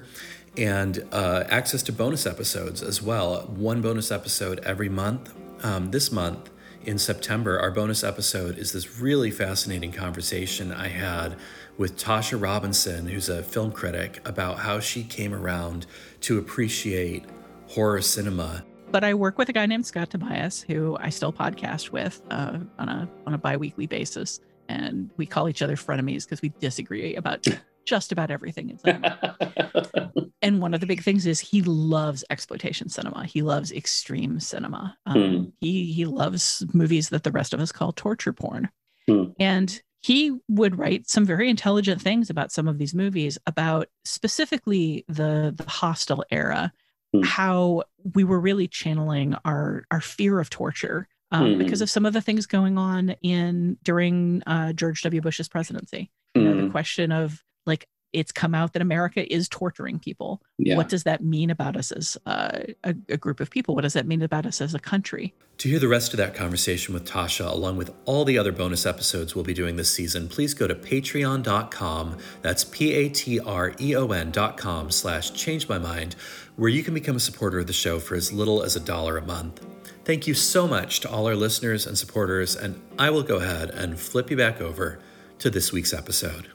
and 0.58 1.06
uh, 1.12 1.44
access 1.50 1.84
to 1.84 1.92
bonus 1.92 2.26
episodes 2.26 2.82
as 2.82 3.02
well. 3.02 3.42
One 3.44 3.82
bonus 3.82 4.12
episode 4.12 4.60
every 4.60 4.90
month. 4.90 5.34
Um, 5.64 5.92
this 5.92 6.12
month, 6.12 6.50
in 6.86 6.98
September, 6.98 7.60
our 7.60 7.72
bonus 7.72 8.04
episode 8.04 8.58
is 8.58 8.74
this 8.74 9.00
really 9.00 9.32
fascinating 9.32 9.94
conversation 9.94 10.74
I 10.74 10.90
had 10.90 11.38
with 11.78 11.98
Tasha 11.98 12.40
Robinson, 12.42 13.08
who's 13.08 13.30
a 13.30 13.42
film 13.42 13.72
critic, 13.72 14.20
about 14.26 14.60
how 14.60 14.80
she 14.82 15.04
came 15.04 15.34
around 15.34 15.86
to 16.22 16.38
appreciate 16.38 17.26
horror 17.68 18.02
cinema 18.02 18.66
but 18.94 19.04
I 19.04 19.16
work 19.16 19.40
with 19.40 19.50
a 19.50 19.54
guy 19.54 19.66
named 19.66 19.88
Scott 19.88 20.12
Tobias 20.12 20.62
who 20.62 20.96
I 21.00 21.10
still 21.10 21.34
podcast 21.34 21.90
with 21.90 22.22
uh, 22.30 22.60
on 22.78 22.90
a 22.90 23.10
on 23.26 23.34
a 23.34 23.40
biweekly 23.40 23.88
basis, 23.88 24.40
and 24.70 25.10
we 25.18 25.26
call 25.26 25.50
each 25.50 25.64
other 25.64 25.76
frenemies 25.76 26.26
because 26.26 26.44
we 26.44 26.50
disagree 26.60 27.16
about 27.16 27.46
just 27.86 28.12
about 28.12 28.30
everything. 28.30 28.80
and 30.44 30.62
one 30.62 30.76
of 30.76 30.80
the 30.80 30.86
big 30.86 31.02
things 31.02 31.26
is 31.26 31.40
he 31.40 31.64
loves 31.64 32.24
exploitation 32.30 32.88
cinema. 32.88 33.26
He 33.26 33.42
loves 33.42 33.72
extreme 33.72 34.40
cinema. 34.40 34.96
Um, 35.08 35.38
hmm. 35.38 35.44
He 35.60 35.92
he 35.92 36.06
loves 36.06 36.64
movies 36.72 37.10
that 37.10 37.24
the 37.24 37.32
rest 37.32 37.56
of 37.56 37.60
us 37.60 37.72
call 37.72 37.94
torture 37.94 38.32
porn, 38.32 38.70
hmm. 39.08 39.32
and 39.40 39.82
he 40.04 40.38
would 40.50 40.78
write 40.78 41.10
some 41.10 41.26
very 41.26 41.50
intelligent 41.50 42.00
things 42.00 42.30
about 42.30 42.52
some 42.52 42.68
of 42.68 42.78
these 42.78 42.94
movies 42.94 43.40
about 43.48 43.88
specifically 44.06 45.04
the 45.08 45.52
the 45.58 45.68
hostel 45.68 46.24
era 46.30 46.72
mm. 47.16 47.26
how 47.26 47.84
we 48.14 48.24
were 48.24 48.40
really 48.40 48.68
channeling 48.68 49.36
our 49.46 49.86
our 49.92 50.02
fear 50.02 50.40
of 50.40 50.50
torture 50.50 51.08
um, 51.32 51.56
mm. 51.56 51.58
because 51.58 51.82
of 51.82 51.90
some 51.90 52.06
of 52.06 52.14
the 52.14 52.22
things 52.22 52.46
going 52.46 52.78
on 52.78 53.16
in 53.22 53.78
during 53.84 54.44
uh, 54.46 54.74
George 54.74 55.02
W. 55.02 55.22
Bush's 55.22 55.50
presidency. 55.50 56.12
You 56.36 56.42
know, 56.44 56.56
the 56.56 56.62
hmm. 56.64 56.72
question 56.72 57.12
of 57.12 57.44
like 57.68 57.88
it's 58.14 58.32
come 58.32 58.54
out 58.54 58.74
that 58.74 58.82
America 58.82 59.32
is 59.34 59.50
torturing 59.50 60.00
people. 60.00 60.42
Yeah. 60.58 60.78
What 60.78 60.88
does 60.88 61.04
that 61.04 61.24
mean 61.24 61.50
about 61.50 61.76
us 61.76 61.92
as 61.92 62.18
uh, 62.26 62.60
a, 62.84 62.96
a, 63.10 63.18
group 63.18 63.40
of 63.40 63.50
people? 63.50 63.76
What 63.76 63.82
does 63.82 63.94
that 63.94 64.06
mean 64.06 64.22
about 64.22 64.46
us 64.46 64.62
as 64.62 64.74
a 64.76 64.80
country? 64.80 65.34
To 65.58 65.70
hear 65.70 65.80
the 65.80 65.88
rest 65.88 66.14
of 66.14 66.18
that 66.18 66.36
conversation 66.36 66.94
with 66.94 67.08
Tasha, 67.10 67.52
along 67.52 67.78
with 67.78 67.92
all 68.06 68.24
the 68.24 68.38
other 68.38 68.52
bonus 68.52 68.86
episodes 68.86 69.36
we'll 69.36 69.44
be 69.44 69.54
doing 69.54 69.76
this 69.76 69.92
season, 69.92 70.30
please 70.30 70.54
go 70.54 70.68
to 70.68 70.76
patreon.com. 70.76 72.18
That's 72.42 72.64
P-A-T-R-E-O-N 72.64 74.32
dot 74.32 74.58
com 74.58 74.92
slash 74.92 75.34
change 75.34 75.68
my 75.68 75.80
mind, 75.80 76.16
where 76.56 76.70
you 76.70 76.84
can 76.84 76.94
become 76.94 77.16
a 77.16 77.20
supporter 77.20 77.60
of 77.60 77.68
the 77.68 77.74
show 77.74 78.00
for 78.00 78.16
as 78.16 78.32
little 78.32 78.64
as 78.64 78.76
a 78.76 78.80
dollar 78.80 79.18
a 79.18 79.26
month. 79.26 79.66
Thank 80.06 80.28
you 80.28 80.34
so 80.34 80.68
much 80.68 81.00
to 81.02 81.10
all 81.10 81.28
our 81.28 81.36
listeners 81.36 81.88
and 81.88 81.98
supporters, 81.98 82.56
and 82.56 82.82
I 83.00 83.10
will 83.10 83.24
go 83.24 83.38
ahead 83.38 83.70
and 83.70 83.98
flip 83.98 84.30
you 84.30 84.38
back 84.38 84.60
over 84.60 85.00
to 85.40 85.50
this 85.50 85.72
week's 85.72 85.94
episode. 85.94 86.50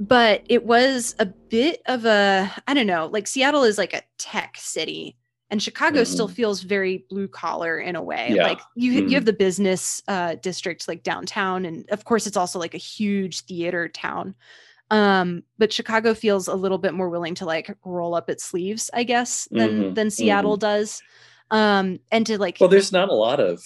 But 0.00 0.42
it 0.48 0.64
was 0.64 1.14
a 1.18 1.26
bit 1.26 1.82
of 1.86 2.06
a 2.06 2.50
i 2.66 2.74
don't 2.74 2.86
know 2.86 3.06
like 3.12 3.26
seattle 3.26 3.62
is 3.62 3.76
like 3.78 3.92
a 3.92 4.02
tech 4.18 4.56
city 4.56 5.16
and 5.50 5.62
chicago 5.62 6.02
mm-hmm. 6.02 6.12
still 6.12 6.26
feels 6.26 6.62
very 6.62 7.04
blue 7.10 7.28
collar 7.28 7.78
in 7.78 7.94
a 7.94 8.02
way 8.02 8.32
yeah. 8.32 8.42
like 8.42 8.60
you 8.74 8.92
mm-hmm. 8.92 9.08
you 9.08 9.14
have 9.14 9.26
the 9.26 9.32
business 9.32 10.02
uh, 10.08 10.34
district 10.36 10.88
like 10.88 11.02
downtown 11.02 11.66
and 11.66 11.88
of 11.90 12.04
course 12.04 12.26
it's 12.26 12.36
also 12.36 12.58
like 12.58 12.74
a 12.74 12.78
huge 12.78 13.42
theater 13.42 13.88
town 13.88 14.34
um 14.90 15.42
but 15.58 15.72
chicago 15.72 16.14
feels 16.14 16.48
a 16.48 16.54
little 16.54 16.78
bit 16.78 16.94
more 16.94 17.10
willing 17.10 17.34
to 17.34 17.44
like 17.44 17.76
roll 17.84 18.14
up 18.14 18.30
its 18.30 18.42
sleeves 18.42 18.90
i 18.94 19.04
guess 19.04 19.46
than 19.50 19.70
mm-hmm. 19.70 19.94
than 19.94 20.10
seattle 20.10 20.56
mm-hmm. 20.56 20.60
does 20.60 21.02
um 21.50 22.00
and 22.10 22.26
to 22.26 22.38
like 22.38 22.56
well 22.58 22.70
there's 22.70 22.90
not 22.90 23.10
a 23.10 23.14
lot 23.14 23.38
of 23.38 23.62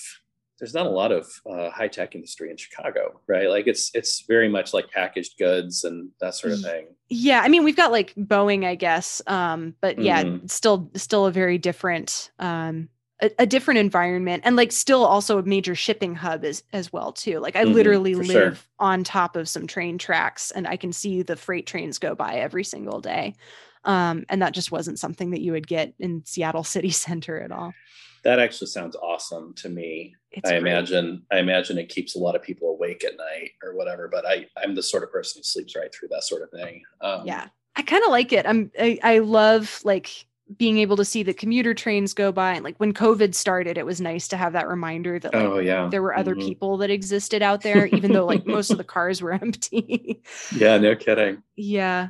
there's 0.58 0.74
not 0.74 0.86
a 0.86 0.90
lot 0.90 1.10
of 1.10 1.26
uh, 1.50 1.70
high 1.70 1.88
tech 1.88 2.14
industry 2.14 2.50
in 2.50 2.56
Chicago, 2.56 3.20
right? 3.26 3.48
Like 3.48 3.66
it's 3.66 3.90
it's 3.94 4.24
very 4.26 4.48
much 4.48 4.72
like 4.72 4.90
packaged 4.90 5.36
goods 5.38 5.84
and 5.84 6.10
that 6.20 6.34
sort 6.34 6.52
of 6.52 6.60
thing. 6.60 6.86
Yeah, 7.08 7.40
I 7.40 7.48
mean 7.48 7.64
we've 7.64 7.76
got 7.76 7.92
like 7.92 8.14
Boeing, 8.14 8.64
I 8.64 8.74
guess, 8.74 9.20
um, 9.26 9.74
but 9.80 9.98
yeah, 9.98 10.22
mm-hmm. 10.22 10.46
still 10.46 10.90
still 10.94 11.26
a 11.26 11.32
very 11.32 11.58
different 11.58 12.30
um, 12.38 12.88
a, 13.20 13.30
a, 13.40 13.46
different 13.46 13.78
environment, 13.78 14.42
and 14.44 14.54
like 14.54 14.70
still 14.70 15.04
also 15.04 15.38
a 15.38 15.42
major 15.42 15.74
shipping 15.74 16.14
hub 16.14 16.44
as 16.44 16.62
as 16.72 16.92
well 16.92 17.12
too. 17.12 17.40
Like 17.40 17.56
I 17.56 17.64
mm-hmm, 17.64 17.74
literally 17.74 18.14
live 18.14 18.30
sure. 18.30 18.56
on 18.78 19.02
top 19.02 19.34
of 19.36 19.48
some 19.48 19.66
train 19.66 19.98
tracks, 19.98 20.52
and 20.52 20.68
I 20.68 20.76
can 20.76 20.92
see 20.92 21.22
the 21.22 21.36
freight 21.36 21.66
trains 21.66 21.98
go 21.98 22.14
by 22.14 22.36
every 22.36 22.64
single 22.64 23.00
day. 23.00 23.34
Um, 23.84 24.24
and 24.30 24.40
that 24.40 24.54
just 24.54 24.72
wasn't 24.72 24.98
something 24.98 25.32
that 25.32 25.42
you 25.42 25.52
would 25.52 25.66
get 25.66 25.92
in 25.98 26.22
Seattle 26.24 26.64
city 26.64 26.90
center 26.90 27.40
at 27.40 27.52
all 27.52 27.74
that 28.24 28.38
actually 28.38 28.68
sounds 28.68 28.96
awesome 28.96 29.54
to 29.54 29.68
me. 29.68 30.16
It's 30.32 30.50
I 30.50 30.58
great. 30.58 30.72
imagine 30.72 31.22
I 31.30 31.38
imagine 31.38 31.78
it 31.78 31.88
keeps 31.88 32.16
a 32.16 32.18
lot 32.18 32.34
of 32.34 32.42
people 32.42 32.70
awake 32.70 33.04
at 33.04 33.16
night 33.16 33.52
or 33.62 33.74
whatever. 33.74 34.08
But 34.08 34.26
I 34.26 34.46
I'm 34.62 34.74
the 34.74 34.82
sort 34.82 35.02
of 35.02 35.12
person 35.12 35.38
who 35.38 35.44
sleeps 35.44 35.76
right 35.76 35.94
through 35.94 36.08
that 36.08 36.24
sort 36.24 36.42
of 36.42 36.50
thing. 36.50 36.82
Um, 37.00 37.26
yeah, 37.26 37.48
I 37.76 37.82
kind 37.82 38.02
of 38.02 38.10
like 38.10 38.32
it. 38.32 38.46
I'm 38.46 38.70
I, 38.78 38.98
I 39.02 39.18
love 39.18 39.80
like 39.84 40.26
being 40.58 40.78
able 40.78 40.96
to 40.96 41.04
see 41.04 41.22
the 41.22 41.32
commuter 41.32 41.72
trains 41.72 42.12
go 42.12 42.30
by 42.30 42.52
and 42.52 42.62
like 42.62 42.76
when 42.76 42.92
covid 42.92 43.34
started 43.34 43.78
it 43.78 43.86
was 43.86 43.98
nice 43.98 44.28
to 44.28 44.36
have 44.36 44.52
that 44.52 44.68
reminder 44.68 45.18
that 45.18 45.32
like, 45.32 45.42
oh 45.42 45.58
yeah 45.58 45.88
there 45.88 46.02
were 46.02 46.14
other 46.14 46.34
mm-hmm. 46.34 46.46
people 46.46 46.76
that 46.76 46.90
existed 46.90 47.40
out 47.40 47.62
there 47.62 47.86
even 47.86 48.12
though 48.12 48.26
like 48.26 48.46
most 48.46 48.70
of 48.70 48.76
the 48.76 48.84
cars 48.84 49.22
were 49.22 49.32
empty 49.42 50.22
yeah 50.54 50.76
no 50.76 50.94
kidding 50.94 51.42
yeah 51.56 52.08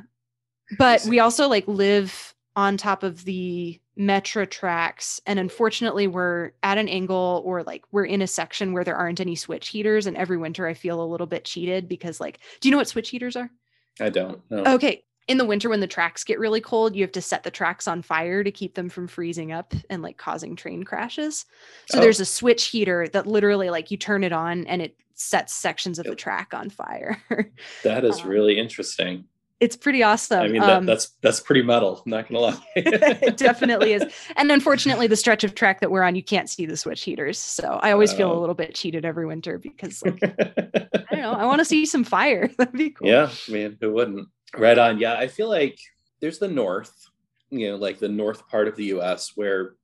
but 0.77 1.01
we 1.05 1.19
also 1.19 1.47
like 1.47 1.65
live 1.65 2.35
on 2.57 2.75
top 2.75 3.03
of 3.03 3.23
the 3.23 3.79
Metra 3.97 4.49
tracks 4.49 5.21
and 5.25 5.39
unfortunately 5.39 6.05
we're 6.07 6.51
at 6.63 6.77
an 6.77 6.89
angle 6.89 7.41
or 7.45 7.63
like 7.63 7.83
we're 7.91 8.03
in 8.05 8.21
a 8.21 8.27
section 8.27 8.73
where 8.73 8.83
there 8.83 8.95
aren't 8.97 9.21
any 9.21 9.35
switch 9.35 9.69
heaters 9.69 10.05
and 10.05 10.17
every 10.17 10.37
winter 10.37 10.67
I 10.67 10.73
feel 10.73 11.01
a 11.01 11.05
little 11.05 11.27
bit 11.27 11.45
cheated 11.45 11.87
because 11.87 12.19
like 12.19 12.39
do 12.59 12.67
you 12.67 12.71
know 12.71 12.77
what 12.77 12.89
switch 12.89 13.09
heaters 13.09 13.35
are? 13.37 13.49
I 14.01 14.09
don't. 14.09 14.41
know. 14.51 14.63
Okay. 14.75 15.03
in 15.29 15.37
the 15.37 15.45
winter 15.45 15.69
when 15.69 15.79
the 15.79 15.87
tracks 15.87 16.23
get 16.25 16.37
really 16.39 16.59
cold, 16.61 16.93
you 16.95 17.01
have 17.03 17.11
to 17.13 17.21
set 17.21 17.43
the 17.43 17.49
tracks 17.51 17.87
on 17.87 18.01
fire 18.01 18.43
to 18.43 18.51
keep 18.51 18.75
them 18.75 18.89
from 18.89 19.07
freezing 19.07 19.51
up 19.53 19.73
and 19.89 20.01
like 20.03 20.17
causing 20.17 20.55
train 20.57 20.83
crashes. 20.83 21.45
So 21.89 21.97
Oh. 21.97 22.01
there's 22.01 22.19
a 22.19 22.25
switch 22.25 22.65
heater 22.67 23.07
that 23.13 23.25
literally 23.25 23.69
like 23.69 23.89
you 23.91 23.97
turn 23.97 24.23
it 24.25 24.33
on 24.33 24.67
and 24.67 24.81
it 24.81 24.97
sets 25.13 25.53
sections 25.53 25.97
of 25.99 26.05
the 26.05 26.15
track 26.15 26.53
on 26.53 26.69
fire. 26.69 27.17
That 27.85 28.03
is 28.03 28.19
Um, 28.21 28.27
really 28.27 28.57
interesting. 28.59 29.23
It's 29.59 29.75
pretty 29.77 30.03
awesome. 30.03 30.41
I 30.41 30.47
mean, 30.49 30.61
that, 30.61 30.77
Um, 30.77 30.85
that's 30.85 31.11
that's 31.21 31.39
pretty 31.39 31.61
metal. 31.61 32.01
I'm 32.05 32.09
not 32.11 32.27
gonna 32.27 32.39
lie. 32.41 32.57
it 32.75 33.37
definitely 33.47 33.93
is. 33.93 34.03
And 34.35 34.51
unfortunately, 34.51 35.07
the 35.07 35.15
stretch 35.15 35.43
of 35.43 35.55
track 35.55 35.79
that 35.81 35.91
we're 35.91 36.03
on, 36.03 36.15
you 36.15 36.23
can't 36.23 36.49
see 36.49 36.65
the 36.65 36.75
switch 36.77 37.03
heaters. 37.03 37.37
So 37.39 37.79
I 37.81 37.91
always 37.91 38.11
feel 38.13 38.37
a 38.37 38.39
little 38.39 38.55
bit 38.55 38.75
cheated 38.75 39.05
every 39.05 39.25
winter 39.25 39.57
because 39.57 40.01
like, 40.03 40.21
I 40.23 41.05
don't 41.11 41.21
know, 41.21 41.31
I 41.33 41.45
want 41.45 41.59
to 41.59 41.65
see 41.65 41.85
some 41.85 42.03
fire. 42.03 42.49
That'd 42.57 42.73
be 42.73 42.89
cool. 42.91 43.07
yeah, 43.07 43.29
I 43.47 43.51
mean, 43.51 43.77
who 43.79 43.93
wouldn't? 43.93 44.27
Right 44.57 44.77
on. 44.77 44.99
Yeah, 44.99 45.13
I 45.15 45.27
feel 45.27 45.49
like 45.49 45.77
there's 46.19 46.39
the 46.39 46.47
north, 46.47 46.93
you 47.49 47.69
know, 47.69 47.75
like 47.77 47.99
the 47.99 48.09
north 48.09 48.47
part 48.47 48.67
of 48.67 48.75
the 48.75 48.85
U.S. 48.85 49.31
where, 49.35 49.75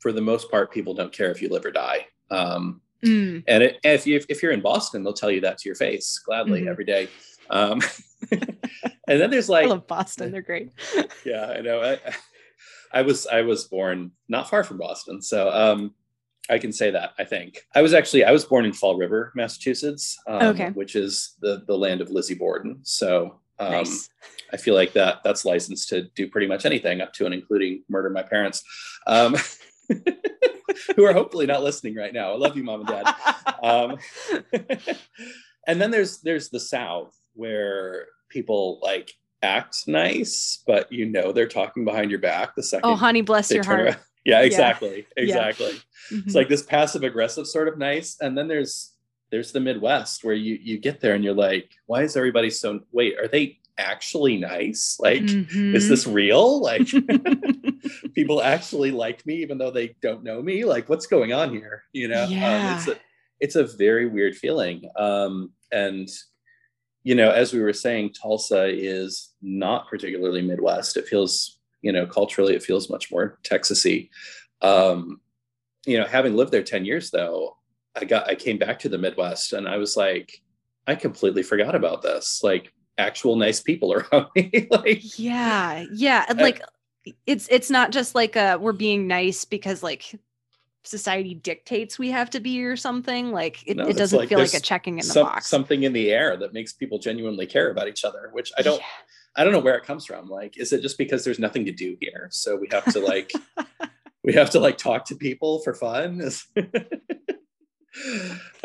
for 0.00 0.12
the 0.12 0.20
most 0.20 0.50
part, 0.50 0.72
people 0.72 0.94
don't 0.94 1.12
care 1.12 1.30
if 1.30 1.40
you 1.42 1.48
live 1.48 1.64
or 1.64 1.70
die. 1.72 2.06
Um, 2.30 2.80
Mm, 3.04 3.44
and 3.46 3.62
it, 3.62 3.76
if 3.84 4.06
you 4.06 4.18
if 4.30 4.42
you're 4.42 4.52
in 4.52 4.62
Boston, 4.62 5.04
they'll 5.04 5.12
tell 5.12 5.30
you 5.30 5.42
that 5.42 5.58
to 5.58 5.68
your 5.68 5.76
face 5.76 6.18
gladly 6.18 6.62
Mhm. 6.62 6.68
every 6.70 6.86
day. 6.86 7.08
Um, 7.50 7.80
and 8.32 9.20
then 9.20 9.30
there's 9.30 9.48
like 9.48 9.66
I 9.66 9.68
love 9.68 9.86
Boston. 9.86 10.32
They're 10.32 10.42
great. 10.42 10.72
yeah 11.24 11.46
i 11.56 11.60
know 11.60 11.80
I, 11.82 11.98
I 12.92 13.02
was 13.02 13.26
i 13.26 13.42
was 13.42 13.64
born 13.64 14.12
not 14.28 14.48
far 14.48 14.62
from 14.64 14.78
boston 14.78 15.20
so 15.20 15.50
um 15.50 15.94
i 16.48 16.58
can 16.58 16.72
say 16.72 16.90
that 16.90 17.12
i 17.18 17.24
think 17.24 17.62
i 17.74 17.82
was 17.82 17.92
actually 17.94 18.24
i 18.24 18.30
was 18.30 18.44
born 18.44 18.64
in 18.64 18.72
fall 18.72 18.96
river 18.96 19.32
massachusetts 19.34 20.16
um, 20.28 20.42
Okay. 20.48 20.70
which 20.70 20.96
is 20.96 21.34
the 21.40 21.62
the 21.66 21.76
land 21.76 22.00
of 22.00 22.10
lizzie 22.10 22.34
borden 22.34 22.78
so 22.82 23.40
um 23.58 23.72
nice. 23.72 24.08
i 24.52 24.56
feel 24.56 24.74
like 24.74 24.92
that 24.92 25.20
that's 25.24 25.44
licensed 25.44 25.88
to 25.88 26.02
do 26.14 26.28
pretty 26.28 26.46
much 26.46 26.64
anything 26.64 27.00
up 27.00 27.12
to 27.12 27.26
and 27.26 27.34
including 27.34 27.82
murder 27.88 28.10
my 28.10 28.22
parents 28.22 28.62
um 29.06 29.36
who 30.96 31.04
are 31.04 31.12
hopefully 31.12 31.46
not 31.46 31.62
listening 31.62 31.94
right 31.94 32.14
now 32.14 32.32
i 32.32 32.36
love 32.36 32.56
you 32.56 32.64
mom 32.64 32.80
and 32.80 32.88
dad 32.88 33.14
um, 33.62 33.98
and 35.66 35.80
then 35.80 35.90
there's 35.90 36.18
there's 36.20 36.48
the 36.50 36.60
south 36.60 37.14
where 37.36 38.06
people 38.28 38.80
like 38.82 39.12
act 39.42 39.84
nice 39.86 40.62
but 40.66 40.90
you 40.90 41.06
know 41.06 41.30
they're 41.32 41.46
talking 41.46 41.84
behind 41.84 42.10
your 42.10 42.18
back 42.20 42.54
the 42.56 42.62
second 42.62 42.90
oh, 42.90 42.96
honey, 42.96 43.20
bless 43.22 43.50
your 43.50 43.62
heart. 43.64 43.80
around. 43.80 43.98
yeah 44.24 44.40
exactly 44.40 45.06
exactly. 45.16 45.72
Mhm. 46.10 46.24
it's 46.26 46.34
like 46.34 46.48
this 46.48 46.62
passive 46.62 47.02
aggressive 47.04 47.46
sort 47.46 47.68
of 47.68 47.78
nice 47.78 48.16
and 48.20 48.36
then 48.36 48.48
there's 48.48 48.92
there's 49.30 49.52
the 49.52 49.60
midwest 49.60 50.24
where 50.24 50.34
you 50.34 50.58
you 50.60 50.78
get 50.78 51.00
there 51.00 51.14
and 51.14 51.22
you're 51.22 51.34
like 51.34 51.70
why 51.86 52.02
is 52.02 52.16
everybody 52.16 52.50
so 52.50 52.80
wait 52.92 53.18
are 53.18 53.28
they 53.28 53.58
actually 53.78 54.38
nice? 54.38 54.96
Like 54.98 55.20
is 55.22 55.30
Mhm. 55.54 55.88
this 55.88 56.06
real? 56.06 56.62
Like 56.62 56.88
people 58.14 58.42
actually 58.42 58.90
like 58.90 59.24
me 59.26 59.34
even 59.42 59.58
though 59.58 59.70
they 59.70 59.94
don't 60.00 60.24
know 60.24 60.40
me? 60.42 60.64
Like 60.64 60.88
what's 60.88 61.06
going 61.06 61.32
on 61.34 61.50
here? 61.50 61.82
You 61.92 62.08
know? 62.08 62.24
Um, 62.24 62.74
it's 62.74 62.88
a 62.88 62.96
it's 63.38 63.54
a 63.56 63.64
very 63.76 64.06
weird 64.08 64.34
feeling. 64.34 64.88
Um 64.96 65.52
and 65.70 66.08
you 67.06 67.14
know 67.14 67.30
as 67.30 67.52
we 67.52 67.60
were 67.60 67.72
saying 67.72 68.12
tulsa 68.20 68.62
is 68.66 69.32
not 69.40 69.88
particularly 69.88 70.42
midwest. 70.42 70.96
It 70.96 71.06
feels 71.06 71.60
you 71.80 71.92
know 71.92 72.04
culturally 72.04 72.54
it 72.56 72.64
feels 72.64 72.90
much 72.90 73.12
more 73.12 73.38
texasy. 73.44 74.10
Um 74.60 75.20
you 75.86 75.96
know 75.98 76.06
having 76.06 76.34
lived 76.34 76.50
there 76.52 76.64
10 76.64 76.84
years 76.84 77.10
though 77.10 77.56
i 77.94 78.04
got 78.04 78.28
i 78.28 78.34
came 78.34 78.58
back 78.58 78.76
to 78.80 78.88
the 78.88 78.98
midwest 78.98 79.52
and 79.52 79.68
i 79.68 79.76
was 79.76 79.96
like 79.96 80.42
i 80.88 80.94
completely 80.96 81.44
forgot 81.44 81.74
about 81.76 82.02
this. 82.02 82.40
Like 82.42 82.72
actual 82.98 83.36
nice 83.36 83.60
people 83.60 83.92
around 83.96 84.26
me. 84.34 84.66
Like 84.70 85.18
yeah 85.18 85.84
yeah. 85.94 86.24
And 86.28 86.40
I- 86.40 86.42
like 86.42 86.60
it's 87.24 87.46
it's 87.56 87.70
not 87.70 87.92
just 87.92 88.16
like 88.16 88.36
uh 88.36 88.58
we're 88.60 88.72
being 88.72 89.06
nice 89.06 89.44
because 89.44 89.80
like 89.82 90.04
society 90.86 91.34
dictates 91.34 91.98
we 91.98 92.10
have 92.10 92.30
to 92.30 92.40
be 92.40 92.62
or 92.64 92.76
something 92.76 93.32
like 93.32 93.66
it, 93.66 93.76
No, 93.76 93.86
it 93.86 93.96
doesn't 93.96 94.18
like 94.18 94.28
feel 94.28 94.38
like 94.38 94.54
a 94.54 94.60
checking 94.60 94.94
in 94.94 95.06
the 95.06 95.12
some- 95.12 95.26
box. 95.26 95.48
something 95.48 95.82
in 95.82 95.92
the 95.92 96.10
air 96.12 96.36
that 96.36 96.52
makes 96.52 96.72
people 96.72 96.98
genuinely 96.98 97.46
care 97.46 97.70
about 97.70 97.88
each 97.88 98.04
other 98.04 98.30
which 98.32 98.52
i 98.58 98.62
don't 98.62 98.80
i 99.36 99.44
don't 99.44 99.52
know 99.52 99.58
where 99.58 99.76
it 99.76 99.84
comes 99.84 100.06
from. 100.06 100.28
Like 100.28 100.56
is 100.56 100.72
it 100.72 100.80
just 100.82 100.96
because 100.96 101.24
there's 101.24 101.38
nothing 101.38 101.64
to 101.66 101.72
do 101.72 101.96
here? 102.00 102.28
So 102.30 102.56
we 102.56 102.68
have 102.70 102.84
to 102.92 103.00
like 103.00 103.30
we 104.24 104.32
have 104.32 104.50
to 104.50 104.60
like 104.60 104.78
talk 104.78 105.04
to 105.06 105.14
people 105.16 105.60
for 105.60 105.74
fun? 105.74 106.22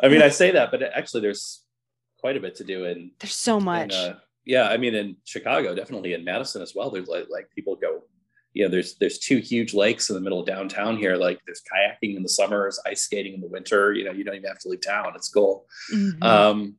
I 0.03 0.07
mean 0.09 0.21
i 0.21 0.29
say 0.29 0.51
that 0.51 0.71
but 0.71 0.81
actually 0.83 1.21
there's 1.21 1.63
quite 2.19 2.37
a 2.37 2.39
bit 2.39 2.55
to 2.55 2.63
do 2.63 2.85
in 2.85 3.11
there's 3.19 3.33
so 3.33 3.59
much 3.59 3.93
in, 3.93 4.11
uh, 4.11 4.19
yeah 4.45 4.67
i 4.67 4.75
mean 4.77 4.93
in 4.93 5.15
chicago 5.23 5.73
definitely 5.73 6.13
in 6.13 6.23
madison 6.25 6.61
as 6.61 6.75
well 6.75 6.89
there's 6.89 7.07
like 7.07 7.27
like 7.29 7.47
people 7.55 7.75
go 7.75 8.03
you 8.53 8.63
know 8.63 8.69
there's 8.69 8.95
there's 8.95 9.17
two 9.17 9.37
huge 9.37 9.73
lakes 9.73 10.09
in 10.09 10.15
the 10.15 10.21
middle 10.21 10.39
of 10.39 10.45
downtown 10.45 10.97
here 10.97 11.15
like 11.15 11.39
there's 11.45 11.61
kayaking 11.61 12.15
in 12.15 12.23
the 12.23 12.29
summers 12.29 12.79
ice 12.85 13.03
skating 13.03 13.33
in 13.33 13.41
the 13.41 13.47
winter 13.47 13.93
you 13.93 14.03
know 14.03 14.11
you 14.11 14.23
don't 14.23 14.35
even 14.35 14.47
have 14.47 14.59
to 14.59 14.69
leave 14.69 14.85
town 14.85 15.13
it's 15.15 15.29
cool 15.29 15.65
Mhm. 15.93 16.23
um 16.23 16.75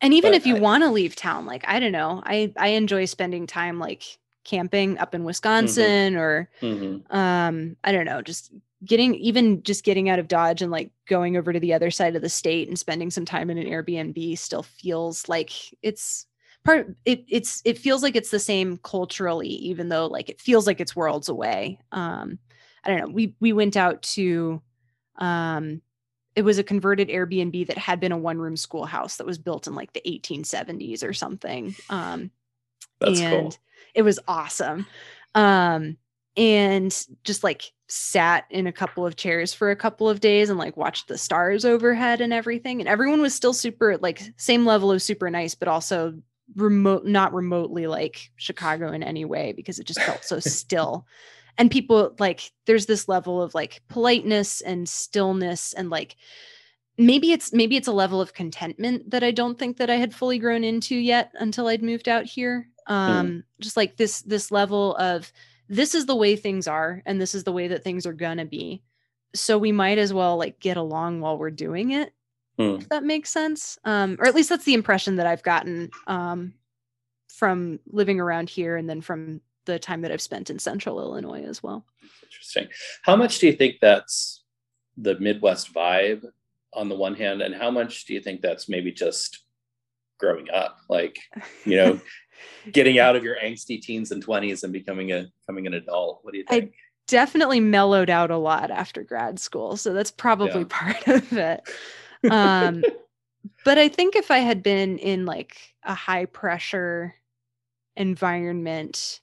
and 0.00 0.14
even 0.14 0.34
if 0.34 0.46
you 0.46 0.56
want 0.56 0.82
to 0.82 0.90
leave 0.90 1.16
town 1.16 1.46
like 1.46 1.64
i 1.68 1.78
don't 1.80 1.92
know 1.92 2.22
i 2.24 2.52
i 2.56 2.68
enjoy 2.68 3.04
spending 3.04 3.46
time 3.46 3.78
like 3.78 4.02
camping 4.44 4.98
up 4.98 5.14
in 5.14 5.24
wisconsin 5.24 6.16
or 6.16 6.48
mhm. 6.62 7.02
um 7.12 7.76
i 7.84 7.92
don't 7.92 8.06
know 8.06 8.22
just 8.22 8.52
getting 8.84 9.14
even 9.16 9.62
just 9.62 9.84
getting 9.84 10.08
out 10.08 10.18
of 10.18 10.28
dodge 10.28 10.62
and 10.62 10.70
like 10.70 10.90
going 11.08 11.36
over 11.36 11.52
to 11.52 11.58
the 11.60 11.72
other 11.74 11.90
side 11.90 12.14
of 12.14 12.22
the 12.22 12.28
state 12.28 12.68
and 12.68 12.78
spending 12.78 13.10
some 13.10 13.24
time 13.24 13.50
in 13.50 13.58
an 13.58 13.66
airbnb 13.66 14.38
still 14.38 14.62
feels 14.62 15.28
like 15.28 15.50
it's 15.82 16.26
part 16.66 16.96
it 17.04 17.24
it's 17.28 17.62
it 17.64 17.78
feels 17.78 18.02
like 18.02 18.16
it's 18.16 18.30
the 18.30 18.38
same 18.38 18.78
culturally 18.78 19.48
even 19.48 19.88
though 19.88 20.06
like 20.06 20.28
it 20.28 20.40
feels 20.40 20.66
like 20.66 20.80
it's 20.80 20.96
worlds 20.96 21.28
away. 21.28 21.78
Um 21.92 22.38
i 22.84 22.88
don't 22.88 23.00
know 23.00 23.08
we 23.08 23.34
we 23.40 23.52
went 23.52 23.76
out 23.76 24.02
to 24.02 24.60
um 25.16 25.80
it 26.34 26.42
was 26.42 26.58
a 26.58 26.64
converted 26.64 27.08
airbnb 27.08 27.66
that 27.66 27.78
had 27.78 27.98
been 27.98 28.12
a 28.12 28.18
one 28.18 28.38
room 28.38 28.56
schoolhouse 28.56 29.16
that 29.16 29.26
was 29.26 29.38
built 29.38 29.66
in 29.66 29.74
like 29.74 29.92
the 29.92 30.02
1870s 30.06 31.02
or 31.02 31.12
something. 31.12 31.74
Um 31.88 32.30
that's 33.00 33.20
and 33.20 33.30
cool 33.30 33.54
it 33.94 34.02
was 34.02 34.20
awesome. 34.28 34.86
Um 35.34 35.96
and 36.36 37.06
just 37.24 37.42
like 37.42 37.72
sat 37.88 38.44
in 38.50 38.66
a 38.66 38.72
couple 38.72 39.06
of 39.06 39.16
chairs 39.16 39.54
for 39.54 39.70
a 39.70 39.76
couple 39.76 40.08
of 40.08 40.20
days 40.20 40.50
and 40.50 40.58
like 40.58 40.76
watched 40.76 41.08
the 41.08 41.16
stars 41.16 41.64
overhead 41.64 42.20
and 42.20 42.32
everything 42.32 42.80
and 42.80 42.88
everyone 42.88 43.22
was 43.22 43.34
still 43.34 43.54
super 43.54 43.96
like 43.98 44.22
same 44.36 44.66
level 44.66 44.90
of 44.90 45.00
super 45.00 45.30
nice 45.30 45.54
but 45.54 45.68
also 45.68 46.14
remote 46.54 47.04
not 47.04 47.34
remotely 47.34 47.86
like 47.86 48.30
chicago 48.36 48.92
in 48.92 49.02
any 49.02 49.24
way 49.24 49.52
because 49.52 49.78
it 49.78 49.86
just 49.86 50.00
felt 50.02 50.24
so 50.24 50.38
still. 50.40 51.06
And 51.58 51.70
people 51.70 52.14
like 52.18 52.52
there's 52.66 52.86
this 52.86 53.08
level 53.08 53.40
of 53.42 53.54
like 53.54 53.82
politeness 53.88 54.60
and 54.60 54.88
stillness 54.88 55.72
and 55.72 55.88
like 55.90 56.16
maybe 56.98 57.32
it's 57.32 57.52
maybe 57.52 57.76
it's 57.76 57.88
a 57.88 57.92
level 57.92 58.20
of 58.20 58.34
contentment 58.34 59.10
that 59.10 59.24
i 59.24 59.30
don't 59.30 59.58
think 59.58 59.78
that 59.78 59.90
i 59.90 59.96
had 59.96 60.14
fully 60.14 60.38
grown 60.38 60.64
into 60.64 60.94
yet 60.94 61.32
until 61.34 61.68
i'd 61.68 61.82
moved 61.82 62.08
out 62.08 62.24
here. 62.24 62.68
Um 62.86 63.42
just 63.60 63.76
like 63.76 63.96
this 63.96 64.22
this 64.22 64.50
level 64.52 64.94
of 64.96 65.32
this 65.68 65.94
is 65.94 66.06
the 66.06 66.14
way 66.14 66.36
things 66.36 66.68
are 66.68 67.02
and 67.06 67.20
this 67.20 67.34
is 67.34 67.44
the 67.44 67.52
way 67.52 67.68
that 67.68 67.82
things 67.82 68.06
are 68.06 68.12
gonna 68.12 68.44
be. 68.44 68.82
So 69.34 69.58
we 69.58 69.72
might 69.72 69.98
as 69.98 70.12
well 70.12 70.36
like 70.36 70.60
get 70.60 70.76
along 70.76 71.20
while 71.20 71.38
we're 71.38 71.50
doing 71.50 71.90
it 71.90 72.12
Hmm. 72.58 72.76
if 72.76 72.88
that 72.88 73.04
makes 73.04 73.30
sense 73.30 73.78
um 73.84 74.16
or 74.18 74.26
at 74.26 74.34
least 74.34 74.48
that's 74.48 74.64
the 74.64 74.74
impression 74.74 75.16
that 75.16 75.26
i've 75.26 75.42
gotten 75.42 75.90
um 76.06 76.54
from 77.28 77.80
living 77.86 78.18
around 78.20 78.48
here 78.48 78.76
and 78.76 78.88
then 78.88 79.00
from 79.00 79.40
the 79.66 79.78
time 79.78 80.00
that 80.02 80.10
i've 80.12 80.22
spent 80.22 80.48
in 80.48 80.58
central 80.58 80.98
illinois 81.00 81.44
as 81.44 81.62
well 81.62 81.84
interesting 82.22 82.68
how 83.02 83.14
much 83.16 83.38
do 83.40 83.46
you 83.46 83.52
think 83.52 83.76
that's 83.80 84.42
the 84.96 85.18
midwest 85.18 85.74
vibe 85.74 86.24
on 86.72 86.88
the 86.88 86.94
one 86.94 87.14
hand 87.14 87.42
and 87.42 87.54
how 87.54 87.70
much 87.70 88.04
do 88.06 88.14
you 88.14 88.20
think 88.20 88.40
that's 88.40 88.68
maybe 88.68 88.90
just 88.92 89.44
growing 90.18 90.48
up 90.50 90.78
like 90.88 91.18
you 91.66 91.76
know 91.76 92.00
getting 92.72 92.98
out 92.98 93.16
of 93.16 93.22
your 93.24 93.36
angsty 93.44 93.80
teens 93.80 94.12
and 94.12 94.24
20s 94.24 94.62
and 94.64 94.72
becoming 94.72 95.12
a 95.12 95.26
becoming 95.40 95.66
an 95.66 95.74
adult 95.74 96.20
what 96.22 96.32
do 96.32 96.38
you 96.38 96.44
think? 96.48 96.64
I- 96.72 96.72
definitely 97.08 97.60
mellowed 97.60 98.10
out 98.10 98.32
a 98.32 98.36
lot 98.36 98.68
after 98.72 99.04
grad 99.04 99.38
school 99.38 99.76
so 99.76 99.92
that's 99.92 100.10
probably 100.10 100.62
Yeah. 100.62 100.66
part 100.68 101.06
of 101.06 101.32
it 101.34 101.62
um 102.30 102.86
but 103.64 103.78
i 103.78 103.88
think 103.88 104.16
if 104.16 104.30
i 104.30 104.38
had 104.38 104.62
been 104.62 104.98
in 104.98 105.26
like 105.26 105.74
a 105.84 105.94
high 105.94 106.26
pressure 106.26 107.14
environment 107.96 109.20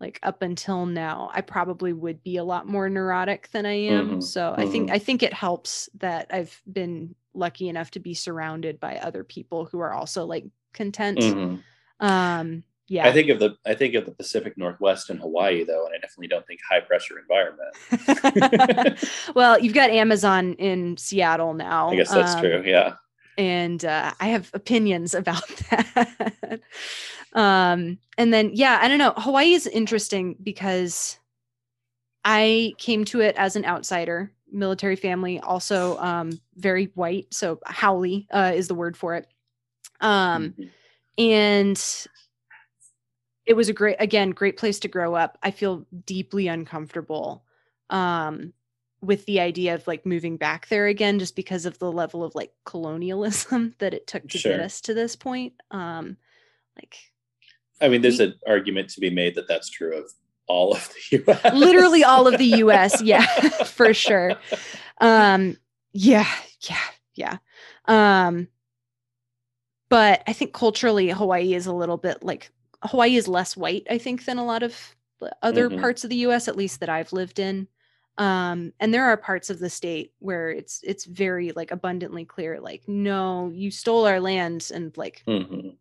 like 0.00 0.18
up 0.22 0.42
until 0.42 0.86
now 0.86 1.30
i 1.34 1.40
probably 1.40 1.92
would 1.92 2.22
be 2.22 2.36
a 2.36 2.44
lot 2.44 2.66
more 2.68 2.88
neurotic 2.88 3.50
than 3.50 3.66
i 3.66 3.72
am 3.72 4.20
Mhm, 4.20 4.22
so 4.22 4.54
i 4.58 4.66
think 4.66 4.90
mhm. 4.90 4.92
i 4.92 4.98
think 4.98 5.22
it 5.22 5.32
helps 5.32 5.88
that 5.94 6.26
i've 6.30 6.62
been 6.72 7.14
lucky 7.34 7.68
enough 7.68 7.90
to 7.92 8.00
be 8.00 8.14
surrounded 8.14 8.80
by 8.80 8.96
other 8.98 9.24
people 9.24 9.64
who 9.66 9.80
are 9.80 9.92
also 9.92 10.24
like 10.26 10.44
content 10.72 11.20
Mhm. 11.20 11.64
um 12.00 12.64
yeah 12.88 13.06
i 13.06 13.12
think 13.12 13.28
of 13.28 13.38
the 13.38 13.56
i 13.66 13.74
think 13.74 13.94
of 13.94 14.04
the 14.04 14.12
pacific 14.12 14.56
northwest 14.56 15.10
and 15.10 15.20
hawaii 15.20 15.64
though 15.64 15.86
and 15.86 15.94
i 15.94 15.98
definitely 15.98 16.28
don't 16.28 16.46
think 16.46 16.60
high 16.68 16.80
pressure 16.80 17.18
environment 17.18 18.98
well 19.34 19.58
you've 19.58 19.74
got 19.74 19.90
amazon 19.90 20.54
in 20.54 20.96
seattle 20.96 21.54
now 21.54 21.90
i 21.90 21.96
guess 21.96 22.12
that's 22.12 22.34
um, 22.34 22.40
true 22.40 22.62
yeah 22.66 22.94
and 23.38 23.84
uh, 23.84 24.12
I 24.18 24.26
have 24.26 24.50
opinions 24.52 25.14
about 25.14 25.46
that. 25.70 26.60
um, 27.34 27.98
and 28.18 28.34
then 28.34 28.50
yeah, 28.52 28.80
I 28.82 28.88
don't 28.88 28.98
know. 28.98 29.14
Hawaii 29.16 29.52
is 29.52 29.68
interesting 29.68 30.34
because 30.42 31.18
I 32.24 32.74
came 32.78 33.04
to 33.06 33.20
it 33.20 33.36
as 33.36 33.54
an 33.54 33.64
outsider, 33.64 34.32
military 34.50 34.96
family, 34.96 35.38
also 35.38 35.96
um, 35.98 36.32
very 36.56 36.86
white. 36.94 37.32
So 37.32 37.60
haole 37.68 38.24
uh, 38.32 38.52
is 38.54 38.66
the 38.66 38.74
word 38.74 38.96
for 38.96 39.14
it. 39.14 39.28
Um, 40.00 40.54
Mhm. 40.58 40.70
and 41.18 42.06
it 43.48 43.56
was 43.56 43.70
a 43.70 43.72
great, 43.72 43.96
again, 43.98 44.30
great 44.32 44.58
place 44.58 44.78
to 44.80 44.88
grow 44.88 45.14
up. 45.14 45.38
I 45.42 45.50
feel 45.50 45.86
deeply 46.04 46.48
uncomfortable 46.48 47.44
um, 47.88 48.52
with 49.00 49.24
the 49.24 49.40
idea 49.40 49.74
of 49.74 49.86
like 49.86 50.04
moving 50.04 50.36
back 50.36 50.68
there 50.68 50.86
again, 50.86 51.18
just 51.18 51.34
because 51.34 51.64
of 51.64 51.78
the 51.78 51.90
level 51.90 52.22
of 52.22 52.34
like 52.34 52.52
colonialism 52.66 53.74
that 53.78 53.94
it 53.94 54.06
took 54.06 54.28
to 54.28 54.36
Sure. 54.38 54.52
get 54.52 54.60
us 54.60 54.82
to 54.82 54.92
this 54.92 55.16
point. 55.16 55.54
Um, 55.70 56.18
like 56.76 56.98
I 57.80 57.88
mean, 57.88 58.02
there's 58.02 58.18
We- 58.18 58.26
an 58.26 58.34
argument 58.46 58.90
to 58.90 59.00
be 59.00 59.08
made 59.08 59.34
that 59.36 59.48
that's 59.48 59.70
true 59.70 59.96
of 59.96 60.12
all 60.46 60.72
of 60.74 60.86
the 61.10 61.22
U.S. 61.26 61.54
literally 61.54 62.04
all 62.04 62.26
of 62.26 62.36
the 62.36 62.58
US. 62.64 63.00
Yeah, 63.00 63.24
for 63.64 63.94
sure. 63.94 64.34
Um, 65.00 65.56
yeah, 65.92 66.28
yeah, 66.68 66.84
yeah. 67.14 67.36
Um, 67.86 68.48
but 69.88 70.22
I 70.26 70.34
think 70.34 70.52
culturally, 70.52 71.08
Hawaii 71.08 71.54
is 71.54 71.66
a 71.66 71.72
little 71.72 71.96
bit 71.96 72.22
like 72.22 72.50
Hawaii 72.82 73.16
is 73.16 73.28
less 73.28 73.56
white, 73.56 73.86
I 73.90 73.98
think, 73.98 74.24
than 74.24 74.38
a 74.38 74.44
lot 74.44 74.62
of 74.62 74.76
the 75.20 75.34
other 75.42 75.68
Mhm. 75.68 75.80
parts 75.80 76.04
of 76.04 76.10
the 76.10 76.16
US, 76.16 76.48
at 76.48 76.56
least 76.56 76.80
that 76.80 76.88
I've 76.88 77.12
lived 77.12 77.38
in. 77.38 77.66
Um, 78.18 78.72
and 78.80 78.92
there 78.92 79.04
are 79.04 79.16
parts 79.16 79.48
of 79.50 79.58
the 79.60 79.70
state 79.70 80.12
where 80.18 80.50
it's 80.50 80.80
it's 80.82 81.04
very 81.04 81.52
like 81.52 81.70
abundantly 81.70 82.24
clear, 82.24 82.60
like, 82.60 82.86
no, 82.88 83.50
you 83.50 83.70
stole 83.70 84.06
our 84.06 84.20
land 84.20 84.70
and 84.74 84.96
like 84.96 85.22
Mhm. 85.26 85.76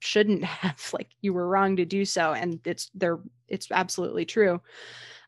shouldn't 0.00 0.44
have 0.62 0.90
like 0.92 1.08
you 1.22 1.32
were 1.32 1.48
wrong 1.48 1.76
to 1.76 1.84
do 1.84 2.04
so 2.04 2.32
and 2.32 2.60
it's 2.66 2.90
they're 2.94 3.18
it's 3.48 3.68
absolutely 3.70 4.24
true 4.24 4.60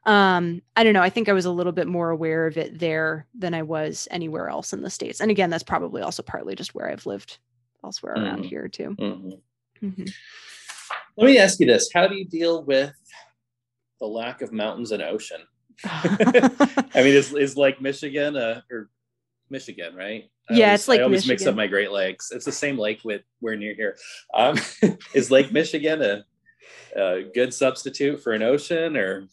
um 0.05 0.61
i 0.76 0.84
don't 0.84 0.93
know 0.93 1.03
i 1.03 1.11
think 1.11 1.28
i 1.28 1.32
was 1.32 1.47
a 1.47 1.51
little 1.51 1.72
bit 1.72 1.86
more 1.86 2.11
aware 2.11 2.47
of 2.47 2.57
it 2.59 2.78
there 2.78 3.26
than 3.34 3.55
i 3.55 3.62
was 3.62 4.07
anywhere 4.11 4.49
else 4.49 4.72
in 4.72 4.82
the 4.82 4.91
states 4.91 5.20
and 5.20 5.30
again 5.30 5.51
that's 5.51 5.62
probably 5.62 6.03
also 6.03 6.22
partly 6.22 6.55
just 6.55 6.74
where 6.74 6.89
i've 6.91 7.07
lived 7.07 7.39
elsewhere 7.82 8.12
around 8.12 8.45
Mhm. 8.45 8.49
here 8.49 8.68
too 8.68 8.95
Mhm. 9.82 10.12
Let 11.19 11.27
me 11.27 11.39
ask 11.39 11.59
you 11.59 11.66
this: 11.66 11.91
How 11.93 12.07
do 12.07 12.14
you 12.16 12.25
deal 12.25 12.62
with 12.62 12.93
the 14.01 14.07
lack 14.07 14.41
of 14.41 14.53
mountains 14.53 14.93
and 14.93 15.03
ocean? 15.03 15.41
I 15.85 16.81
mean, 16.97 17.07
is 17.14 17.33
is 17.35 17.57
Lake 17.57 17.81
Michigan 17.81 18.37
uh, 18.37 18.61
or 18.71 18.89
Michigan, 19.51 19.95
right? 19.97 20.31
I 20.49 20.55
Yeah, 20.55 20.66
always- 20.66 20.81
it's 20.81 20.89
Lake 20.89 21.01
I 21.01 21.03
always 21.03 21.27
mix 21.27 21.41
Michigan. 21.43 21.55
up 21.55 21.57
my 21.57 21.66
Great 21.66 21.91
Lakes. 21.91 22.31
It's 22.31 22.45
the 22.45 22.53
same 22.53 22.79
lake 22.79 23.01
with 23.05 23.23
we're 23.41 23.57
near 23.57 23.75
here. 23.75 23.97
Um, 24.33 24.59
is 25.14 25.31
Lake 25.31 25.53
Michigan 25.53 26.03
a, 26.03 26.25
a 26.97 27.25
good 27.35 27.53
substitute 27.53 28.23
for 28.23 28.33
an 28.33 28.43
ocean, 28.43 28.97
or 28.97 29.27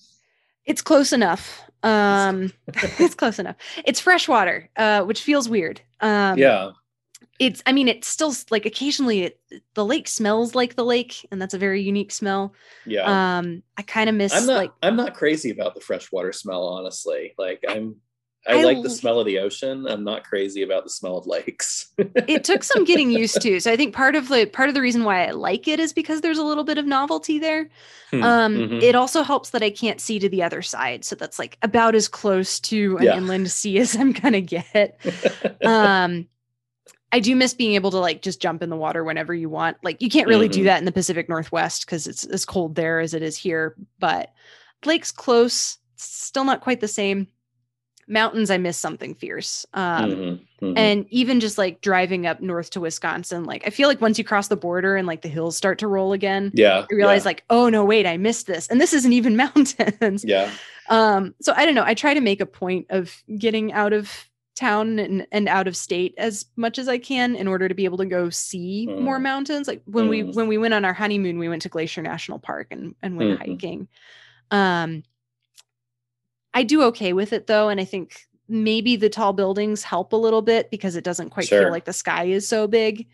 it's 0.66 0.82
close 0.82 1.14
enough 1.14 1.62
um 1.84 2.52
it's 2.98 3.14
close 3.14 3.38
enough 3.38 3.56
it's 3.86 4.00
freshwater 4.00 4.68
uh 4.78 5.04
which 5.04 5.22
feels 5.22 5.48
weird 5.48 5.80
um 6.02 6.36
yeah, 6.40 6.72
it's 7.40 7.62
i 7.66 7.72
mean 7.72 7.88
it's 7.88 8.08
still 8.08 8.34
like 8.50 8.66
occasionally 8.66 9.24
it, 9.24 9.40
the 9.74 9.86
lake 9.86 10.08
smells 10.08 10.56
like 10.56 10.76
the 10.76 10.84
lake 10.86 11.26
and 11.32 11.42
that's 11.42 11.54
a 11.54 11.58
very 11.58 11.82
unique 11.82 12.12
smell 12.12 12.54
yeah? 12.86 13.38
um 13.38 13.62
i 13.78 13.82
kind 13.82 14.10
of 14.10 14.16
miss 14.16 14.34
I'm 14.34 14.46
not. 14.46 14.58
like 14.58 14.72
I'm 14.82 14.96
not 14.96 15.14
crazy 15.16 15.50
about 15.52 15.76
the 15.76 15.82
freshwater 15.82 16.32
smell, 16.32 16.64
honestly. 16.68 17.34
Like 17.38 17.64
I'm. 17.68 17.98
I, 18.48 18.60
I 18.60 18.64
like 18.64 18.84
the 18.84 18.92
smell 18.92 19.20
of 19.20 19.26
the 19.26 19.40
ocean. 19.40 19.88
I'm 19.88 20.04
not 20.04 20.24
crazy 20.24 20.62
about 20.62 20.84
the 20.84 20.90
smell 20.92 21.18
of 21.18 21.26
lakes. 21.26 21.92
it 21.98 22.44
took 22.44 22.64
some 22.64 22.84
getting 22.86 23.10
used 23.10 23.42
to. 23.42 23.60
So 23.60 23.72
I 23.72 23.76
think 23.76 23.96
part 23.96 24.16
of 24.16 24.28
the 24.30 24.46
part 24.46 24.70
of 24.70 24.76
the 24.76 24.82
reason 24.82 25.04
why 25.04 25.26
I 25.26 25.32
like 25.32 25.68
it 25.68 25.80
is 25.80 25.94
because 25.94 26.22
there's 26.22 26.38
a 26.38 26.44
little 26.44 26.64
bit 26.64 26.78
of 26.78 26.86
novelty 26.86 27.40
there. 27.40 27.70
Hmm, 28.12 28.24
Um, 28.24 28.56
mhm. 28.56 28.82
It 28.84 28.94
also 28.94 29.24
helps 29.24 29.50
that 29.50 29.64
I 29.64 29.72
can't 29.72 30.00
see 30.00 30.20
to 30.20 30.30
the 30.30 30.44
other 30.44 30.62
side, 30.62 31.04
so 31.04 31.16
that's 31.16 31.40
like 31.40 31.58
about 31.64 31.96
as 31.96 32.08
close 32.08 32.60
to 32.62 32.98
an 32.98 33.06
Yeah. 33.06 33.18
inland 33.18 33.50
sea 33.50 33.80
as 33.80 33.96
I'm 33.96 34.12
gonna 34.12 34.42
get. 34.42 35.00
Um, 35.66 36.28
I 37.16 37.20
do 37.22 37.34
miss 37.34 37.54
being 37.54 37.76
able 37.76 37.92
to 37.92 37.98
like 37.98 38.22
just 38.22 38.42
jump 38.42 38.62
in 38.62 38.70
the 38.70 38.76
water 38.76 39.02
whenever 39.06 39.34
you 39.34 39.48
want. 39.48 39.78
Like 39.84 40.02
you 40.02 40.10
can't 40.10 40.28
really 40.28 40.50
do 40.50 40.62
Mhm. 40.62 40.66
that 40.66 40.80
in 40.80 40.86
the 40.86 40.92
Pacific 40.92 41.30
Northwest 41.30 41.86
because 41.86 42.08
it's 42.08 42.26
as 42.26 42.44
cold 42.44 42.76
there 42.76 43.00
as 43.00 43.14
it 43.14 43.22
is 43.22 43.38
here. 43.38 43.74
But 44.00 44.34
lake's 44.84 45.14
close, 45.14 45.78
still 45.96 46.44
not 46.44 46.60
quite 46.60 46.82
the 46.82 46.90
same. 46.90 47.28
Mountains, 48.10 48.52
I 48.52 48.58
miss 48.58 48.78
something 48.78 49.16
fierce. 49.16 49.66
Um, 49.74 50.12
Mhm, 50.12 50.40
mhm. 50.62 50.74
and 50.78 51.06
even 51.10 51.40
just 51.40 51.58
like 51.58 51.80
driving 51.80 52.28
up 52.28 52.42
north 52.42 52.70
to 52.72 52.82
Wisconsin, 52.82 53.46
like 53.46 53.66
I 53.66 53.70
feel 53.70 53.88
like 53.88 54.02
once 54.02 54.18
you 54.18 54.26
cross 54.26 54.50
the 54.50 54.58
border 54.58 54.98
and 54.98 55.08
like 55.08 55.22
the 55.22 55.30
hills 55.30 55.56
start 55.56 55.80
to 55.80 55.88
roll 55.88 56.12
again, 56.12 56.52
yeah, 56.54 56.86
I 56.92 56.94
realize 56.94 57.24
yeah, 57.24 57.30
like, 57.30 57.44
oh 57.50 57.70
no, 57.70 57.86
wait, 57.86 58.06
I 58.06 58.18
missed 58.18 58.46
this. 58.46 58.68
And 58.68 58.82
this 58.82 58.94
isn't 58.94 59.14
even 59.14 59.38
mountains. 59.46 60.26
yeah. 60.26 60.52
Um, 60.90 61.34
so 61.42 61.54
I 61.56 61.66
don't 61.66 61.76
know. 61.76 61.86
I 61.86 61.94
try 61.94 62.14
to 62.14 62.20
make 62.22 62.42
a 62.42 62.46
point 62.46 62.88
of 62.90 63.24
getting 63.40 63.72
out 63.72 63.94
of 63.94 64.12
town 64.56 64.98
and, 65.00 65.28
and 65.32 65.48
out 65.48 65.68
of 65.68 65.76
state 65.76 66.14
as 66.18 66.46
much 66.56 66.80
as 66.80 66.88
I 66.88 66.98
can 66.98 67.36
in 67.36 67.48
order 67.48 67.68
to 67.68 67.76
be 67.76 67.86
able 67.86 67.98
to 68.00 68.06
go 68.06 68.30
see 68.30 68.88
more 68.88 69.20
Mm. 69.20 69.24
mountains. 69.24 69.68
Like 69.68 69.82
when 69.86 70.08
we 70.10 70.22
Mm. 70.24 70.34
when 70.34 70.48
we 70.48 70.58
went 70.58 70.74
on 70.74 70.86
our 70.86 70.94
honeymoon, 70.94 71.38
we 71.38 71.50
went 71.50 71.62
to 71.64 71.70
Glacier 71.70 72.02
National 72.02 72.40
Park 72.40 72.68
and, 72.72 72.96
and 73.04 73.18
went 73.18 73.32
Mhm. 73.40 73.48
hiking. 73.48 73.88
Um 74.52 75.04
I 76.54 76.64
do 76.64 76.84
okay 76.84 77.12
with 77.14 77.34
it 77.34 77.48
though, 77.48 77.68
and 77.70 77.80
I 77.82 77.86
think 77.86 78.26
maybe 78.48 78.96
the 78.96 79.10
tall 79.10 79.34
buildings 79.34 79.84
help 79.84 80.14
a 80.14 80.18
little 80.18 80.42
bit 80.42 80.72
because 80.72 80.96
it 80.96 81.04
doesn't 81.04 81.32
quite 81.32 81.48
Sure. 81.48 81.64
feel 81.64 81.72
like 81.72 81.86
the 81.86 81.94
sky 81.94 82.26
is 82.26 82.48
so 82.48 82.68
big. 82.68 83.08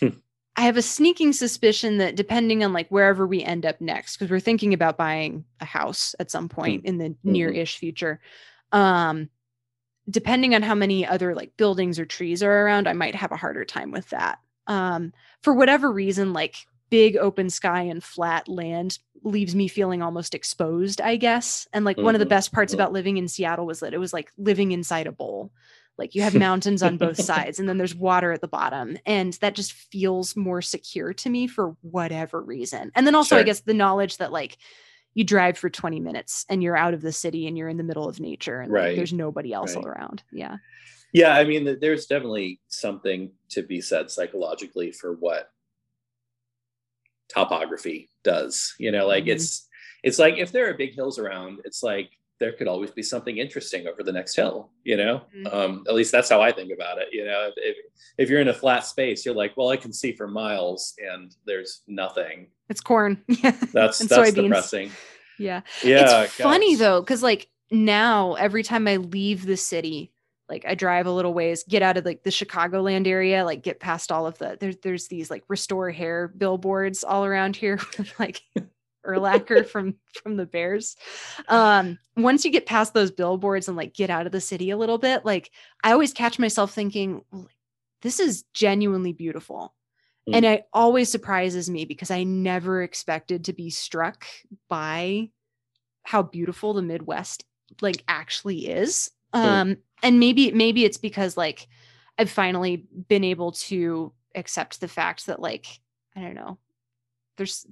Hmm. 0.00 0.08
I 0.58 0.62
have 0.62 0.78
a 0.78 0.82
sneaking 0.82 1.34
suspicion 1.34 1.98
that 1.98 2.16
depending 2.16 2.64
on 2.64 2.72
like 2.72 2.88
wherever 2.88 3.26
we 3.26 3.42
end 3.44 3.66
up 3.66 3.78
next, 3.80 4.16
because 4.16 4.30
we're 4.30 4.40
thinking 4.40 4.72
about 4.72 4.96
buying 4.96 5.44
a 5.60 5.66
house 5.66 6.14
at 6.18 6.30
some 6.30 6.48
point 6.48 6.86
in 6.86 6.96
the 6.96 7.14
near-ish 7.22 7.76
future. 7.76 8.20
Um, 8.72 9.28
depending 10.08 10.54
on 10.54 10.62
how 10.62 10.74
many 10.74 11.06
other 11.06 11.34
like 11.34 11.56
buildings 11.56 11.98
or 11.98 12.04
trees 12.06 12.42
are 12.42 12.64
around, 12.64 12.86
I 12.88 12.92
might 12.92 13.14
have 13.14 13.32
a 13.32 13.36
harder 13.36 13.64
time 13.64 13.90
with 13.90 14.08
that. 14.10 14.38
Um, 14.66 15.12
for 15.42 15.52
whatever 15.54 15.90
reason, 15.92 16.32
like 16.32 16.56
big 16.90 17.16
open 17.16 17.50
sky 17.50 17.82
and 17.82 18.02
flat 18.02 18.48
land 18.48 18.98
leaves 19.22 19.54
me 19.56 19.66
feeling 19.66 20.02
almost 20.02 20.34
exposed, 20.34 21.00
I 21.00 21.16
guess. 21.16 21.66
And 21.72 21.84
like 21.84 21.96
one 21.96 22.14
of 22.14 22.20
the 22.20 22.26
Mhm. 22.26 22.30
best 22.30 22.52
parts 22.52 22.72
Mhm. 22.72 22.76
about 22.76 22.92
living 22.92 23.16
in 23.16 23.26
Seattle 23.28 23.66
was 23.66 23.80
that 23.80 23.92
it 23.94 23.98
was 23.98 24.12
like 24.12 24.30
living 24.38 24.70
inside 24.72 25.06
a 25.08 25.12
bowl. 25.12 25.50
Like 25.98 26.14
you 26.14 26.22
have 26.22 26.34
mountains 26.34 26.82
on 26.82 26.96
both 26.98 27.20
sides 27.20 27.58
and 27.58 27.68
then 27.68 27.78
there's 27.78 27.94
water 27.94 28.30
at 28.30 28.40
the 28.40 28.46
bottom. 28.48 28.98
And 29.06 29.32
that 29.34 29.54
just 29.56 29.72
feels 29.72 30.36
more 30.36 30.62
secure 30.62 31.12
to 31.14 31.30
me 31.30 31.46
for 31.48 31.76
whatever 31.80 32.40
reason. 32.40 32.92
And 32.94 33.04
then 33.06 33.14
also, 33.16 33.36
I 33.36 33.42
guess, 33.42 33.60
the 33.60 33.74
knowledge 33.74 34.18
that 34.18 34.30
like 34.30 34.58
you 35.16 35.24
drive 35.24 35.56
for 35.56 35.70
20 35.70 35.98
minutes 35.98 36.44
and 36.50 36.62
you're 36.62 36.76
out 36.76 36.92
of 36.92 37.00
the 37.00 37.10
city 37.10 37.46
and 37.46 37.56
you're 37.56 37.70
in 37.70 37.78
the 37.78 37.82
middle 37.82 38.06
of 38.06 38.20
nature 38.20 38.60
and 38.60 38.70
like, 38.70 38.96
there's 38.96 39.14
nobody 39.14 39.50
else 39.50 39.74
right. 39.74 39.86
around. 39.86 40.22
Yeah. 40.30 40.58
Yeah, 41.10 41.30
I 41.34 41.44
mean, 41.44 41.78
there's 41.80 42.04
definitely 42.04 42.60
something 42.68 43.32
to 43.48 43.62
be 43.62 43.80
said 43.80 44.10
psychologically 44.10 44.92
for 44.92 45.14
what 45.14 45.50
topography 47.30 48.10
does. 48.24 48.74
You 48.78 48.92
know, 48.92 49.06
like 49.06 49.24
Mhm. 49.24 49.32
it's 49.32 49.66
it's 50.02 50.18
like 50.18 50.36
if 50.36 50.52
there 50.52 50.68
are 50.68 50.74
big 50.74 50.94
hills 50.94 51.18
around, 51.18 51.60
it's 51.64 51.82
like 51.82 52.10
there 52.38 52.52
could 52.52 52.68
always 52.68 52.90
be 52.90 53.02
something 53.02 53.38
interesting 53.38 53.86
over 53.86 54.02
the 54.02 54.12
next 54.12 54.36
hill. 54.36 54.70
You 54.84 54.96
know, 54.98 55.22
Mhm. 55.34 55.54
um, 55.54 55.84
at 55.88 55.94
least 55.94 56.12
that's 56.12 56.28
how 56.28 56.40
I 56.42 56.52
think 56.52 56.70
about 56.72 56.98
it. 56.98 57.08
You 57.12 57.24
know, 57.24 57.48
if, 57.48 57.54
if 57.56 57.76
if 58.18 58.30
you're 58.30 58.40
in 58.40 58.48
a 58.48 58.54
flat 58.54 58.84
space, 58.84 59.24
you're 59.24 59.34
like, 59.34 59.56
well, 59.56 59.68
I 59.70 59.76
can 59.76 59.92
see 59.92 60.12
for 60.12 60.28
miles, 60.28 60.94
and 60.98 61.34
there's 61.46 61.82
nothing. 61.86 62.48
It's 62.68 62.80
corn. 62.80 63.22
Yeah. 63.28 63.52
That's 63.72 64.00
And 64.00 64.08
that's 64.08 64.30
soybeans. 64.30 64.42
depressing. 64.42 64.90
Yeah. 65.38 65.60
Yeah, 65.84 66.22
it's 66.22 66.34
funny 66.34 66.74
though, 66.76 67.00
because 67.00 67.22
like 67.22 67.48
now 67.70 68.34
every 68.34 68.62
time 68.62 68.86
I 68.88 68.96
leave 68.96 69.44
the 69.44 69.56
city, 69.56 70.12
like 70.48 70.64
I 70.66 70.74
drive 70.74 71.06
a 71.06 71.10
little 71.10 71.34
ways, 71.34 71.64
get 71.68 71.82
out 71.82 71.96
of 71.96 72.04
like 72.04 72.22
the 72.22 72.30
Chicagoland 72.30 73.06
area, 73.06 73.44
like 73.44 73.62
get 73.62 73.80
past 73.80 74.12
all 74.12 74.26
of 74.26 74.38
the 74.38 74.56
there's 74.60 74.76
there's 74.82 75.08
these 75.08 75.30
like 75.30 75.42
restore 75.48 75.90
hair 75.90 76.28
billboards 76.28 77.02
all 77.04 77.24
around 77.24 77.56
here 77.56 77.78
like 78.18 78.42
Urlacher 79.06 79.66
from 79.66 79.94
from 80.22 80.36
the 80.36 80.46
Bears. 80.46 80.96
Um, 81.48 81.98
once 82.16 82.44
you 82.44 82.50
get 82.50 82.66
past 82.66 82.94
those 82.94 83.10
billboards 83.10 83.68
and 83.68 83.76
like 83.76 83.94
get 83.94 84.10
out 84.10 84.26
of 84.26 84.32
the 84.32 84.40
city 84.40 84.70
a 84.70 84.76
little 84.76 84.98
bit, 84.98 85.24
like 85.24 85.50
I 85.84 85.92
always 85.92 86.12
catch 86.12 86.38
myself 86.38 86.72
thinking, 86.72 87.22
"Well, 87.30 87.48
this 88.02 88.20
is 88.20 88.44
genuinely 88.54 89.12
beautiful. 89.12 89.74
And 90.32 90.44
it 90.44 90.66
always 90.72 91.10
surprises 91.10 91.70
me 91.70 91.84
because 91.84 92.10
I 92.10 92.24
never 92.24 92.82
expected 92.82 93.44
to 93.44 93.52
be 93.52 93.70
struck 93.70 94.26
by 94.68 95.30
how 96.02 96.22
beautiful 96.22 96.74
the 96.74 96.82
Midwest 96.82 97.44
like 97.80 98.02
actually 98.08 98.68
is. 98.68 99.10
Um 99.32 99.78
and 100.02 100.18
maybe 100.18 100.50
maybe 100.52 100.84
it's 100.84 100.98
because 100.98 101.36
like 101.36 101.68
I've 102.18 102.30
finally 102.30 102.86
been 103.08 103.24
able 103.24 103.52
to 103.52 104.12
accept 104.34 104.80
the 104.80 104.88
fact 104.88 105.26
that 105.26 105.40
like 105.40 105.66
I 106.16 106.20
don't 106.22 106.34
know 106.34 106.58
there's 107.36 107.66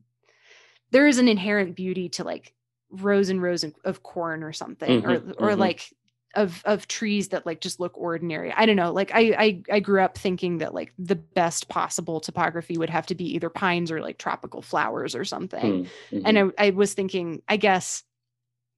there 0.94 1.06
is 1.08 1.18
an 1.18 1.28
inherent 1.28 1.74
beauty 1.76 2.08
to 2.10 2.24
like 2.24 2.54
rows 2.90 3.28
and 3.28 3.42
rows 3.42 3.64
of, 3.84 4.02
corn 4.04 4.42
or 4.44 4.52
something 4.52 5.04
or 5.04 5.18
Mhm, 5.20 5.34
or 5.38 5.50
mhm. 5.50 5.58
like 5.58 5.92
of 6.36 6.62
of 6.64 6.86
trees 6.88 7.28
that 7.28 7.44
like 7.46 7.60
just 7.60 7.78
look 7.80 7.96
ordinary. 7.98 8.52
I 8.52 8.66
don't 8.66 8.76
know. 8.76 8.92
Like 8.92 9.10
I 9.12 9.34
I 9.38 9.62
I 9.76 9.80
grew 9.80 10.00
up 10.00 10.16
thinking 10.18 10.58
that 10.58 10.72
like 10.74 10.92
the 10.98 11.14
best 11.16 11.68
possible 11.68 12.20
topography 12.20 12.76
would 12.78 12.90
have 12.90 13.06
to 13.06 13.14
be 13.14 13.34
either 13.34 13.50
pines 13.50 13.90
or 13.90 14.00
like 14.00 14.18
tropical 14.18 14.62
flowers 14.62 15.14
or 15.14 15.24
something. 15.24 15.84
Mm-hmm. 16.10 16.26
And 16.26 16.38
I 16.38 16.66
I 16.66 16.70
was 16.70 16.94
thinking, 16.94 17.42
I 17.48 17.56
guess 17.56 18.02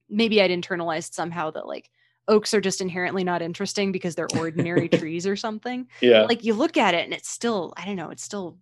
maybe 0.09 0.41
I'd 0.41 0.51
internalized 0.51 1.13
somehow 1.13 1.51
that 1.51 1.67
like 1.67 1.89
oaks 2.27 2.53
are 2.53 2.61
just 2.61 2.81
inherently 2.81 3.23
not 3.23 3.41
interesting 3.41 3.91
because 3.91 4.15
they're 4.15 4.35
ordinary 4.37 4.89
trees 5.01 5.25
or 5.27 5.35
something. 5.35 5.87
yeah. 6.01 6.23
Like 6.23 6.43
you 6.43 6.53
look 6.53 6.77
at 6.77 6.93
it 6.93 7.05
and 7.05 7.13
it's 7.13 7.29
still, 7.29 7.73
I 7.77 7.85
don't 7.85 7.95
know, 7.95 8.09
it's 8.09 8.23
still 8.23 8.57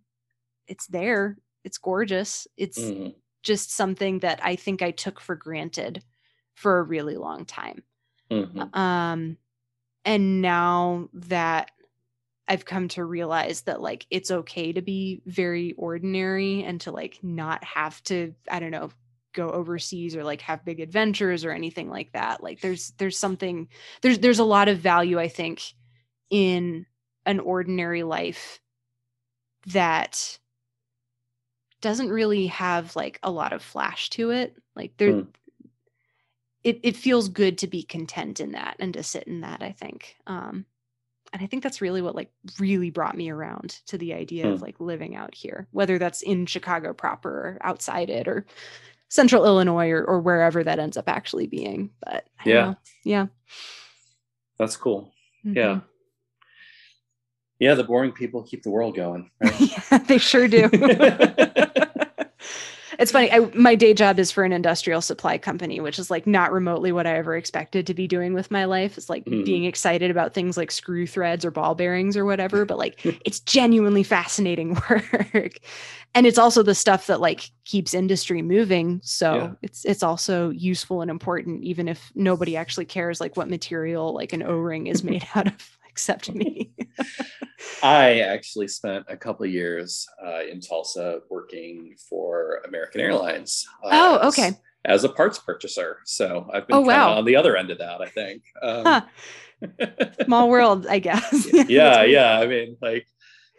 it's 0.67 0.87
there. 0.87 1.37
It's 1.63 1.77
gorgeous. 1.79 2.47
It's 2.57 2.79
Mhm. 2.79 3.15
Just 3.45 3.71
something 3.71 4.19
that 4.19 4.41
I 4.43 4.57
think 4.57 4.83
I 4.83 4.91
took 4.91 5.21
for 5.21 5.35
granted 5.37 6.03
for 6.55 6.79
a 6.79 6.83
really 6.83 7.17
long 7.17 7.45
time. 7.45 7.83
Mhm. 8.31 8.75
Um, 8.75 9.37
and 10.05 10.41
now 10.41 11.09
that 11.13 11.71
I've 12.47 12.65
come 12.65 12.89
to 12.89 13.05
realize 13.05 13.61
that 13.63 13.81
like 13.81 14.05
it's 14.11 14.31
okay 14.31 14.73
to 14.73 14.81
be 14.81 15.21
very 15.25 15.73
ordinary 15.73 16.63
and 16.63 16.79
to 16.81 16.91
like 16.91 17.19
not 17.23 17.63
have 17.63 18.03
to, 18.05 18.35
I 18.51 18.59
don't 18.59 18.71
know, 18.71 18.91
go 19.33 19.49
overseas 19.51 20.15
or 20.15 20.23
like 20.23 20.41
have 20.41 20.65
big 20.65 20.79
adventures 20.79 21.45
or 21.45 21.51
anything 21.51 21.89
like 21.89 22.11
that. 22.13 22.43
Like 22.43 22.61
there's 22.61 22.91
there's 22.99 23.17
something 23.17 23.67
there's 24.01 24.19
there's 24.19 24.39
a 24.39 24.45
lot 24.45 24.67
of 24.69 24.79
value 24.79 25.19
I 25.19 25.27
think 25.27 25.73
in 26.29 26.85
an 27.25 27.39
ordinary 27.39 28.03
life 28.03 28.61
that 29.67 30.39
doesn't 31.85 32.09
really 32.09 32.47
have 32.47 32.95
like 32.95 33.19
a 33.21 33.29
lot 33.29 33.53
of 33.53 33.61
flash 33.61 34.09
to 34.09 34.31
it. 34.31 34.55
Like 34.75 34.97
there 34.97 35.11
Hmm. 35.11 35.21
it 36.63 36.79
it 36.81 36.95
feels 36.95 37.29
good 37.29 37.59
to 37.59 37.67
be 37.67 37.83
content 37.83 38.39
in 38.39 38.53
that 38.53 38.75
and 38.79 38.91
to 38.95 39.03
sit 39.03 39.25
in 39.27 39.41
that, 39.41 39.61
I 39.61 39.71
think. 39.71 40.15
Um 40.25 40.65
and 41.31 41.43
I 41.43 41.45
think 41.45 41.61
that's 41.61 41.81
really 41.81 42.01
what 42.01 42.15
like 42.15 42.31
really 42.59 42.89
brought 42.89 43.15
me 43.15 43.29
around 43.29 43.81
to 43.85 43.99
the 43.99 44.13
idea 44.15 44.49
of 44.49 44.57
Hmm. 44.57 44.63
like 44.63 44.79
living 44.79 45.15
out 45.15 45.35
here, 45.35 45.67
whether 45.71 45.99
that's 45.99 46.23
in 46.23 46.47
Chicago 46.47 46.91
proper 46.91 47.29
or 47.29 47.57
outside 47.61 48.09
it 48.09 48.27
or 48.27 48.47
central 49.09 49.45
Illinois 49.45 49.91
or, 49.91 50.03
or 50.03 50.19
wherever 50.21 50.63
that 50.63 50.79
ends 50.79 50.97
up 50.97 51.07
actually 51.07 51.45
being. 51.45 51.91
But 52.03 52.25
I 52.43 52.49
Yeah. 52.49 52.61
know. 52.65 52.75
Yeah. 53.03 53.27
That's 54.57 54.75
cool. 54.75 55.13
Mhm. 55.45 55.55
Yeah. 55.55 55.79
Yeah, 57.59 57.75
the 57.75 57.83
boring 57.85 58.11
people 58.11 58.41
keep 58.43 58.63
the 58.63 58.71
world 58.71 58.95
going. 58.95 59.29
Right? 59.39 59.59
yeah, 59.91 59.97
they 59.99 60.17
sure 60.17 60.47
do. 60.47 60.67
it's 63.05 63.11
funny. 63.11 63.31
I, 63.31 63.39
my 63.53 63.75
day 63.75 63.93
job 63.93 64.17
is 64.17 64.31
for 64.31 64.43
an 64.43 64.51
industrial 64.51 64.99
supply 64.99 65.37
company, 65.37 65.79
which 65.79 65.99
is 65.99 66.09
like 66.09 66.25
not 66.25 66.51
remotely 66.51 66.91
what 66.91 67.05
I 67.05 67.15
ever 67.17 67.35
expected 67.37 67.85
to 67.85 67.93
be 67.93 68.07
doing 68.07 68.33
with 68.33 68.49
my 68.49 68.65
life. 68.65 68.97
It's 68.97 69.09
like 69.09 69.25
Mhm. 69.25 69.45
being 69.45 69.65
excited 69.65 70.09
about 70.09 70.33
things 70.33 70.57
like 70.57 70.71
screw 70.71 71.05
threads 71.05 71.45
or 71.45 71.51
ball 71.51 71.75
bearings 71.75 72.17
or 72.17 72.25
whatever, 72.25 72.65
but 72.65 72.79
like 72.79 72.99
it's 73.25 73.39
genuinely 73.41 74.01
fascinating 74.01 74.73
work. 74.89 75.57
And 76.15 76.25
it's 76.25 76.37
also 76.39 76.63
the 76.63 76.73
stuff 76.73 77.05
that 77.07 77.21
like 77.21 77.51
keeps 77.65 77.93
industry 77.93 78.41
moving. 78.41 79.01
So 79.03 79.35
Yeah. 79.35 79.49
it's 79.61 79.85
it's 79.85 80.01
also 80.01 80.49
useful 80.49 81.01
and 81.01 81.11
important, 81.11 81.63
even 81.63 81.87
if 81.87 82.11
nobody 82.15 82.57
actually 82.57 82.85
cares 82.85 83.21
like 83.21 83.37
what 83.37 83.49
material 83.49 84.13
like 84.15 84.33
an 84.33 84.41
O-ring 84.41 84.87
is 84.87 85.03
made 85.03 85.27
out 85.35 85.47
of, 85.47 85.74
except 85.95 86.29
me. 86.35 86.71
I 87.81 88.19
actually 88.19 88.67
spent 88.67 89.05
a 89.07 89.15
couple 89.15 89.45
of 89.45 89.51
years 89.53 90.05
uh, 90.21 90.41
in 90.43 90.59
Tulsa 90.59 91.21
working 91.29 91.95
for 92.09 92.61
American 92.67 92.99
Airlines. 92.99 93.65
Oh, 93.81 94.27
okay. 94.27 94.51
As 94.83 95.05
a 95.05 95.09
parts 95.09 95.39
purchaser, 95.39 95.99
so 96.05 96.49
I've 96.53 96.67
been 96.67 96.75
Oh, 96.75 96.81
wow. 96.81 97.13
on 97.17 97.23
the 97.23 97.37
other 97.37 97.55
end 97.55 97.71
of 97.71 97.77
that. 97.77 98.01
I 98.01 98.07
think. 98.09 98.43
Um, 98.61 98.83
Huh. 98.85 99.01
Small 100.25 100.49
world, 100.49 100.85
I 100.85 100.99
guess. 100.99 101.47
yeah, 101.69 102.03
yeah. 102.17 102.37
I 102.39 102.45
mean, 102.45 102.75
like, 102.81 103.07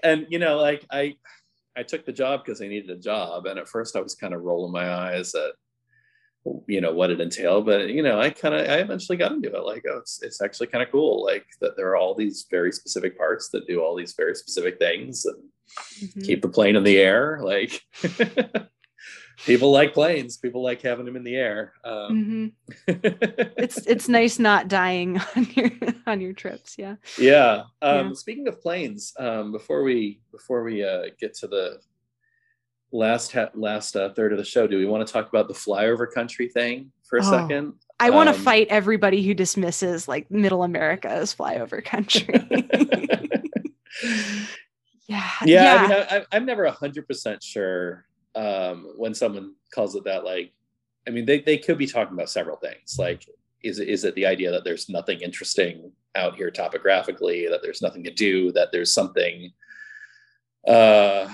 and 0.05 0.27
you 0.29 0.39
know, 0.39 0.59
like 0.59 0.85
I, 0.91 1.15
I 1.75 1.85
took 1.85 2.05
the 2.05 2.13
job 2.13 2.45
because 2.45 2.61
I 2.61 2.69
needed 2.69 2.91
a 2.91 3.01
job, 3.01 3.47
and 3.47 3.59
at 3.59 3.67
first 3.67 3.97
I 3.97 4.01
was 4.03 4.15
kind 4.15 4.35
of 4.35 4.43
rolling 4.43 4.73
my 4.73 4.93
eyes 4.93 5.35
at, 5.35 5.53
you 6.67 6.81
know, 6.81 6.93
what 6.93 7.11
it 7.11 7.21
entailed. 7.21 7.67
But 7.67 7.89
you 7.91 8.03
know, 8.03 8.21
I 8.21 8.31
kind 8.31 8.55
of, 8.55 8.63
I 8.69 8.77
eventually 8.79 9.19
got 9.19 9.33
into 9.33 9.55
it. 9.55 9.65
Like, 9.65 9.85
oh, 9.91 9.99
it's 9.99 10.23
it's 10.23 10.41
actually 10.43 10.69
kind 10.69 10.83
of 10.85 10.91
cool. 10.91 11.25
Like 11.25 11.47
that 11.61 11.77
there 11.77 11.89
are 11.91 11.97
all 11.97 12.15
these 12.15 12.47
very 12.51 12.73
specific 12.73 13.17
parts 13.19 13.49
that 13.51 13.67
do 13.67 13.81
all 13.83 13.95
these 13.97 14.15
very 14.17 14.35
specific 14.35 14.79
things 14.79 15.25
and 15.25 15.37
Mhm. 16.01 16.25
keep 16.25 16.43
the 16.43 16.49
plane 16.49 16.77
in 16.77 16.85
the 16.85 16.99
air. 16.99 17.41
Like. 17.43 17.83
People 19.45 19.71
like 19.71 19.93
planes. 19.93 20.39
People 20.39 20.63
like 20.63 20.81
having 20.81 21.05
them 21.05 21.15
in 21.17 21.23
the 21.23 21.37
air. 21.37 21.75
Um, 21.85 22.53
Mhm. 22.89 23.53
It's 23.59 23.77
it's 23.87 24.09
nice 24.09 24.39
not 24.39 24.67
dying 24.69 25.21
on 25.37 25.47
your 25.55 25.71
on 26.07 26.21
your 26.23 26.33
trips. 26.33 26.77
Yeah. 26.79 26.97
Yeah. 27.19 27.65
Um, 27.83 28.09
Yeah. 28.09 28.13
Speaking 28.15 28.49
of 28.49 28.63
planes, 28.63 29.13
um, 29.19 29.53
before 29.53 29.83
we 29.83 30.21
before 30.33 30.63
we 30.65 30.83
uh, 30.83 31.07
get 31.21 31.35
to 31.41 31.49
the 31.49 31.79
last 32.97 33.33
ha- 33.33 33.51
last 33.55 33.95
uh, 33.97 34.13
third 34.15 34.33
of 34.33 34.39
the 34.39 34.45
show, 34.45 34.67
do 34.67 34.79
we 34.79 34.87
want 34.87 35.07
to 35.07 35.13
talk 35.13 35.29
about 35.29 35.49
the 35.49 35.55
flyover 35.55 36.11
country 36.11 36.49
thing 36.49 36.91
for 37.05 37.19
a 37.19 37.23
Oh. 37.25 37.31
second? 37.31 37.75
I 37.99 38.11
want 38.11 38.29
to 38.29 38.35
Um, 38.35 38.41
fight 38.43 38.67
everybody 38.69 39.23
who 39.23 39.33
dismisses 39.35 40.07
like 40.09 40.31
middle 40.31 40.63
America 40.65 41.09
as 41.09 41.35
flyover 41.35 41.83
country. 41.83 42.35
yeah. 45.09 45.31
yeah, 45.45 45.75
I 45.75 45.83
mean, 45.83 45.93
I, 45.93 46.17
I, 46.19 46.25
I'm 46.33 46.45
never 46.47 46.69
hundred 46.71 47.07
percent 47.07 47.43
sure 47.43 48.05
um, 48.35 48.93
when 48.97 49.15
someone 49.15 49.55
calls 49.73 49.95
it 49.95 50.05
that. 50.05 50.25
Like, 50.25 50.53
I 51.07 51.11
mean, 51.11 51.25
they 51.25 51.41
they 51.41 51.59
could 51.59 51.79
be 51.79 51.87
talking 51.87 52.15
about 52.15 52.29
several 52.31 52.57
things. 52.57 52.97
Like, 52.99 53.27
is 53.63 53.79
it 53.79 53.89
is 53.89 54.05
it 54.05 54.15
the 54.15 54.27
idea 54.27 54.51
that 54.51 54.65
there's 54.65 54.89
nothing 54.89 55.21
interesting 55.21 55.91
out 56.15 56.37
here 56.37 56.51
topographically, 56.51 57.47
that 57.49 57.61
there's 57.63 57.83
nothing 57.83 58.05
to 58.05 58.11
do, 58.13 58.53
that 58.53 58.73
there's 58.73 58.93
something. 58.93 59.53
Uh, 60.67 61.29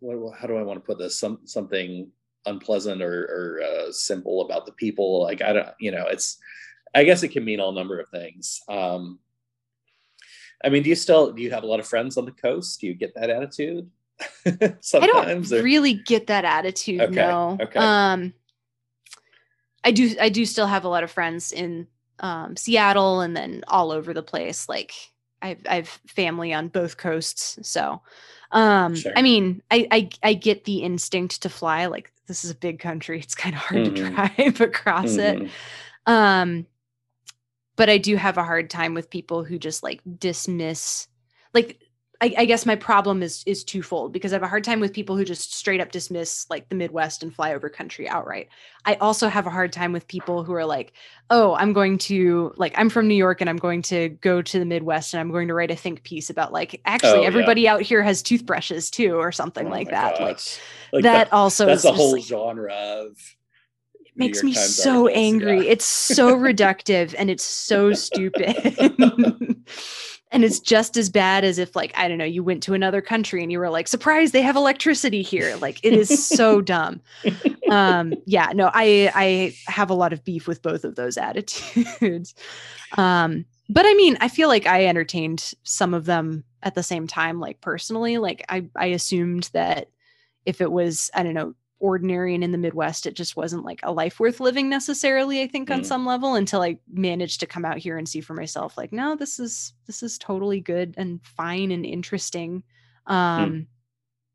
what, 0.00 0.38
how 0.38 0.46
do 0.46 0.56
I 0.56 0.62
want 0.62 0.78
to 0.80 0.86
put 0.86 0.98
this? 0.98 1.18
Some 1.18 1.40
something 1.44 2.08
unpleasant 2.46 3.02
or, 3.02 3.24
or 3.24 3.62
uh, 3.62 3.92
simple 3.92 4.42
about 4.42 4.66
the 4.66 4.72
people. 4.72 5.22
Like 5.22 5.42
I 5.42 5.52
don't, 5.52 5.68
you 5.80 5.90
know, 5.90 6.06
it's. 6.08 6.38
I 6.94 7.04
guess 7.04 7.22
it 7.22 7.28
can 7.28 7.44
mean 7.44 7.60
all 7.60 7.72
number 7.72 8.00
of 8.00 8.08
things. 8.08 8.62
Um, 8.66 9.18
I 10.64 10.70
mean, 10.70 10.82
do 10.82 10.88
you 10.88 10.94
still 10.96 11.32
do 11.32 11.42
you 11.42 11.50
have 11.50 11.62
a 11.62 11.66
lot 11.66 11.80
of 11.80 11.86
friends 11.86 12.16
on 12.16 12.24
the 12.24 12.32
coast? 12.32 12.80
Do 12.80 12.86
you 12.86 12.94
get 12.94 13.14
that 13.14 13.28
attitude? 13.30 13.90
I 14.46 14.74
Sometimes, 14.80 15.50
don't 15.50 15.60
or- 15.60 15.62
really 15.62 15.92
get 15.94 16.28
that 16.28 16.44
attitude. 16.44 17.00
Okay, 17.02 17.14
No. 17.14 17.58
okay. 17.60 17.78
Um, 17.78 18.32
I 19.84 19.90
do. 19.90 20.16
I 20.20 20.28
do 20.30 20.44
still 20.44 20.66
have 20.66 20.84
a 20.84 20.88
lot 20.88 21.04
of 21.04 21.10
friends 21.10 21.52
in 21.52 21.86
um, 22.20 22.56
Seattle 22.56 23.20
and 23.20 23.36
then 23.36 23.62
all 23.68 23.92
over 23.92 24.12
the 24.14 24.22
place. 24.22 24.68
Like 24.68 24.92
I've 25.42 25.60
I've 25.68 25.88
family 26.06 26.52
on 26.52 26.68
both 26.68 26.96
coasts, 26.96 27.58
so 27.68 28.00
um, 28.52 28.94
Sure. 28.94 29.12
I 29.16 29.22
mean, 29.22 29.62
I, 29.70 29.86
I 29.90 30.08
I 30.22 30.34
get 30.34 30.64
the 30.64 30.78
instinct 30.82 31.42
to 31.42 31.48
fly. 31.48 31.86
Like 31.86 32.12
this 32.26 32.44
is 32.44 32.50
a 32.50 32.54
big 32.54 32.78
country; 32.80 33.20
it's 33.20 33.34
kind 33.34 33.54
of 33.54 33.60
hard 33.60 33.84
to 33.84 33.90
Mhm. 33.90 34.14
drive 34.14 34.60
across 34.68 35.16
it. 35.18 35.38
Mhm. 35.38 35.50
Um, 36.06 36.66
but 37.76 37.88
I 37.88 37.98
do 37.98 38.16
have 38.16 38.38
a 38.38 38.44
hard 38.44 38.70
time 38.70 38.94
with 38.94 39.10
people 39.10 39.44
who 39.44 39.58
just 39.58 39.82
like 39.82 40.00
dismiss, 40.18 41.06
like 41.54 41.80
I, 42.20 42.34
I 42.38 42.44
guess 42.46 42.66
my 42.66 42.74
problem 42.74 43.22
is 43.22 43.44
is 43.46 43.62
twofold 43.62 44.12
because 44.12 44.32
I 44.32 44.36
have 44.36 44.42
a 44.42 44.48
hard 44.48 44.64
time 44.64 44.80
with 44.80 44.92
people 44.92 45.16
who 45.16 45.24
just 45.24 45.54
straight 45.54 45.80
up 45.80 45.92
dismiss 45.92 46.46
like 46.50 46.68
the 46.68 46.74
Midwest 46.74 47.22
and 47.22 47.32
flyover 47.32 47.72
country 47.72 48.08
outright. 48.08 48.48
I 48.84 48.94
also 48.96 49.28
have 49.28 49.46
a 49.46 49.50
hard 49.50 49.72
time 49.72 49.92
with 49.92 50.08
people 50.08 50.42
who 50.42 50.52
are 50.52 50.64
like, 50.64 50.94
oh, 51.30 51.54
I'm 51.54 51.72
going 51.72 51.96
to 51.98 52.52
like 52.56 52.74
I'm 52.76 52.90
from 52.90 53.06
New 53.06 53.14
York 53.14 53.40
and 53.40 53.48
I'm 53.48 53.56
going 53.56 53.82
to 53.82 54.08
go 54.08 54.42
to 54.42 54.58
the 54.58 54.64
Midwest 54.64 55.14
and 55.14 55.20
I'm 55.20 55.30
going 55.30 55.46
to 55.46 55.54
write 55.54 55.70
a 55.70 55.76
think 55.76 56.02
piece 56.02 56.28
about 56.28 56.52
like 56.52 56.80
actually 56.84 57.10
Oh, 57.18 57.20
yeah. 57.20 57.26
everybody 57.28 57.68
out 57.68 57.82
here 57.82 58.02
has 58.02 58.20
toothbrushes 58.20 58.90
too 58.90 59.14
or 59.14 59.30
something 59.30 59.68
Oh 59.68 59.70
like 59.70 59.90
that. 59.90 60.20
Like. 60.20 60.40
Like 60.92 61.04
that 61.04 61.32
also 61.32 61.66
that's 61.66 61.80
is 61.80 61.84
a 61.84 61.92
whole 61.92 62.12
like, 62.14 62.24
genre 62.24 62.72
of 62.74 63.12
it 64.04 64.12
makes 64.16 64.42
me 64.42 64.54
Times 64.54 64.74
so 64.74 65.02
articles, 65.02 65.12
angry. 65.14 65.56
yeah. 65.66 65.72
It's 65.72 65.84
so 65.84 66.34
reductive 66.36 67.14
and 67.16 67.30
it's 67.30 67.44
so 67.44 67.92
stupid. 67.92 68.56
and 70.30 70.44
it's 70.44 70.60
just 70.60 70.96
as 70.96 71.08
bad 71.08 71.44
as 71.44 71.58
if 71.58 71.74
like 71.74 71.92
I 71.96 72.08
don't 72.08 72.18
know, 72.18 72.24
you 72.24 72.42
went 72.42 72.62
to 72.64 72.74
another 72.74 73.00
country 73.00 73.42
and 73.42 73.50
you 73.50 73.58
were 73.58 73.70
like, 73.70 73.88
"Surprise, 73.88 74.32
they 74.32 74.42
have 74.42 74.56
electricity 74.56 75.22
here." 75.22 75.56
Like 75.56 75.80
it 75.82 75.92
is 75.92 76.28
so 76.28 76.60
dumb. 76.62 77.00
Um 77.70 78.14
yeah, 78.26 78.52
no, 78.54 78.70
I 78.72 79.10
I 79.14 79.54
have 79.70 79.90
a 79.90 79.94
lot 79.94 80.12
of 80.12 80.24
beef 80.24 80.46
with 80.46 80.62
both 80.62 80.84
of 80.84 80.96
those 80.96 81.16
attitudes. 81.16 82.34
Um 82.96 83.44
but 83.70 83.84
I 83.86 83.94
mean, 83.94 84.16
I 84.20 84.28
feel 84.28 84.48
like 84.48 84.66
I 84.66 84.86
entertained 84.86 85.52
some 85.62 85.92
of 85.92 86.06
them 86.06 86.44
at 86.62 86.74
the 86.74 86.82
same 86.82 87.06
time 87.06 87.40
like 87.40 87.60
personally, 87.60 88.18
like 88.18 88.44
I 88.48 88.66
I 88.76 88.86
assumed 88.86 89.50
that 89.52 89.88
if 90.46 90.60
it 90.60 90.70
was 90.70 91.10
I 91.14 91.22
don't 91.22 91.34
know, 91.34 91.54
ordinary 91.80 92.34
and 92.34 92.42
in 92.42 92.52
the 92.52 92.58
Midwest, 92.58 93.06
it 93.06 93.14
just 93.14 93.36
wasn't 93.36 93.64
like 93.64 93.80
a 93.82 93.92
life 93.92 94.18
worth 94.20 94.40
living 94.40 94.68
necessarily, 94.68 95.42
I 95.42 95.46
think, 95.46 95.70
on 95.70 95.80
Mm. 95.82 95.86
some 95.86 96.06
level 96.06 96.34
until 96.34 96.62
I 96.62 96.78
managed 96.92 97.40
to 97.40 97.46
come 97.46 97.64
out 97.64 97.78
here 97.78 97.98
and 97.98 98.08
see 98.08 98.20
for 98.20 98.34
myself, 98.34 98.76
like, 98.76 98.92
no, 98.92 99.14
this 99.16 99.38
is 99.38 99.74
this 99.86 100.02
is 100.02 100.18
totally 100.18 100.60
good 100.60 100.94
and 100.96 101.20
fine 101.24 101.70
and 101.70 101.86
interesting. 101.86 102.62
Um 103.06 103.66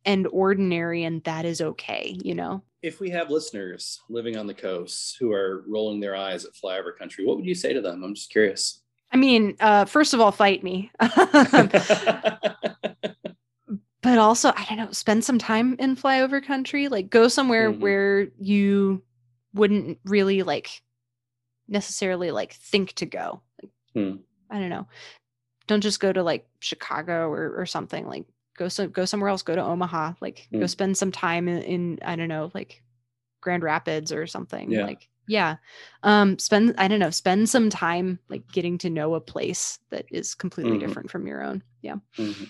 and 0.06 0.28
ordinary, 0.28 1.04
and 1.06 1.24
that 1.24 1.46
is 1.46 1.62
okay, 1.62 2.18
you 2.24 2.36
know. 2.36 2.62
if 2.82 3.00
we 3.00 3.10
have 3.10 3.30
listeners 3.30 4.02
living 4.10 4.36
on 4.36 4.46
the 4.48 4.54
coast 4.54 5.16
who 5.18 5.32
are 5.32 5.64
rolling 5.68 6.02
their 6.02 6.16
eyes 6.18 6.44
at 6.44 6.52
flyover 6.54 6.94
country, 6.98 7.26
what 7.26 7.38
would 7.38 7.46
you 7.46 7.56
say 7.56 7.72
to 7.72 7.80
them? 7.80 8.04
I'm 8.04 8.14
just 8.14 8.30
curious. 8.30 8.82
I 9.14 9.18
mean, 9.18 9.56
uh, 9.62 9.86
first 9.86 10.14
of 10.14 10.20
all, 10.20 10.32
fight 10.34 10.62
me. 10.64 10.92
but 14.04 14.18
also, 14.20 14.50
I 14.56 14.66
don't 14.68 14.78
know, 14.78 14.92
spend 14.92 15.24
some 15.24 15.40
time 15.40 15.76
in 15.80 15.96
flyover 15.96 16.46
country. 16.46 16.88
Like 16.90 17.10
go 17.10 17.28
somewhere 17.28 17.72
Mhm. 17.72 17.80
where 17.80 18.28
you 18.38 19.02
wouldn't 19.54 19.98
really 20.06 20.44
like 20.44 20.82
necessarily 21.68 22.32
like 22.32 22.54
think 22.54 22.94
to 22.94 23.06
go. 23.06 23.42
Like, 23.62 23.72
Hmm. 23.96 24.18
I 24.50 24.60
don't 24.60 24.70
know. 24.70 24.88
Don't 25.68 25.82
just 25.82 26.00
go 26.00 26.12
to 26.12 26.22
like 26.22 26.46
Chicago 26.60 27.30
or, 27.30 27.56
or 27.60 27.66
something. 27.66 28.06
Like 28.06 28.26
go 28.58 28.68
so 28.68 28.88
go 28.88 29.06
somewhere 29.06 29.30
else. 29.30 29.42
Go 29.42 29.56
to 29.56 29.64
Omaha. 29.64 30.14
Like 30.22 30.48
go 30.52 30.60
Hmm. 30.60 30.66
spend 30.68 30.98
some 30.98 31.12
time 31.12 31.48
in, 31.48 31.62
in 31.64 32.00
I 32.04 32.16
don't 32.16 32.28
know, 32.28 32.52
like 32.54 32.84
Grand 33.42 33.64
Rapids 33.64 34.12
or 34.12 34.28
something. 34.28 34.72
Yeah. 34.72 34.86
Like 34.86 35.08
yeah. 35.28 35.56
Um 36.04 36.38
spend 36.38 36.76
I 36.78 36.90
don't 36.90 37.00
know, 37.00 37.10
spend 37.10 37.48
some 37.50 37.70
time 37.70 38.20
like 38.28 38.46
getting 38.52 38.78
to 38.80 38.90
know 38.90 39.14
a 39.16 39.22
place 39.22 39.80
that 39.90 40.06
is 40.12 40.36
completely 40.36 40.78
Mhm. 40.78 40.80
different 40.82 41.10
from 41.12 41.26
your 41.28 41.42
own. 41.42 41.64
Yeah. 41.82 41.96
Mhm. 42.18 42.50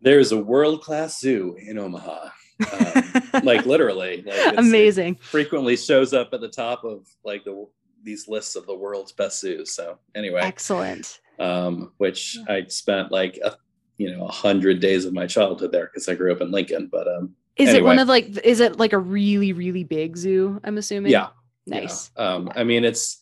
Mhm. 0.00 0.04
There's 0.04 0.32
a 0.32 0.38
world 0.38 0.82
class 0.82 1.20
zoo 1.20 1.56
in 1.58 1.78
Omaha. 1.78 2.28
Um, 2.72 3.04
like 3.44 3.66
literally, 3.66 4.22
like 4.26 4.54
Amazing. 4.58 5.16
frequently 5.16 5.76
shows 5.76 6.12
up 6.12 6.30
at 6.32 6.40
the 6.40 6.48
top 6.48 6.84
of 6.84 7.06
like 7.24 7.44
the 7.44 7.66
these 8.04 8.28
lists 8.28 8.56
of 8.56 8.66
the 8.66 8.74
world's 8.74 9.12
best 9.12 9.40
zoos. 9.40 9.74
So 9.74 9.98
anyway, 10.14 10.40
Excellent. 10.42 11.20
um, 11.38 11.92
which 11.98 12.38
I 12.48 12.64
spent 12.68 13.10
like 13.12 13.38
a, 13.44 13.56
you 13.96 14.10
know 14.16 14.24
a 14.26 14.32
hundred 14.32 14.80
days 14.80 15.04
of 15.04 15.12
my 15.12 15.26
childhood 15.26 15.72
there 15.72 15.86
because 15.86 16.08
I 16.08 16.14
grew 16.14 16.32
up 16.32 16.40
in 16.40 16.50
Lincoln. 16.50 16.88
But 16.90 17.06
um, 17.08 17.34
Is 17.56 17.74
it 17.74 17.84
one 17.84 17.98
of 17.98 18.08
like 18.08 18.38
is 18.44 18.60
it 18.60 18.78
like 18.78 18.92
a 18.92 18.98
really, 18.98 19.52
really 19.52 19.84
big 19.84 20.16
zoo? 20.16 20.60
I'm 20.64 20.78
assuming. 20.78 21.12
yeah, 21.12 21.28
Nice. 21.66 22.10
Yeah. 22.16 22.24
Um, 22.34 22.50
I 22.56 22.64
mean, 22.64 22.84
it's 22.84 23.18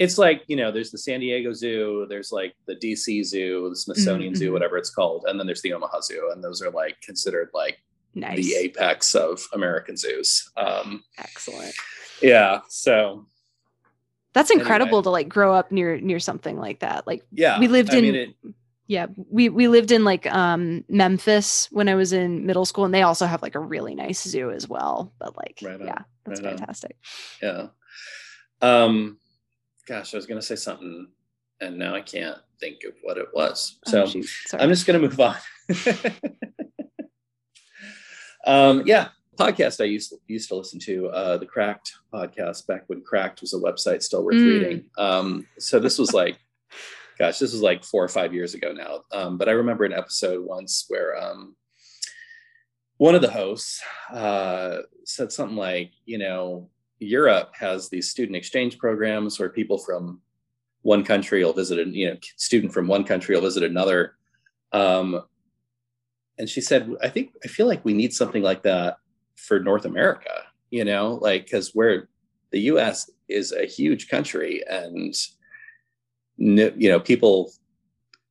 it's 0.00 0.18
like 0.18 0.42
you 0.48 0.56
know, 0.56 0.72
there's 0.72 0.90
the 0.90 0.98
San 0.98 1.20
Diego 1.20 1.52
Zoo, 1.52 2.06
there's 2.08 2.32
like 2.32 2.54
the 2.66 2.74
DC 2.74 3.22
Zoo, 3.24 3.68
the 3.70 3.76
Smithsonian 3.76 4.34
Zoo, 4.34 4.48
mhm. 4.50 4.52
whatever 4.54 4.76
it's 4.76 4.90
called, 4.90 5.24
and 5.28 5.38
then 5.38 5.46
there's 5.46 5.62
the 5.62 5.72
Omaha 5.72 6.00
Zoo, 6.00 6.30
and 6.32 6.42
those 6.42 6.60
are 6.62 6.70
like 6.70 7.00
considered 7.02 7.50
like 7.54 7.78
Nice. 8.14 8.38
the 8.44 8.54
apex 8.56 9.14
of 9.14 9.46
American 9.52 9.96
zoos. 9.96 10.50
Um, 10.56 11.04
Excellent. 11.18 11.72
yeah, 12.20 12.60
so 12.68 13.26
That's 14.32 14.50
Anyway. 14.50 14.62
incredible 14.62 15.02
to 15.02 15.10
like 15.10 15.28
grow 15.28 15.54
up 15.54 15.70
near 15.70 16.00
near 16.00 16.18
something 16.18 16.56
like 16.58 16.80
that. 16.80 17.06
Like 17.06 17.22
yeah, 17.30 17.58
We 17.60 17.68
lived 17.68 17.94
I 17.94 17.98
in- 17.98 18.02
mean, 18.04 18.14
it, 18.16 18.30
yeah, 18.88 19.06
we 19.30 19.48
we 19.48 19.68
lived 19.68 19.92
in 19.92 20.02
like 20.04 20.26
um 20.26 20.84
Memphis 20.88 21.68
when 21.70 21.88
I 21.88 21.94
was 21.94 22.12
in 22.12 22.46
middle 22.46 22.64
school 22.64 22.84
and 22.84 22.92
they 22.94 23.02
also 23.02 23.26
have 23.26 23.42
like 23.42 23.54
a 23.54 23.60
really 23.60 23.94
nice 23.94 24.20
zoo 24.26 24.50
as 24.50 24.66
well. 24.66 25.12
But 25.20 25.36
like 25.36 25.60
Right 25.62 25.80
on, 25.80 25.86
yeah, 25.86 26.02
that's 26.24 26.40
right 26.40 26.52
on. 26.52 26.58
fantastic. 26.58 26.96
yeah. 27.42 27.66
Um, 28.62 29.18
gosh, 29.90 30.14
I 30.14 30.18
was 30.18 30.26
gonna 30.26 30.40
say 30.40 30.54
something, 30.54 31.08
and 31.60 31.76
now 31.76 31.96
I 31.96 32.00
can't 32.00 32.38
think 32.60 32.84
of 32.86 32.92
what 33.02 33.18
it 33.18 33.26
was. 33.34 33.78
Oh, 33.88 34.06
So. 34.06 34.20
Sorry. 34.22 34.62
I'm 34.62 34.68
just 34.68 34.86
gonna 34.86 35.00
move 35.00 35.18
on. 35.18 35.36
um, 38.46 38.82
yeah, 38.86 39.08
podcast 39.36 39.80
I 39.80 39.84
used 39.84 40.14
used 40.28 40.48
to 40.48 40.54
listen 40.54 40.78
to 40.80 41.08
uh, 41.08 41.36
the 41.38 41.46
Cracked 41.46 41.92
podcast 42.14 42.68
back 42.68 42.84
when 42.86 43.02
Cracked 43.02 43.40
was 43.40 43.52
a 43.52 43.58
website 43.58 44.02
still 44.02 44.24
worth 44.24 44.36
Mm. 44.36 44.46
reading. 44.46 44.84
Um, 44.96 45.46
so 45.58 45.80
this 45.80 45.98
was 45.98 46.12
like, 46.12 46.38
gosh, 47.18 47.40
this 47.40 47.52
was 47.52 47.62
like 47.62 47.82
four 47.84 48.04
or 48.04 48.08
five 48.08 48.32
years 48.32 48.54
ago 48.54 48.72
now. 48.72 49.02
Um, 49.12 49.38
but 49.38 49.48
I 49.48 49.52
remember 49.52 49.84
an 49.84 49.92
episode 49.92 50.44
once 50.46 50.84
where 50.88 51.20
um, 51.20 51.56
one 52.98 53.16
of 53.16 53.22
the 53.22 53.30
hosts 53.30 53.82
uh, 54.12 54.78
said 55.04 55.32
something 55.32 55.56
like, 55.56 55.90
you 56.04 56.18
know, 56.18 56.70
Europe 57.00 57.52
has 57.54 57.88
these 57.88 58.10
student 58.10 58.36
exchange 58.36 58.78
programs 58.78 59.38
where 59.38 59.48
people 59.48 59.78
from 59.78 60.20
one 60.82 61.04
country 61.04 61.44
will 61.44 61.52
visit, 61.52 61.78
a 61.78 61.90
you 61.90 62.10
know, 62.10 62.16
student 62.36 62.72
from 62.72 62.86
one 62.86 63.04
country 63.04 63.34
will 63.34 63.42
visit 63.42 63.62
another. 63.62 64.14
Um, 64.72 65.22
and 66.38 66.48
she 66.48 66.60
said, 66.60 66.94
I 67.02 67.08
think 67.08 67.32
I 67.44 67.48
feel 67.48 67.66
like 67.66 67.84
we 67.84 67.94
need 67.94 68.12
something 68.12 68.42
like 68.42 68.62
that 68.62 68.98
for 69.36 69.60
North 69.60 69.84
America, 69.84 70.44
you 70.70 70.84
know, 70.84 71.18
like 71.20 71.44
because 71.44 71.74
we're 71.74 72.08
the 72.50 72.60
US 72.60 73.10
is 73.28 73.52
a 73.52 73.64
huge 73.66 74.08
country 74.08 74.62
and 74.68 75.14
you 76.36 76.88
know, 76.88 77.00
people 77.00 77.52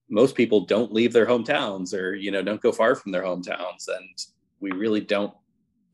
most 0.09 0.36
people 0.36 0.61
don't 0.61 0.91
leave 0.91 1.13
their 1.13 1.28
hometowns 1.28 1.93
or 1.93 2.15
you 2.15 2.32
know 2.32 2.41
don't 2.41 2.61
go 2.61 2.72
far 2.72 2.95
from 2.95 3.11
their 3.11 3.24
hometowns 3.24 3.88
and 3.88 4.26
we 4.59 4.72
really 4.72 5.01
don't 5.01 5.34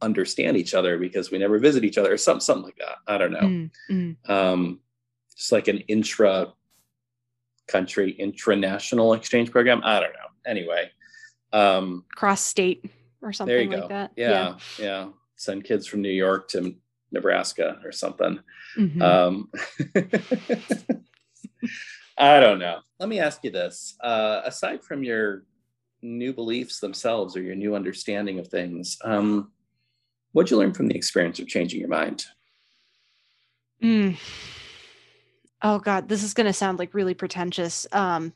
understand 0.01 0.57
each 0.57 0.73
other 0.73 0.97
because 0.97 1.31
we 1.31 1.37
never 1.37 1.59
visit 1.59 1.83
each 1.83 1.97
other 1.97 2.13
or 2.13 2.17
something 2.17 2.41
something 2.41 2.65
like 2.65 2.77
that. 2.77 2.97
I 3.07 3.17
don't 3.17 3.31
know. 3.31 3.39
Mm, 3.39 3.69
mm. 3.89 4.29
um, 4.29 4.79
just 5.35 5.51
like 5.51 5.67
an 5.67 5.79
intra 5.87 6.53
country 7.67 8.15
intranational 8.19 9.15
exchange 9.15 9.51
program? 9.51 9.81
I 9.83 9.99
don't 9.99 10.13
know. 10.13 10.29
Anyway 10.45 10.91
um, 11.55 12.03
cross 12.13 12.41
state 12.41 12.85
or 13.21 13.31
something 13.33 13.55
there 13.55 13.63
you 13.63 13.69
like 13.69 13.81
go. 13.81 13.87
that. 13.87 14.11
yeah, 14.15 14.55
yeah. 14.77 15.07
send 15.35 15.63
kids 15.63 15.87
from 15.87 16.01
new 16.01 16.09
york 16.09 16.49
to 16.49 16.75
nebraska 17.11 17.79
or 17.83 17.91
something. 17.91 18.39
Mhm. 18.77 19.01
um, 19.01 19.49
i 22.17 22.39
don't 22.39 22.59
know. 22.59 22.79
Let 22.99 23.09
me 23.09 23.19
ask 23.19 23.43
you 23.43 23.51
this. 23.51 23.95
Uh, 24.01 24.41
aside 24.45 24.83
from 24.83 25.03
your 25.03 25.43
new 26.01 26.33
beliefs 26.33 26.79
themselves 26.79 27.35
or 27.35 27.41
your 27.41 27.55
new 27.55 27.75
understanding 27.75 28.39
of 28.39 28.47
things 28.47 28.97
um, 29.03 29.51
what'd 30.35 30.51
you 30.51 30.57
learn 30.57 30.73
from 30.73 30.87
the 30.87 30.95
experience 30.95 31.39
of 31.39 31.47
changing 31.47 31.79
your 31.79 31.89
mind 31.89 32.25
Mm. 33.83 34.17
Oh 35.61 35.79
god, 35.79 36.07
this 36.09 36.23
is 36.23 36.33
going 36.33 36.45
to 36.47 36.53
sound 36.53 36.79
like 36.79 36.93
really 36.93 37.13
pretentious. 37.13 37.87
Um 37.91 38.33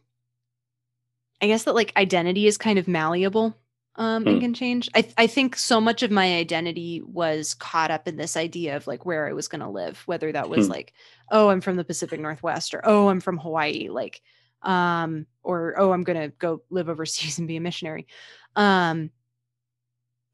I 1.42 1.48
guess 1.48 1.64
that 1.64 1.76
like 1.76 1.94
identity 1.96 2.48
is 2.48 2.58
kind 2.58 2.78
of 2.80 2.88
malleable 2.88 3.56
um 3.96 4.28
and 4.28 4.36
Hmm. 4.36 4.40
can 4.40 4.54
change. 4.54 4.90
I 4.96 5.08
I 5.18 5.28
think 5.28 5.56
so 5.58 5.80
much 5.82 6.04
of 6.04 6.12
my 6.12 6.36
identity 6.36 7.02
was 7.06 7.54
caught 7.54 7.92
up 7.92 8.08
in 8.08 8.18
this 8.18 8.36
idea 8.38 8.76
of 8.76 8.88
like 8.88 9.06
where 9.06 9.28
I 9.28 9.34
was 9.34 9.48
going 9.48 9.62
to 9.62 9.70
live, 9.70 10.02
whether 10.06 10.32
that 10.32 10.50
was 10.50 10.66
Hmm. 10.66 10.72
like 10.74 10.94
oh, 11.32 11.50
I'm 11.50 11.62
from 11.62 11.76
the 11.78 11.84
Pacific 11.86 12.20
Northwest 12.20 12.74
or 12.74 12.82
oh, 12.84 13.08
I'm 13.10 13.22
from 13.22 13.38
Hawaii 13.38 13.90
like 13.90 14.22
um 14.62 15.26
or 15.42 15.76
oh, 15.78 15.94
I'm 15.94 16.04
going 16.04 16.20
to 16.20 16.36
go 16.38 16.62
live 16.70 16.90
overseas 16.90 17.38
and 17.40 17.48
be 17.48 17.56
a 17.58 17.62
missionary. 17.62 18.08
Um 18.56 19.12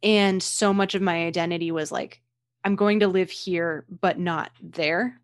and 0.05 0.41
so 0.41 0.73
much 0.73 0.95
of 0.95 1.01
my 1.01 1.25
identity 1.25 1.71
was 1.71 1.91
like 1.91 2.21
I'm 2.63 2.77
going 2.77 3.01
to 3.01 3.09
live 3.09 3.29
here 3.29 3.85
but 3.89 4.17
not 4.17 4.51
there 4.61 5.19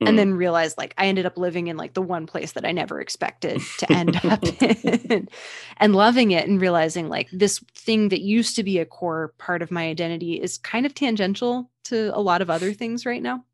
Hmm. 0.00 0.08
and 0.08 0.18
then 0.18 0.34
realized 0.34 0.76
like 0.76 0.92
I 0.98 1.06
ended 1.06 1.24
up 1.24 1.38
living 1.38 1.68
in 1.68 1.76
like 1.76 1.94
the 1.94 2.02
one 2.02 2.26
place 2.26 2.52
that 2.52 2.64
I 2.64 2.72
never 2.72 3.00
expected 3.00 3.62
to 3.78 3.92
end 3.96 4.16
up 4.24 4.44
in 4.44 5.28
and 5.76 5.94
loving 5.94 6.32
it 6.32 6.48
and 6.48 6.60
realizing 6.60 7.08
like 7.08 7.28
this 7.32 7.60
thing 7.76 8.08
that 8.08 8.20
used 8.20 8.56
to 8.56 8.64
be 8.64 8.78
a 8.80 8.86
core 8.86 9.34
part 9.38 9.62
of 9.62 9.70
my 9.70 9.86
identity 9.86 10.40
is 10.40 10.58
kind 10.58 10.84
of 10.84 10.94
tangential 10.94 11.70
to 11.84 12.10
a 12.12 12.20
lot 12.20 12.42
of 12.42 12.50
other 12.50 12.72
things 12.72 13.06
right 13.06 13.22
now. 13.22 13.44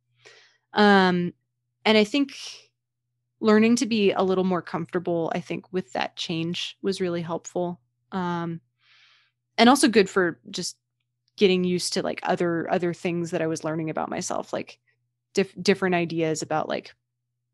Um 0.72 1.34
and 1.84 1.98
I 1.98 2.04
think 2.04 2.32
learning 3.40 3.76
to 3.76 3.86
be 3.86 4.12
a 4.12 4.22
little 4.22 4.44
more 4.44 4.62
comfortable 4.62 5.30
I 5.34 5.40
think 5.40 5.70
with 5.72 5.92
that 5.92 6.16
change 6.16 6.78
was 6.80 7.02
really 7.02 7.22
helpful. 7.22 7.80
Um 8.12 8.62
and 9.60 9.68
also 9.68 9.88
good 9.88 10.10
for 10.10 10.40
just 10.50 10.76
getting 11.36 11.62
used 11.64 11.92
to 11.92 12.02
like 12.02 12.20
other 12.24 12.68
other 12.72 12.92
things 12.92 13.30
that 13.30 13.42
I 13.42 13.46
was 13.46 13.62
learning 13.62 13.90
about 13.90 14.10
myself 14.10 14.52
like 14.52 14.78
diff- 15.34 15.54
different 15.62 15.94
ideas 15.94 16.42
about 16.42 16.68
like 16.68 16.94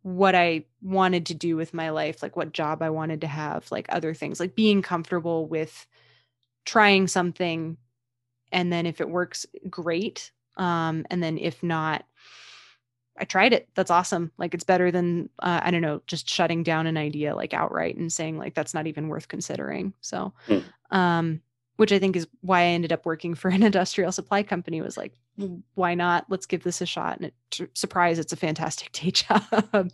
what 0.03 0.37
I 0.37 0.65
wanted 0.83 1.27
to 1.27 1.35
do 1.35 1.57
with 1.57 1.75
my 1.75 1.91
life, 1.91 2.23
like 2.23 2.37
what 2.37 2.53
job 2.53 2.81
I 2.81 2.91
wanted 2.91 3.23
to 3.23 3.27
have, 3.27 3.69
like 3.73 3.87
other 3.89 4.15
things, 4.15 4.39
like 4.39 4.55
being 4.55 4.81
comfortable 4.81 5.49
with 5.49 5.85
trying 6.65 7.09
something 7.09 7.77
and 8.53 8.73
then 8.73 8.87
if 8.87 9.01
it 9.01 9.11
works 9.11 9.47
great 9.69 10.31
um 10.57 11.05
and 11.11 11.23
then 11.23 11.39
if 11.39 11.63
not 11.63 12.05
I 13.19 13.25
tried 13.25 13.53
it. 13.55 13.69
That's 13.75 13.91
awesome. 13.91 14.31
Like 14.37 14.53
it's 14.53 14.65
better 14.65 14.91
than 14.91 15.31
uh, 15.39 15.61
I 15.63 15.71
don't 15.71 15.81
know, 15.81 16.03
just 16.07 16.29
shutting 16.29 16.63
down 16.63 16.87
an 16.87 16.97
idea 16.99 17.35
like 17.35 17.55
outright 17.55 17.97
and 17.97 18.13
saying 18.13 18.39
like 18.39 18.55
that's 18.55 18.75
not 18.75 18.87
even 18.87 19.09
worth 19.09 19.29
considering. 19.29 19.95
So 20.01 20.35
Hmm. 20.47 20.59
um 20.91 21.41
which 21.77 21.93
I 21.93 21.99
think 21.99 22.17
is 22.17 22.27
why 22.41 22.61
I 22.61 22.65
ended 22.65 22.93
up 22.93 23.07
working 23.07 23.35
for 23.35 23.49
an 23.49 23.63
industrial 23.63 24.13
supply 24.13 24.43
company 24.43 24.81
was 24.81 24.97
like 24.97 25.13
why 25.75 25.95
not? 25.95 26.25
Let's 26.31 26.47
give 26.47 26.63
this 26.63 26.81
a 26.81 26.87
shot 26.87 27.19
and 27.19 27.27
it 27.27 27.71
surprise 27.75 28.19
it's 28.19 28.33
a 28.33 28.37
fantastic 28.37 28.93
day 28.93 29.11
job. 29.11 29.43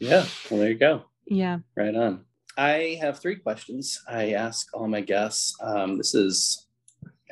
yeah 0.00 0.24
well 0.50 0.60
there 0.60 0.70
you 0.70 0.78
go 0.78 1.02
yeah. 1.26 1.58
Right 1.76 1.94
on. 1.94 2.24
I 2.56 2.98
have 3.00 3.18
three 3.18 3.36
questions 3.36 4.02
I 4.08 4.32
ask 4.32 4.68
all 4.74 4.88
my 4.88 5.00
guests. 5.00 5.56
Um, 5.62 5.96
this 5.96 6.14
is 6.14 6.66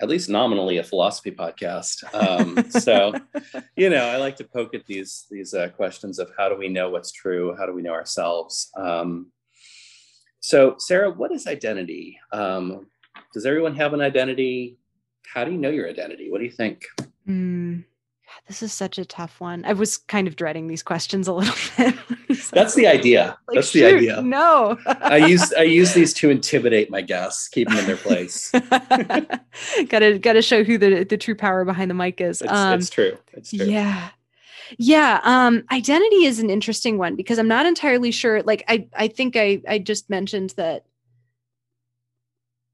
at 0.01 0.09
least 0.09 0.31
nominally 0.31 0.79
a 0.79 0.85
philosophy 0.85 1.31
podcast. 1.31 2.03
Um, 2.15 2.71
so, 2.71 3.13
you 3.77 3.91
know, 3.91 4.07
I 4.07 4.17
like 4.17 4.37
to 4.37 4.45
poke 4.45 4.75
at 4.75 4.87
these 4.87 5.27
these 5.31 5.53
uh, 5.53 5.69
questions 5.69 6.19
of 6.19 6.33
how 6.39 6.49
do 6.49 6.57
we 6.57 6.69
know 6.69 6.89
what's 6.89 7.13
true? 7.13 7.55
How 7.59 7.67
do 7.67 7.75
we 7.75 7.83
know 7.83 7.93
ourselves? 7.93 8.71
Um, 8.77 9.31
so, 10.41 10.77
Sarah, 10.79 11.11
what 11.11 11.33
is 11.33 11.47
identity? 11.47 12.19
Um, 12.33 12.87
does 13.33 13.47
everyone 13.47 13.77
have 13.77 13.95
an 13.95 14.01
identity? 14.01 14.79
How 15.27 15.45
do 15.45 15.53
you 15.53 15.59
know 15.59 15.71
your 15.71 15.89
identity? 15.89 16.31
What 16.31 16.39
do 16.39 16.45
you 16.45 16.51
think? 16.51 16.85
Mm. 17.29 17.85
this 18.49 18.63
is 18.63 18.73
such 18.73 18.99
a 18.99 19.05
tough 19.05 19.41
one. 19.41 19.65
I 19.65 19.73
was 19.75 19.97
kind 19.97 20.27
of 20.27 20.35
dreading 20.35 20.67
these 20.67 20.83
questions 20.83 21.29
a 21.29 21.33
little 21.41 21.55
bit. 21.77 21.95
That's 22.51 22.75
the 22.75 22.87
idea. 22.87 23.37
Like, 23.49 23.57
That's 23.57 23.73
the 23.73 23.85
idea. 23.85 24.23
No. 24.23 24.79
I 24.87 25.19
use 25.19 25.53
I 25.53 25.63
use 25.63 25.95
these 25.95 26.13
to 26.15 26.31
intimidate 26.31 26.91
my 26.91 27.03
guests, 27.03 27.49
keep 27.49 27.69
them 27.69 27.79
in 27.79 27.87
their 27.87 27.97
place. 27.97 28.51
gotta 29.89 30.19
gotta 30.19 30.43
show 30.43 30.65
who 30.65 30.79
the 30.79 31.05
the 31.05 31.17
true 31.17 31.35
power 31.35 31.65
behind 31.65 31.91
the 31.91 31.95
mic 31.95 32.21
is. 32.21 32.43
It's, 32.43 32.53
um, 32.53 32.79
it's 32.79 32.91
true. 32.91 33.17
It's 33.33 33.51
true. 33.51 33.67
yeah. 33.67 34.11
Yeah, 34.79 35.21
um 35.25 35.65
identity 35.73 36.25
is 36.25 36.39
an 36.39 36.51
interesting 36.51 36.99
one 36.99 37.17
because 37.17 37.39
I'm 37.39 37.49
not 37.49 37.67
entirely 37.67 38.11
sure 38.13 38.43
like 38.43 38.65
I 38.69 38.87
I 38.95 39.09
think 39.09 39.37
I 39.37 39.61
I 39.69 39.79
just 39.79 40.09
mentioned 40.09 40.51
that 40.57 40.85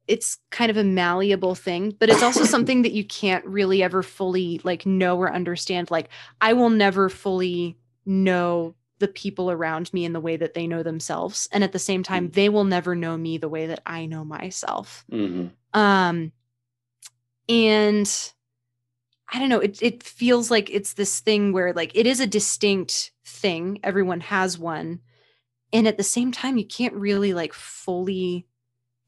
it's 0.09 0.39
kind 0.51 0.71
of 0.71 0.77
a 0.77 0.85
malleable 0.85 1.55
thing, 1.55 1.95
but 1.99 2.09
it's 2.09 2.23
also 2.23 2.45
something 2.45 2.83
that 2.83 2.93
you 2.93 3.05
can't 3.05 3.45
really 3.45 3.83
ever 3.83 4.03
fully 4.03 4.61
like 4.63 4.87
know 4.87 5.19
or 5.19 5.33
understand. 5.33 5.91
Like 5.91 6.09
I 6.41 6.53
will 6.53 6.71
never 6.71 7.09
fully 7.09 7.77
know 8.05 8.75
the 8.99 9.09
people 9.09 9.51
around 9.51 9.93
me 9.93 10.05
in 10.05 10.13
the 10.13 10.21
way 10.21 10.37
that 10.37 10.55
they 10.55 10.67
know 10.67 10.83
themselves. 10.83 11.49
And 11.53 11.63
at 11.63 11.73
the 11.73 11.79
same 11.79 12.03
time, 12.03 12.31
they 12.31 12.49
will 12.49 12.65
never 12.65 12.95
know 12.95 13.17
me 13.17 13.37
the 13.37 13.49
way 13.49 13.67
that 13.67 13.81
I 13.85 14.07
know 14.07 14.25
myself. 14.25 15.05
Mhm. 15.11 15.51
Um 15.75 16.33
and 17.49 18.33
I 19.33 19.39
don't 19.39 19.49
know, 19.49 19.61
it 19.61 19.83
it 19.83 20.03
feels 20.03 20.51
like 20.51 20.71
it's 20.71 20.95
this 20.95 21.21
thing 21.21 21.53
where 21.53 21.73
like 21.73 21.93
it 21.95 22.07
is 22.07 22.21
a 22.21 22.27
distinct 22.27 23.13
thing. 23.25 23.81
Everyone 23.83 24.21
has 24.21 24.59
one. 24.59 25.01
And 25.73 25.89
at 25.89 25.97
the 25.97 26.05
same 26.05 26.31
time, 26.31 26.59
you 26.59 26.67
can't 26.67 26.95
really 26.95 27.35
like 27.35 27.53
fully 27.53 28.47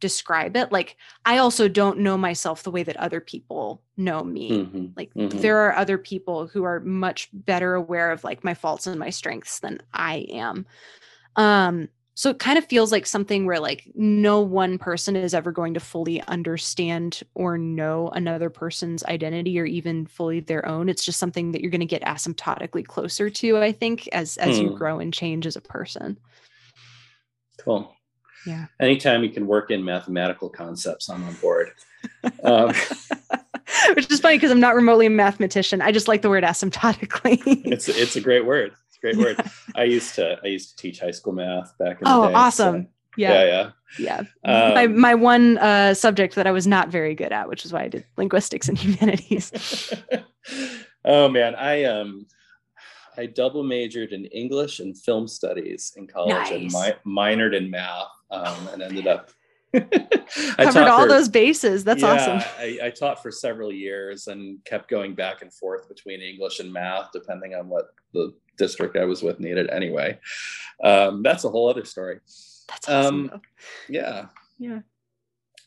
describe 0.00 0.56
it. 0.56 0.72
Like 0.72 0.96
I 1.24 1.38
also 1.38 1.68
don't 1.68 2.00
know 2.00 2.16
myself 2.18 2.62
the 2.62 2.70
way 2.70 2.82
that 2.82 2.96
other 2.96 3.20
people 3.20 3.82
know 3.96 4.22
me. 4.24 4.64
Mhm. 4.72 4.96
Like 4.96 5.12
Mhm. 5.14 5.38
there 5.40 5.58
are 5.58 5.76
other 5.76 5.98
people 5.98 6.46
who 6.46 6.64
are 6.64 6.80
much 6.80 7.28
better 7.32 7.74
aware 7.74 8.10
of 8.10 8.24
like 8.24 8.44
my 8.44 8.54
faults 8.54 8.86
and 8.86 8.98
my 8.98 9.10
strengths 9.10 9.60
than 9.60 9.80
I 9.92 10.26
am. 10.30 10.66
Um 11.36 11.88
so 12.14 12.30
it 12.30 12.40
kind 12.40 12.58
of 12.58 12.64
feels 12.64 12.90
like 12.90 13.06
something 13.06 13.46
where 13.46 13.60
like 13.60 13.92
no 13.94 14.40
one 14.40 14.76
person 14.76 15.14
is 15.14 15.34
ever 15.34 15.52
going 15.52 15.74
to 15.74 15.80
fully 15.80 16.20
understand 16.22 17.22
or 17.34 17.56
know 17.56 18.08
another 18.08 18.50
person's 18.50 19.04
identity 19.04 19.60
or 19.60 19.64
even 19.64 20.04
fully 20.04 20.40
their 20.40 20.66
own. 20.66 20.88
It's 20.88 21.04
just 21.04 21.20
something 21.20 21.52
that 21.52 21.60
you're 21.60 21.70
going 21.70 21.78
to 21.80 21.86
get 21.86 22.02
asymptotically 22.02 22.84
closer 22.84 23.30
to, 23.30 23.58
I 23.58 23.70
think, 23.70 24.08
as 24.08 24.36
as 24.36 24.60
you 24.60 24.68
Hmm. 24.68 24.72
grow 24.72 24.98
and 24.98 25.14
change 25.14 25.46
as 25.46 25.54
a 25.54 25.60
person. 25.60 26.18
Cool. 27.58 27.97
Yeah. 28.46 28.66
Anytime 28.80 29.22
you 29.24 29.30
can 29.30 29.46
work 29.46 29.70
in 29.70 29.84
mathematical 29.84 30.48
concepts, 30.48 31.08
I'm 31.10 31.24
on 31.24 31.34
board. 31.34 31.72
Um, 32.44 32.72
Which 33.94 34.10
is 34.10 34.20
funny 34.20 34.36
because 34.36 34.50
I'm 34.50 34.60
not 34.60 34.74
remotely 34.74 35.06
a 35.06 35.10
mathematician. 35.10 35.82
I 35.82 35.92
just 35.92 36.08
like 36.08 36.22
the 36.22 36.30
word 36.30 36.44
asymptotically. 36.44 37.40
it's 37.66 37.88
it's 37.88 38.16
a 38.16 38.20
great 38.20 38.46
word. 38.46 38.72
It's 38.88 38.96
a 38.96 39.00
great 39.00 39.16
word. 39.16 39.40
I 39.74 39.84
used 39.84 40.14
to 40.14 40.38
I 40.42 40.46
used 40.46 40.70
to 40.70 40.76
teach 40.76 41.00
high 41.00 41.10
school 41.10 41.32
math 41.34 41.76
back 41.78 41.98
in 42.00 42.04
the 42.04 42.10
Oh, 42.14 42.28
day. 42.28 42.34
awesome. 42.34 42.82
so- 42.84 42.88
yeah. 43.16 43.42
yeah, 43.44 43.70
Yeah. 43.98 44.22
yeah. 44.44 44.72
my 44.74 44.84
Um, 44.84 44.98
my 45.00 45.14
one 45.16 45.58
uh, 45.58 45.92
subject 45.94 46.36
that 46.36 46.46
I 46.46 46.52
was 46.52 46.66
not 46.68 46.88
very 46.88 47.14
good 47.16 47.32
at, 47.32 47.48
which 47.48 47.64
is 47.64 47.72
why 47.72 47.82
I 47.82 47.88
did 47.88 48.04
linguistics 48.16 48.68
and 48.68 48.78
humanities. 48.84 49.92
oh 51.04 51.28
man, 51.28 51.54
I 51.56 51.84
um 51.84 52.26
I 53.16 53.26
double 53.26 53.64
majored 53.64 54.12
in 54.12 54.24
English 54.26 54.78
and 54.78 54.96
film 54.96 55.26
studies 55.26 55.92
in 55.96 56.06
college 56.06 56.50
and 56.52 56.64
mi- 56.72 56.94
minored 57.04 57.56
in 57.56 57.70
math 57.70 58.06
um, 58.30 58.68
and 58.72 58.82
ended 58.82 59.06
up 59.06 59.30
I 59.74 59.80
Covered 60.58 60.88
all 60.88 61.02
for- 61.02 61.08
those 61.08 61.28
bases. 61.28 61.84
That's 61.84 62.02
yeah, 62.02 62.12
awesome. 62.12 62.50
I, 62.58 62.78
I 62.84 62.90
taught 62.90 63.22
for 63.22 63.30
several 63.30 63.72
years 63.72 64.26
and 64.26 64.64
kept 64.64 64.88
going 64.88 65.14
back 65.14 65.42
and 65.42 65.52
forth 65.52 65.88
between 65.88 66.20
English 66.20 66.60
and 66.60 66.72
math, 66.72 67.10
depending 67.12 67.54
on 67.54 67.68
what 67.68 67.88
the 68.14 68.34
district 68.56 68.96
I 68.96 69.04
was 69.04 69.22
with 69.22 69.40
needed. 69.40 69.68
Anyway, 69.70 70.18
um, 70.82 71.22
that's 71.22 71.44
a 71.44 71.50
whole 71.50 71.68
other 71.68 71.84
story. 71.84 72.20
That's 72.68 72.88
awesome. 72.88 73.30
um. 73.32 73.40
Yeah. 73.88 74.26
Yeah. 74.58 74.80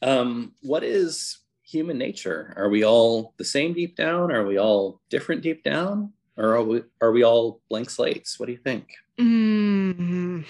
Um, 0.02 0.54
what 0.62 0.84
is 0.84 1.38
human 1.64 1.98
nature? 1.98 2.54
Are 2.58 2.70
we 2.70 2.84
all 2.84 3.34
the 3.38 3.46
same 3.46 3.74
deep 3.74 3.96
down? 3.96 4.32
Are 4.32 4.46
we 4.46 4.58
all 4.58 5.00
different 5.10 5.42
deep 5.42 5.64
down? 5.64 6.14
Or 6.38 6.56
are 6.56 6.64
we 6.64 6.82
are 7.02 7.12
we 7.12 7.24
all 7.24 7.62
blank 7.70 7.90
slates? 7.90 8.40
What 8.40 8.48
do 8.48 8.52
you 8.54 8.58
think? 8.58 8.88
Mm, 9.20 10.46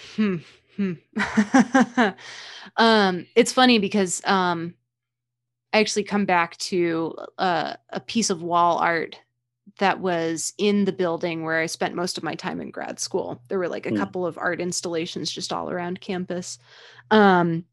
hmm, 0.82 2.10
um, 2.78 3.28
it's 3.36 3.54
funny 3.54 3.80
because 3.80 4.22
um, 4.26 4.74
I 5.74 5.80
actually 5.80 6.04
come 6.04 6.26
back 6.26 6.58
to 6.58 7.16
uh, 7.38 7.76
a 7.90 8.00
piece 8.00 8.30
of 8.30 8.44
wall 8.44 8.78
art 8.78 9.20
that 9.80 10.00
was 10.00 10.54
in 10.58 10.86
the 10.86 10.92
building 10.94 11.44
where 11.44 11.60
I 11.62 11.68
spent 11.68 11.96
most 11.96 12.18
of 12.18 12.24
my 12.24 12.36
time 12.36 12.62
in 12.62 12.72
grad 12.72 13.00
school. 13.00 13.42
There 13.48 13.60
were 13.60 13.70
like 13.70 13.86
a 13.86 13.92
Hmm. 13.92 13.94
couple 13.94 14.26
of 14.26 14.38
art 14.38 14.62
installations 14.62 15.32
just 15.32 15.54
all 15.54 15.70
around 15.70 16.02
campus. 16.02 16.60
Um, 17.12 17.66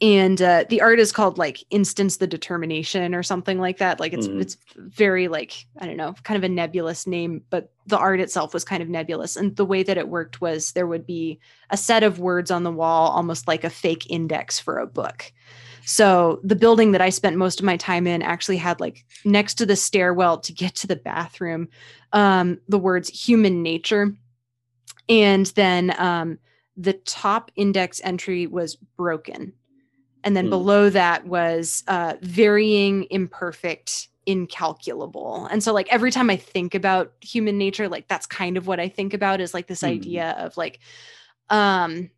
and 0.00 0.40
uh, 0.40 0.64
the 0.68 0.80
art 0.80 1.00
is 1.00 1.10
called 1.10 1.38
like 1.38 1.64
instance 1.70 2.18
the 2.18 2.26
determination 2.26 3.14
or 3.14 3.24
something 3.24 3.58
like 3.58 3.78
that. 3.78 3.98
Like 3.98 4.12
it's 4.12 4.28
Mhm. 4.28 4.40
it's 4.40 4.56
very 4.76 5.26
like 5.26 5.66
i 5.80 5.86
don't 5.86 5.96
know 5.96 6.14
kind 6.22 6.36
of 6.36 6.44
a 6.44 6.48
nebulous 6.48 7.04
name 7.06 7.42
but 7.50 7.72
the 7.86 7.98
art 7.98 8.20
itself 8.20 8.54
was 8.54 8.64
kind 8.64 8.82
of 8.82 8.88
nebulous. 8.88 9.34
And 9.36 9.56
the 9.56 9.64
way 9.64 9.82
that 9.82 9.98
it 9.98 10.08
worked 10.08 10.40
was 10.40 10.72
there 10.72 10.86
would 10.86 11.06
be 11.06 11.40
a 11.70 11.76
set 11.76 12.02
of 12.04 12.20
words 12.20 12.50
on 12.50 12.62
the 12.62 12.70
wall 12.70 13.10
almost 13.10 13.48
like 13.48 13.64
a 13.64 13.70
fake 13.70 14.08
index 14.10 14.58
for 14.60 14.78
a 14.78 14.86
book. 14.86 15.32
So 15.84 16.40
the 16.44 16.54
building 16.56 16.92
that 16.92 17.00
i 17.00 17.08
spent 17.08 17.36
most 17.36 17.58
of 17.58 17.66
my 17.66 17.76
time 17.76 18.06
in 18.06 18.22
actually 18.22 18.58
had 18.58 18.78
like 18.78 19.04
next 19.24 19.54
to 19.54 19.66
the 19.66 19.74
stairwell 19.76 20.38
to 20.40 20.52
get 20.52 20.74
to 20.76 20.86
the 20.86 20.96
bathroom 20.96 21.68
um, 22.12 22.58
the 22.68 22.78
words 22.78 23.08
human 23.08 23.62
nature. 23.62 24.14
And 25.08 25.46
then 25.46 25.94
um, 25.98 26.38
the 26.76 26.92
top 26.92 27.50
index 27.56 28.00
entry 28.04 28.46
was 28.46 28.76
broken 28.76 29.54
and 30.24 30.36
then 30.36 30.46
Hmm. 30.46 30.50
below 30.50 30.90
that 30.90 31.26
was 31.26 31.84
uh, 31.88 32.14
varying 32.22 33.06
imperfect 33.10 34.08
incalculable 34.26 35.46
and 35.50 35.62
so 35.64 35.72
like 35.72 35.88
every 35.90 36.10
time 36.10 36.28
i 36.28 36.36
think 36.36 36.74
about 36.74 37.12
human 37.22 37.56
nature 37.56 37.88
like 37.88 38.06
that's 38.08 38.26
kind 38.26 38.58
of 38.58 38.66
what 38.66 38.78
i 38.78 38.86
think 38.86 39.14
about 39.14 39.40
is 39.40 39.54
like 39.54 39.66
this 39.68 39.80
Hmm. 39.80 39.86
idea 39.86 40.36
of 40.38 40.54
like 40.58 40.80
um 41.48 42.10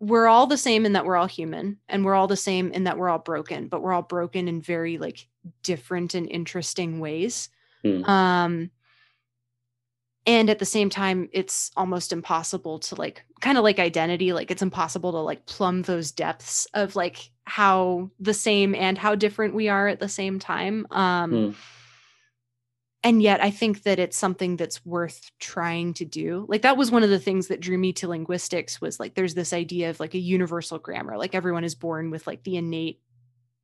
we're 0.00 0.26
all 0.26 0.46
the 0.46 0.56
same 0.58 0.84
in 0.86 0.92
that 0.92 1.04
we're 1.04 1.16
all 1.16 1.26
human 1.26 1.78
and 1.88 2.04
we're 2.04 2.14
all 2.14 2.26
the 2.26 2.36
same 2.36 2.70
in 2.72 2.84
that 2.84 2.98
we're 2.98 3.08
all 3.08 3.18
broken 3.18 3.68
but 3.68 3.82
we're 3.82 3.92
all 3.92 4.02
broken 4.02 4.48
in 4.48 4.60
very 4.60 4.98
like 4.98 5.26
different 5.62 6.14
and 6.14 6.30
interesting 6.30 7.00
ways 7.00 7.48
Hmm. 7.82 8.04
um 8.04 8.70
and 10.26 10.48
at 10.48 10.58
the 10.58 10.64
same 10.64 10.90
time 10.90 11.28
it's 11.32 11.70
almost 11.76 12.12
impossible 12.12 12.78
to 12.78 12.94
like 12.94 13.24
kind 13.40 13.58
of 13.58 13.64
like 13.64 13.78
identity 13.78 14.32
like 14.32 14.50
it's 14.50 14.62
impossible 14.62 15.12
to 15.12 15.18
like 15.18 15.44
plumb 15.46 15.82
those 15.82 16.10
depths 16.10 16.66
of 16.74 16.96
like 16.96 17.30
how 17.44 18.10
the 18.18 18.34
same 18.34 18.74
and 18.74 18.96
how 18.96 19.14
different 19.14 19.54
we 19.54 19.68
are 19.68 19.86
at 19.88 20.00
the 20.00 20.08
same 20.08 20.38
time 20.38 20.86
um 20.90 21.30
Hmm. 21.30 21.50
and 23.02 23.22
yet 23.22 23.42
i 23.42 23.50
think 23.50 23.82
that 23.82 23.98
it's 23.98 24.16
something 24.16 24.56
that's 24.56 24.84
worth 24.86 25.30
trying 25.38 25.92
to 25.94 26.04
do 26.04 26.46
like 26.48 26.62
that 26.62 26.76
was 26.76 26.90
one 26.90 27.02
of 27.02 27.10
the 27.10 27.18
things 27.18 27.48
that 27.48 27.60
drew 27.60 27.76
me 27.76 27.92
to 27.92 28.08
linguistics 28.08 28.80
was 28.80 28.98
like 28.98 29.14
there's 29.14 29.34
this 29.34 29.52
idea 29.52 29.90
of 29.90 30.00
like 30.00 30.14
a 30.14 30.18
universal 30.18 30.78
grammar 30.78 31.18
like 31.18 31.34
everyone 31.34 31.64
is 31.64 31.74
born 31.74 32.10
with 32.10 32.26
like 32.26 32.42
the 32.44 32.56
innate 32.56 33.00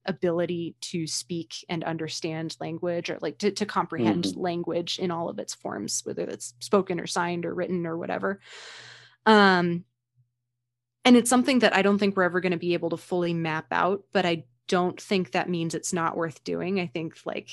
ability 0.07 0.75
to 0.81 1.07
speak 1.07 1.55
and 1.69 1.85
understand 1.85 2.57
language 2.61 3.11
or 3.11 3.19
like 3.21 3.39
to, 3.39 3.51
to 3.51 3.67
comprehend 3.67 4.25
Mhm. 4.25 4.37
language 4.37 4.99
in 4.99 5.11
all 5.11 5.29
of 5.29 5.39
its 5.39 5.55
forms 5.55 6.03
whether 6.05 6.27
that's 6.27 6.55
spoken 6.61 6.99
or 6.99 7.07
signed 7.07 7.45
or 7.45 7.55
written 7.55 7.87
or 7.87 7.97
whatever. 7.99 8.41
Um 9.27 9.85
and 11.05 11.17
it's 11.17 11.31
something 11.31 11.61
that 11.61 11.75
i 11.75 11.83
don't 11.83 11.99
think 11.99 12.17
we're 12.17 12.23
ever 12.25 12.41
going 12.41 12.53
to 12.53 12.59
be 12.59 12.75
able 12.75 12.91
to 12.91 12.97
fully 12.97 13.33
map 13.35 13.67
out 13.73 14.05
but 14.13 14.27
i 14.27 14.45
don't 14.69 15.01
think 15.01 15.33
that 15.33 15.49
means 15.49 15.75
it's 15.75 15.93
not 15.93 16.17
worth 16.17 16.45
doing. 16.45 16.79
I 16.79 16.87
think 16.87 17.19
like 17.25 17.51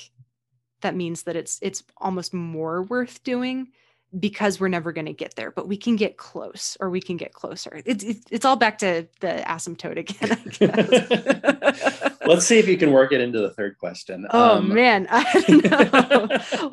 that 0.82 0.94
means 0.94 1.24
that 1.24 1.34
it's 1.34 1.58
it's 1.60 1.82
almost 1.96 2.32
more 2.32 2.84
worth 2.84 3.24
doing 3.24 3.72
because 4.18 4.58
we're 4.60 4.68
never 4.68 4.92
going 4.92 5.06
to 5.06 5.12
get 5.12 5.34
there 5.36 5.50
but 5.50 5.68
we 5.68 5.76
can 5.76 5.96
get 5.96 6.16
close 6.16 6.76
or 6.80 6.88
we 6.90 7.00
can 7.00 7.16
get 7.16 7.32
closer 7.32 7.82
it's 7.84 8.04
it's, 8.04 8.24
it's 8.30 8.44
all 8.44 8.56
back 8.56 8.78
to 8.78 9.06
the 9.20 9.42
asymptote 9.46 9.98
again 9.98 10.32
I 10.32 10.42
guess. 10.48 12.12
Let's 12.26 12.44
see 12.46 12.58
if 12.58 12.68
you 12.68 12.76
can 12.76 12.92
work 12.92 13.12
it 13.12 13.20
into 13.20 13.40
the 13.40 13.50
third 13.50 13.78
question. 13.78 14.26
oh 14.30 14.56
Um, 14.56 14.74
man 14.74 15.06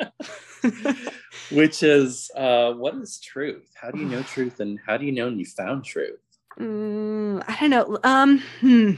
which 1.51 1.83
is 1.83 2.31
uh, 2.36 2.73
what 2.73 2.95
is 2.95 3.19
truth? 3.19 3.69
How 3.79 3.91
do 3.91 3.99
you 3.99 4.05
know 4.05 4.23
truth, 4.23 4.59
and 4.59 4.79
how 4.86 4.97
do 4.97 5.05
you 5.05 5.11
know 5.11 5.27
you 5.29 5.45
found 5.45 5.83
truth? 5.86 6.19
Mm, 6.59 7.43
i 7.49 7.67
don't 7.67 7.69
know 7.69 7.97
um 8.05 8.39
hmm. 8.61 8.91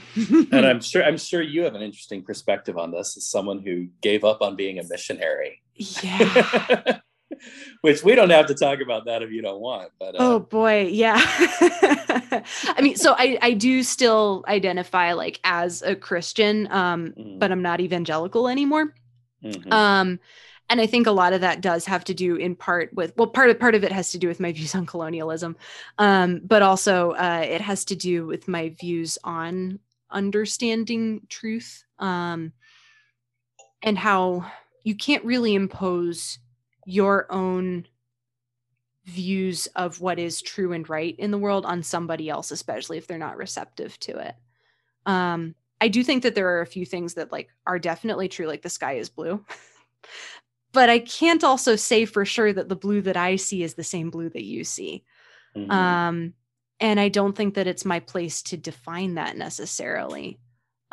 And 0.51 0.63
I'm 0.63 0.79
sure 0.79 1.03
I'm 1.03 1.17
sure 1.17 1.41
you 1.41 1.63
have 1.63 1.73
an 1.73 1.81
interesting 1.81 2.21
perspective 2.23 2.77
on 2.77 2.91
this 2.91 3.17
as 3.17 3.25
someone 3.25 3.59
who 3.63 3.87
gave 4.01 4.23
up 4.23 4.43
on 4.43 4.55
being 4.55 4.77
a 4.77 4.83
missionary. 4.83 5.63
yeah 5.75 6.99
Which 7.81 8.03
we 8.03 8.15
don't 8.15 8.29
have 8.29 8.47
to 8.47 8.55
talk 8.55 8.79
about 8.81 9.05
that 9.05 9.21
if 9.21 9.31
you 9.31 9.41
don't 9.41 9.59
want. 9.59 9.91
But 9.99 10.15
uh, 10.15 10.17
Oh 10.19 10.39
boy, 10.39 10.87
yeah. 10.91 11.17
I 11.19 12.79
mean, 12.81 12.95
so 12.95 13.15
I 13.17 13.37
I 13.41 13.53
do 13.53 13.83
still 13.83 14.43
identify 14.47 15.13
like 15.13 15.39
as 15.43 15.81
a 15.81 15.95
Christian, 15.95 16.71
um, 16.71 17.13
mm, 17.17 17.39
but 17.39 17.51
I'm 17.51 17.61
not 17.61 17.81
evangelical 17.81 18.47
anymore. 18.47 18.93
mhm. 19.43 19.71
Um, 19.71 20.19
and 20.69 20.81
I 20.81 20.85
think 20.85 21.07
a 21.07 21.11
lot 21.11 21.33
of 21.33 21.41
that 21.41 21.61
does 21.61 21.85
have 21.85 22.03
to 22.05 22.13
do 22.13 22.35
in 22.35 22.55
part 22.55 22.93
with 22.93 23.15
well, 23.17 23.27
part 23.27 23.49
of 23.49 23.59
part 23.59 23.75
of 23.75 23.83
it 23.83 23.91
has 23.91 24.11
to 24.11 24.17
do 24.17 24.27
with 24.27 24.39
my 24.39 24.51
views 24.57 24.75
on 24.75 24.85
colonialism, 24.85 25.55
um, 25.97 26.41
but 26.43 26.61
also 26.61 27.11
uh, 27.11 27.43
it 27.45 27.61
has 27.61 27.85
to 27.85 27.95
do 27.95 28.25
with 28.25 28.47
my 28.47 28.69
views 28.69 29.17
on 29.23 29.79
understanding 30.09 31.21
truth 31.29 31.83
um, 31.99 32.53
and 33.83 33.97
how 33.97 34.49
you 34.83 34.95
can't 34.95 35.25
really 35.25 35.53
impose 35.53 36.39
your 36.87 37.29
own 37.29 37.85
views 39.03 39.67
of 39.75 39.99
what 39.99 40.17
is 40.17 40.41
true 40.41 40.71
and 40.71 40.89
right 40.89 41.15
in 41.19 41.31
the 41.31 41.37
world 41.37 41.65
on 41.65 41.83
somebody 41.83 42.29
else, 42.29 42.49
especially 42.49 42.97
if 42.97 43.07
they're 43.07 43.17
not 43.17 43.35
receptive 43.35 43.99
to 43.99 44.17
it. 44.17 44.35
Um, 45.05 45.53
I 45.81 45.89
do 45.89 46.01
think 46.01 46.23
that 46.23 46.33
there 46.33 46.55
are 46.55 46.61
a 46.61 46.65
few 46.65 46.85
things 46.85 47.15
that 47.15 47.29
like 47.29 47.49
are 47.65 47.77
definitely 47.77 48.29
true, 48.29 48.47
like 48.47 48.61
the 48.61 48.69
sky 48.69 48.93
is 48.93 49.09
blue. 49.09 49.43
but 50.71 50.89
I 50.89 50.99
can't 50.99 51.43
also 51.43 51.75
say 51.75 52.05
for 52.05 52.23
sure 52.23 52.53
that 52.53 52.69
the 52.69 52.75
blue 52.77 53.01
that 53.01 53.17
I 53.17 53.35
see 53.35 53.63
is 53.63 53.73
the 53.73 53.83
same 53.83 54.09
blue 54.09 54.29
that 54.29 54.45
you 54.45 54.63
see. 54.63 55.03
Mm-hmm. 55.57 55.69
Um, 55.69 56.33
and 56.79 57.01
I 57.01 57.09
don't 57.09 57.35
think 57.35 57.55
that 57.55 57.67
it's 57.67 57.83
my 57.83 57.99
place 57.99 58.41
to 58.43 58.55
define 58.55 59.15
that 59.15 59.35
necessarily. 59.35 60.39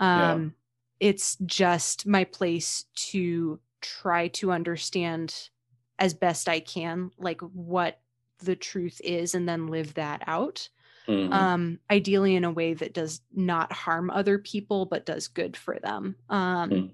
Um, 0.01 0.55
yeah. 1.01 1.09
It's 1.09 1.36
just 1.47 2.05
my 2.05 2.24
place 2.24 2.84
to 3.11 3.61
try 3.80 4.26
to 4.28 4.51
understand 4.51 5.51
as 5.99 6.14
best 6.14 6.49
I 6.49 6.61
can, 6.61 7.11
like 7.18 7.40
what 7.40 8.01
the 8.42 8.57
truth 8.57 9.01
is, 9.03 9.34
and 9.34 9.49
then 9.49 9.68
live 9.68 9.95
that 9.95 10.22
out. 10.26 10.68
Mm-hmm. 11.09 11.32
Um, 11.32 11.78
ideally 11.90 12.34
in 12.34 12.45
a 12.45 12.51
way 12.51 12.72
that 12.74 12.95
does 12.95 13.20
not 13.34 13.72
harm 13.72 14.11
other 14.11 14.38
people, 14.38 14.86
but 14.86 15.05
does 15.05 15.28
good 15.28 15.57
for 15.57 15.78
them. 15.78 16.16
Um, 16.28 16.70
mm 16.70 16.90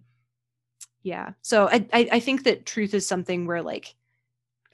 yeah 1.02 1.32
so 1.42 1.68
I, 1.68 1.86
I, 1.92 2.08
I 2.12 2.20
think 2.20 2.44
that 2.44 2.66
truth 2.66 2.94
is 2.94 3.06
something 3.06 3.46
where 3.46 3.62
like 3.62 3.94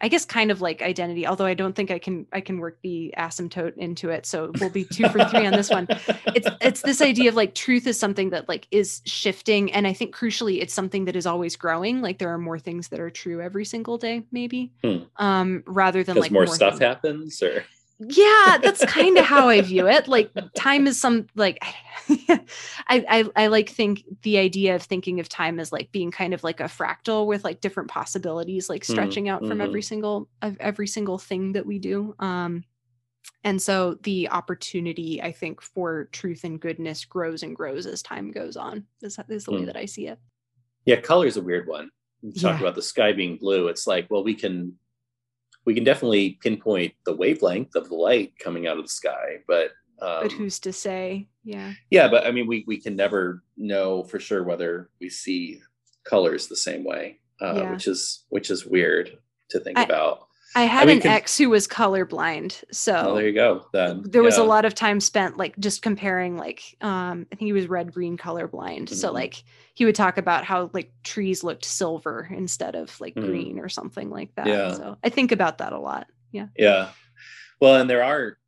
i 0.00 0.08
guess 0.08 0.24
kind 0.24 0.50
of 0.50 0.60
like 0.60 0.82
identity 0.82 1.26
although 1.26 1.46
i 1.46 1.54
don't 1.54 1.74
think 1.74 1.90
i 1.90 1.98
can 1.98 2.26
i 2.32 2.40
can 2.40 2.58
work 2.58 2.78
the 2.82 3.14
asymptote 3.16 3.76
into 3.76 4.10
it 4.10 4.26
so 4.26 4.52
we'll 4.60 4.70
be 4.70 4.84
two 4.84 5.08
for 5.08 5.24
three 5.24 5.46
on 5.46 5.52
this 5.52 5.70
one 5.70 5.86
it's 6.34 6.48
it's 6.60 6.82
this 6.82 7.00
idea 7.00 7.28
of 7.28 7.34
like 7.34 7.54
truth 7.54 7.86
is 7.86 7.98
something 7.98 8.30
that 8.30 8.48
like 8.48 8.66
is 8.70 9.02
shifting 9.04 9.72
and 9.72 9.86
i 9.86 9.92
think 9.92 10.14
crucially 10.14 10.60
it's 10.60 10.74
something 10.74 11.04
that 11.04 11.16
is 11.16 11.26
always 11.26 11.56
growing 11.56 12.02
like 12.02 12.18
there 12.18 12.30
are 12.30 12.38
more 12.38 12.58
things 12.58 12.88
that 12.88 13.00
are 13.00 13.10
true 13.10 13.40
every 13.40 13.64
single 13.64 13.98
day 13.98 14.22
maybe 14.30 14.72
hmm. 14.82 14.98
um 15.16 15.62
rather 15.66 16.02
than 16.02 16.16
like 16.16 16.30
more, 16.30 16.44
more 16.44 16.54
stuff 16.54 16.78
things. 16.78 16.80
happens 16.80 17.42
or 17.42 17.64
yeah 17.98 18.58
that's 18.62 18.84
kind 18.84 19.16
of 19.16 19.24
how 19.24 19.48
i 19.48 19.60
view 19.60 19.86
it 19.86 20.06
like 20.06 20.30
time 20.54 20.86
is 20.86 21.00
some 21.00 21.26
like 21.34 21.58
I, 22.08 22.44
I 22.88 23.24
i 23.36 23.46
like 23.46 23.70
think 23.70 24.04
the 24.22 24.38
idea 24.38 24.74
of 24.74 24.82
thinking 24.82 25.18
of 25.18 25.28
time 25.28 25.58
as 25.58 25.72
like 25.72 25.92
being 25.92 26.10
kind 26.10 26.34
of 26.34 26.44
like 26.44 26.60
a 26.60 26.64
fractal 26.64 27.26
with 27.26 27.42
like 27.42 27.60
different 27.60 27.88
possibilities 27.88 28.68
like 28.68 28.82
mm-hmm, 28.82 28.92
stretching 28.92 29.24
mm-hmm. 29.24 29.44
out 29.44 29.48
from 29.48 29.60
every 29.60 29.80
mm-hmm. 29.80 29.86
single 29.86 30.28
of 30.42 30.56
every 30.60 30.86
single 30.86 31.18
thing 31.18 31.52
that 31.52 31.64
we 31.64 31.78
do 31.78 32.14
um 32.18 32.64
and 33.44 33.62
so 33.62 33.94
the 34.02 34.28
opportunity 34.28 35.22
i 35.22 35.32
think 35.32 35.62
for 35.62 36.04
truth 36.12 36.44
and 36.44 36.60
goodness 36.60 37.04
grows 37.06 37.42
and 37.42 37.56
grows 37.56 37.86
as 37.86 38.02
time 38.02 38.30
goes 38.30 38.56
on 38.56 38.84
is, 39.00 39.18
is 39.28 39.44
the 39.44 39.52
mm. 39.52 39.60
way 39.60 39.64
that 39.64 39.76
i 39.76 39.86
see 39.86 40.06
it 40.06 40.18
yeah 40.84 41.00
color 41.00 41.26
is 41.26 41.38
a 41.38 41.42
weird 41.42 41.66
one 41.66 41.88
you 42.20 42.32
talk 42.32 42.56
yeah. 42.56 42.60
about 42.60 42.74
the 42.74 42.82
sky 42.82 43.12
being 43.12 43.36
blue 43.36 43.68
it's 43.68 43.86
like 43.86 44.06
well 44.10 44.22
we 44.22 44.34
can 44.34 44.76
we 45.66 45.74
can 45.74 45.84
definitely 45.84 46.38
pinpoint 46.40 46.94
the 47.04 47.14
wavelength 47.14 47.74
of 47.74 47.88
the 47.88 47.94
light 47.96 48.38
coming 48.38 48.66
out 48.66 48.78
of 48.78 48.84
the 48.84 48.88
sky, 48.88 49.38
but 49.46 49.72
um, 50.00 50.22
but 50.22 50.32
who's 50.32 50.58
to 50.60 50.72
say? 50.72 51.26
Yeah. 51.42 51.72
Yeah, 51.90 52.08
but 52.08 52.26
I 52.26 52.30
mean, 52.30 52.46
we 52.46 52.64
we 52.66 52.80
can 52.80 52.96
never 52.96 53.42
know 53.56 54.04
for 54.04 54.20
sure 54.20 54.44
whether 54.44 54.90
we 55.00 55.10
see 55.10 55.60
colors 56.04 56.46
the 56.46 56.56
same 56.56 56.84
way, 56.84 57.18
uh, 57.42 57.54
yeah. 57.56 57.72
which 57.72 57.86
is 57.86 58.24
which 58.28 58.50
is 58.50 58.64
weird 58.64 59.18
to 59.50 59.60
think 59.60 59.78
I, 59.78 59.84
about. 59.84 60.25
I 60.54 60.62
had 60.62 60.84
I 60.84 60.94
mean, 60.94 61.00
an 61.02 61.06
ex 61.08 61.36
who 61.36 61.50
was 61.50 61.66
colorblind, 61.66 62.62
so 62.70 62.92
well, 62.92 63.14
there 63.16 63.26
you 63.26 63.34
go. 63.34 63.66
Then 63.72 64.02
there 64.04 64.22
was 64.22 64.38
yeah. 64.38 64.44
a 64.44 64.46
lot 64.46 64.64
of 64.64 64.74
time 64.74 65.00
spent 65.00 65.36
like 65.36 65.58
just 65.58 65.82
comparing, 65.82 66.36
like 66.36 66.76
um, 66.80 67.26
I 67.32 67.36
think 67.36 67.46
he 67.46 67.52
was 67.52 67.68
red 67.68 67.92
green 67.92 68.16
colorblind, 68.16 68.84
mm-hmm. 68.84 68.94
so 68.94 69.12
like 69.12 69.42
he 69.74 69.84
would 69.84 69.94
talk 69.94 70.18
about 70.18 70.44
how 70.44 70.70
like 70.72 70.92
trees 71.02 71.42
looked 71.44 71.64
silver 71.64 72.28
instead 72.30 72.74
of 72.74 72.98
like 73.00 73.14
mm-hmm. 73.14 73.26
green 73.26 73.58
or 73.58 73.68
something 73.68 74.08
like 74.08 74.34
that. 74.36 74.46
Yeah. 74.46 74.74
So 74.74 74.96
I 75.02 75.08
think 75.08 75.32
about 75.32 75.58
that 75.58 75.72
a 75.72 75.78
lot. 75.78 76.06
Yeah. 76.32 76.46
Yeah. 76.56 76.90
Well, 77.60 77.76
and 77.80 77.90
there 77.90 78.04
are 78.04 78.38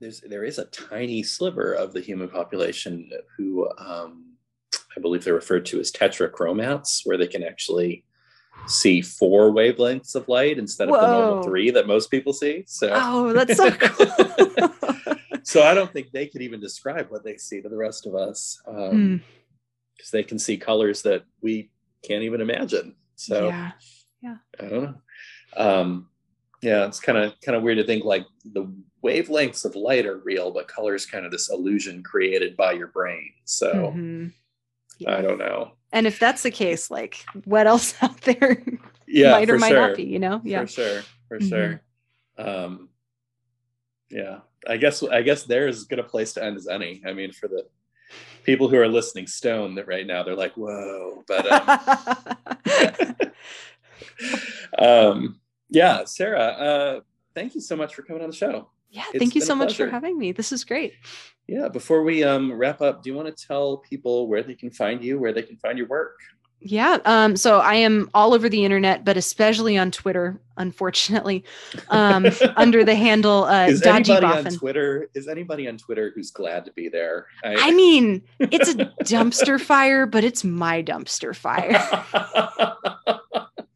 there's 0.00 0.20
there 0.20 0.44
is 0.44 0.58
a 0.58 0.66
tiny 0.66 1.22
sliver 1.22 1.72
of 1.72 1.92
the 1.92 2.00
human 2.00 2.28
population 2.28 3.10
who 3.36 3.68
um, 3.78 4.34
I 4.96 5.00
believe 5.00 5.24
they're 5.24 5.34
referred 5.34 5.66
to 5.66 5.80
as 5.80 5.90
tetrachromats, 5.90 7.00
where 7.04 7.16
they 7.16 7.26
can 7.26 7.42
actually 7.42 8.04
see 8.66 9.00
four 9.00 9.50
wavelengths 9.52 10.14
of 10.14 10.28
light 10.28 10.58
instead 10.58 10.88
of 10.88 10.94
Whoa. 10.94 11.00
the 11.00 11.06
normal 11.06 11.42
three 11.42 11.70
that 11.70 11.86
most 11.86 12.10
people 12.10 12.32
see. 12.32 12.64
So 12.66 12.90
oh, 12.94 13.32
that's 13.32 13.56
so 13.56 13.70
cool. 13.72 14.68
so 15.42 15.62
I 15.62 15.74
don't 15.74 15.92
think 15.92 16.10
they 16.10 16.26
could 16.26 16.42
even 16.42 16.60
describe 16.60 17.10
what 17.10 17.24
they 17.24 17.36
see 17.36 17.60
to 17.60 17.68
the 17.68 17.76
rest 17.76 18.06
of 18.06 18.14
us, 18.14 18.60
because 18.64 18.90
um, 18.92 19.22
mm. 20.02 20.10
they 20.10 20.22
can 20.22 20.38
see 20.38 20.56
colors 20.56 21.02
that 21.02 21.24
we 21.40 21.70
can't 22.04 22.24
even 22.24 22.40
imagine. 22.40 22.94
So 23.16 23.48
yeah, 23.48 23.70
yeah, 24.20 24.36
I 24.60 24.64
don't 24.64 24.82
know. 24.82 24.94
Um, 25.56 26.08
yeah, 26.62 26.86
it's 26.86 27.00
kind 27.00 27.18
of 27.18 27.34
kind 27.40 27.56
of 27.56 27.62
weird 27.62 27.78
to 27.78 27.84
think 27.84 28.04
like 28.04 28.26
the 28.44 28.72
wavelengths 29.04 29.64
of 29.64 29.76
light 29.76 30.06
are 30.06 30.18
real, 30.18 30.50
but 30.50 30.68
color 30.68 30.94
is 30.94 31.06
kind 31.06 31.24
of 31.24 31.30
this 31.30 31.50
illusion 31.50 32.02
created 32.02 32.56
by 32.56 32.72
your 32.72 32.88
brain. 32.88 33.30
So 33.44 33.72
mm-hmm. 33.72 34.26
I 35.06 35.20
don't 35.20 35.38
know. 35.38 35.72
And 35.92 36.06
if 36.06 36.18
that's 36.18 36.42
the 36.42 36.50
case, 36.50 36.90
like 36.90 37.24
what 37.44 37.66
else 37.66 37.94
out 38.02 38.20
there 38.22 38.62
yeah, 39.06 39.32
might 39.32 39.50
or 39.50 39.58
might 39.58 39.68
sure. 39.68 39.88
not 39.88 39.96
be, 39.96 40.04
you 40.04 40.18
know? 40.18 40.40
Yeah. 40.44 40.62
For 40.62 40.66
sure. 40.66 41.02
For 41.28 41.38
mm-hmm. 41.38 41.48
sure. 41.48 41.82
Um 42.38 42.88
yeah. 44.10 44.40
I 44.66 44.76
guess 44.76 45.02
I 45.02 45.22
guess 45.22 45.44
there's 45.44 45.78
as 45.78 45.84
good 45.84 45.98
a 45.98 46.04
place 46.04 46.32
to 46.34 46.44
end 46.44 46.56
as 46.56 46.66
any. 46.68 47.02
I 47.06 47.12
mean, 47.12 47.32
for 47.32 47.48
the 47.48 47.66
people 48.44 48.68
who 48.68 48.78
are 48.78 48.88
listening 48.88 49.26
stone 49.26 49.74
that 49.76 49.88
right 49.88 50.06
now 50.06 50.22
they're 50.22 50.36
like, 50.36 50.54
whoa. 50.54 51.24
But 51.26 51.50
um, 51.50 53.16
um 54.78 55.40
yeah, 55.68 56.04
Sarah, 56.04 56.40
uh 56.40 57.00
thank 57.34 57.54
you 57.54 57.60
so 57.60 57.76
much 57.76 57.94
for 57.94 58.02
coming 58.02 58.22
on 58.22 58.30
the 58.30 58.36
show. 58.36 58.68
Yeah, 58.90 59.04
it's 59.10 59.18
thank 59.18 59.34
you 59.34 59.40
so 59.40 59.54
much 59.54 59.76
for 59.76 59.88
having 59.88 60.18
me. 60.18 60.32
This 60.32 60.52
is 60.52 60.64
great. 60.64 60.94
Yeah, 61.48 61.68
before 61.68 62.02
we 62.02 62.24
um, 62.24 62.52
wrap 62.52 62.80
up, 62.80 63.02
do 63.02 63.10
you 63.10 63.16
want 63.16 63.34
to 63.34 63.46
tell 63.46 63.76
people 63.76 64.26
where 64.26 64.42
they 64.42 64.54
can 64.54 64.70
find 64.70 65.02
you, 65.02 65.18
where 65.18 65.32
they 65.32 65.42
can 65.42 65.56
find 65.56 65.78
your 65.78 65.86
work? 65.86 66.18
Yeah, 66.60 66.98
um, 67.04 67.36
so 67.36 67.60
I 67.60 67.74
am 67.74 68.10
all 68.12 68.34
over 68.34 68.48
the 68.48 68.64
internet, 68.64 69.04
but 69.04 69.16
especially 69.16 69.76
on 69.78 69.90
Twitter, 69.90 70.40
unfortunately, 70.56 71.44
um, 71.90 72.26
under 72.56 72.82
the 72.84 72.94
handle 72.94 73.44
uh, 73.44 73.66
is 73.66 73.80
Dodgy 73.80 74.12
anybody 74.12 74.26
Boffin. 74.26 74.46
on 74.46 74.58
Twitter? 74.58 75.08
Is 75.14 75.28
anybody 75.28 75.68
on 75.68 75.78
Twitter 75.78 76.12
who's 76.14 76.30
glad 76.30 76.64
to 76.64 76.72
be 76.72 76.88
there? 76.88 77.26
I, 77.44 77.68
I 77.68 77.70
mean, 77.72 78.22
it's 78.40 78.70
a 78.70 78.74
dumpster 79.04 79.60
fire, 79.60 80.06
but 80.06 80.24
it's 80.24 80.42
my 80.44 80.82
dumpster 80.82 81.36
fire. 81.36 81.78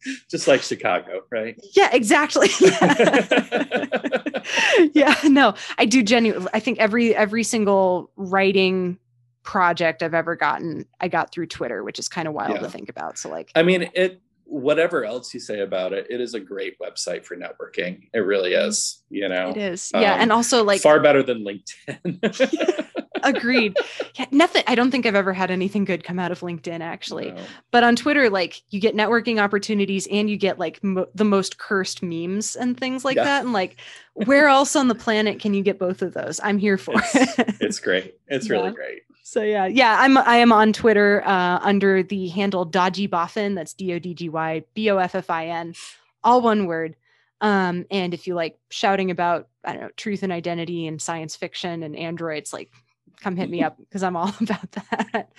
just 0.31 0.49
like 0.49 0.63
Chicago, 0.63 1.23
right? 1.31 1.61
Yeah, 1.75 1.91
exactly. 1.93 2.49
yeah, 4.95 5.15
no, 5.25 5.55
I 5.79 5.85
do 5.85 6.03
genuinely. 6.03 6.49
I 6.55 6.61
think 6.61 6.79
every 6.79 7.15
every 7.15 7.45
single 7.45 8.11
writing 8.17 8.99
project 9.51 10.01
I've 10.01 10.15
ever 10.15 10.37
gotten, 10.37 10.87
I 11.01 11.09
got 11.09 11.33
through 11.33 11.49
Twitter, 11.49 11.83
which 11.83 11.99
is 11.99 12.09
kind 12.09 12.29
of 12.29 12.35
wild 12.35 12.53
yeah. 12.53 12.61
to 12.61 12.71
think 12.71 12.89
about. 12.89 13.19
So, 13.19 13.29
like, 13.29 13.51
I 13.57 13.65
mean, 13.65 13.91
it. 13.95 14.23
Whatever 14.45 15.05
else 15.05 15.33
you 15.33 15.39
say 15.39 15.61
about 15.61 15.93
it, 15.93 16.09
it 16.11 16.21
is 16.21 16.35
a 16.35 16.41
great 16.41 16.77
website 16.81 17.25
for 17.25 17.37
networking. 17.37 18.09
It 18.13 18.19
really 18.19 18.51
mm-hmm. 18.51 18.69
is. 18.69 19.01
You 19.09 19.29
know, 19.29 19.51
it 19.51 19.57
is. 19.57 19.93
Yeah, 19.95 20.15
um, 20.15 20.21
and 20.21 20.33
also 20.33 20.65
like 20.65 20.81
far 20.81 21.01
better 21.01 21.23
than 21.23 21.45
LinkedIn. 21.45 22.87
Agreed. 23.23 23.77
Yeah, 24.15 24.27
nothing. 24.31 24.65
I 24.67 24.75
don't 24.75 24.91
think 24.91 25.07
I've 25.07 25.15
ever 25.15 25.33
had 25.33 25.51
anything 25.51 25.85
good 25.85 26.05
come 26.05 26.19
out 26.19 26.33
of 26.33 26.41
LinkedIn 26.41 26.81
actually. 26.81 27.33
No. 27.33 27.43
But 27.71 27.85
on 27.85 27.95
Twitter, 27.95 28.31
like 28.31 28.63
you 28.71 28.81
get 28.81 28.97
networking 28.97 29.41
opportunities 29.41 30.09
and 30.11 30.29
you 30.31 30.37
get 30.37 30.59
like 30.59 30.83
mo- 30.83 31.07
the 31.15 31.25
most 31.25 31.59
cursed 31.59 32.03
memes 32.03 32.57
and 32.57 32.77
things 32.77 33.05
like 33.05 33.17
yeah. 33.17 33.25
that. 33.25 33.45
And 33.45 33.53
like, 33.53 33.77
where 34.25 34.49
else 34.49 34.77
on 34.77 34.89
the 34.89 34.95
planet 34.95 35.41
can 35.41 35.55
you 35.55 35.63
get 35.63 35.79
both 35.79 36.03
of 36.03 36.15
those? 36.15 36.41
I'm 36.43 36.59
here 36.59 36.79
for 36.79 36.95
it's, 36.97 37.39
it. 37.39 37.55
It's 37.61 37.79
great. 37.81 38.15
It's 38.29 38.49
yeah. 38.49 38.53
really 38.53 38.73
great. 38.73 39.03
So 39.23 39.43
yeah, 39.43 39.67
yeah, 39.67 39.97
I'm 40.01 40.19
I 40.19 40.39
am 40.39 40.53
on 40.53 40.73
Twitter 40.73 41.23
uh, 41.25 41.61
under 41.63 42.03
the 42.03 42.29
handle 42.29 42.65
Dodgy 42.65 43.07
Boffin. 43.07 43.55
That's 43.55 43.73
D 43.75 43.93
O 43.95 43.99
D 44.01 44.13
G 44.13 44.29
Y 44.29 44.65
B 44.75 44.91
O 44.91 44.97
F 44.97 45.15
F 45.15 45.31
I 45.31 45.47
N, 45.47 45.75
all 46.25 46.41
one 46.41 46.67
word. 46.67 46.97
Um, 47.41 47.87
and 47.93 48.13
if 48.13 48.27
you 48.27 48.35
like 48.35 48.59
shouting 48.71 49.11
about 49.13 49.49
I 49.65 49.73
don't 49.73 49.83
know 49.83 49.91
truth 49.97 50.25
and 50.25 50.33
identity 50.33 50.87
and 50.89 51.01
science 51.01 51.37
fiction 51.37 51.85
and 51.85 51.95
androids, 51.95 52.53
like 52.53 52.73
come 53.21 53.37
hit 53.37 53.49
me 53.49 53.63
up 53.63 53.77
because 53.79 54.03
I'm 54.03 54.17
all 54.17 54.35
about 54.41 54.73
that. 54.73 55.31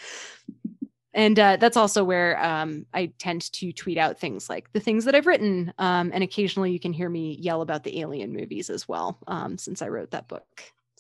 And 1.14 1.38
uh, 1.38 1.58
that's 1.58 1.78
also 1.78 2.04
where 2.04 2.42
um, 2.44 2.86
I 2.94 3.12
tend 3.18 3.52
to 3.54 3.74
tweet 3.74 3.98
out 3.98 4.20
things 4.20 4.50
like 4.50 4.72
the 4.72 4.80
things 4.80 5.06
that 5.06 5.16
I've 5.16 5.28
written. 5.28 5.74
Um, 5.78 6.12
and 6.14 6.24
occasionally 6.24 6.72
you 6.72 6.80
can 6.80 6.94
hear 6.94 7.10
me 7.10 7.36
yell 7.40 7.62
about 7.62 7.84
the 7.84 8.00
alien 8.00 8.32
movies 8.32 8.70
as 8.70 8.88
well, 8.88 9.18
um, 9.28 9.58
since 9.58 9.82
I 9.82 9.90
wrote 9.90 10.12
that 10.12 10.28
book. 10.28 10.46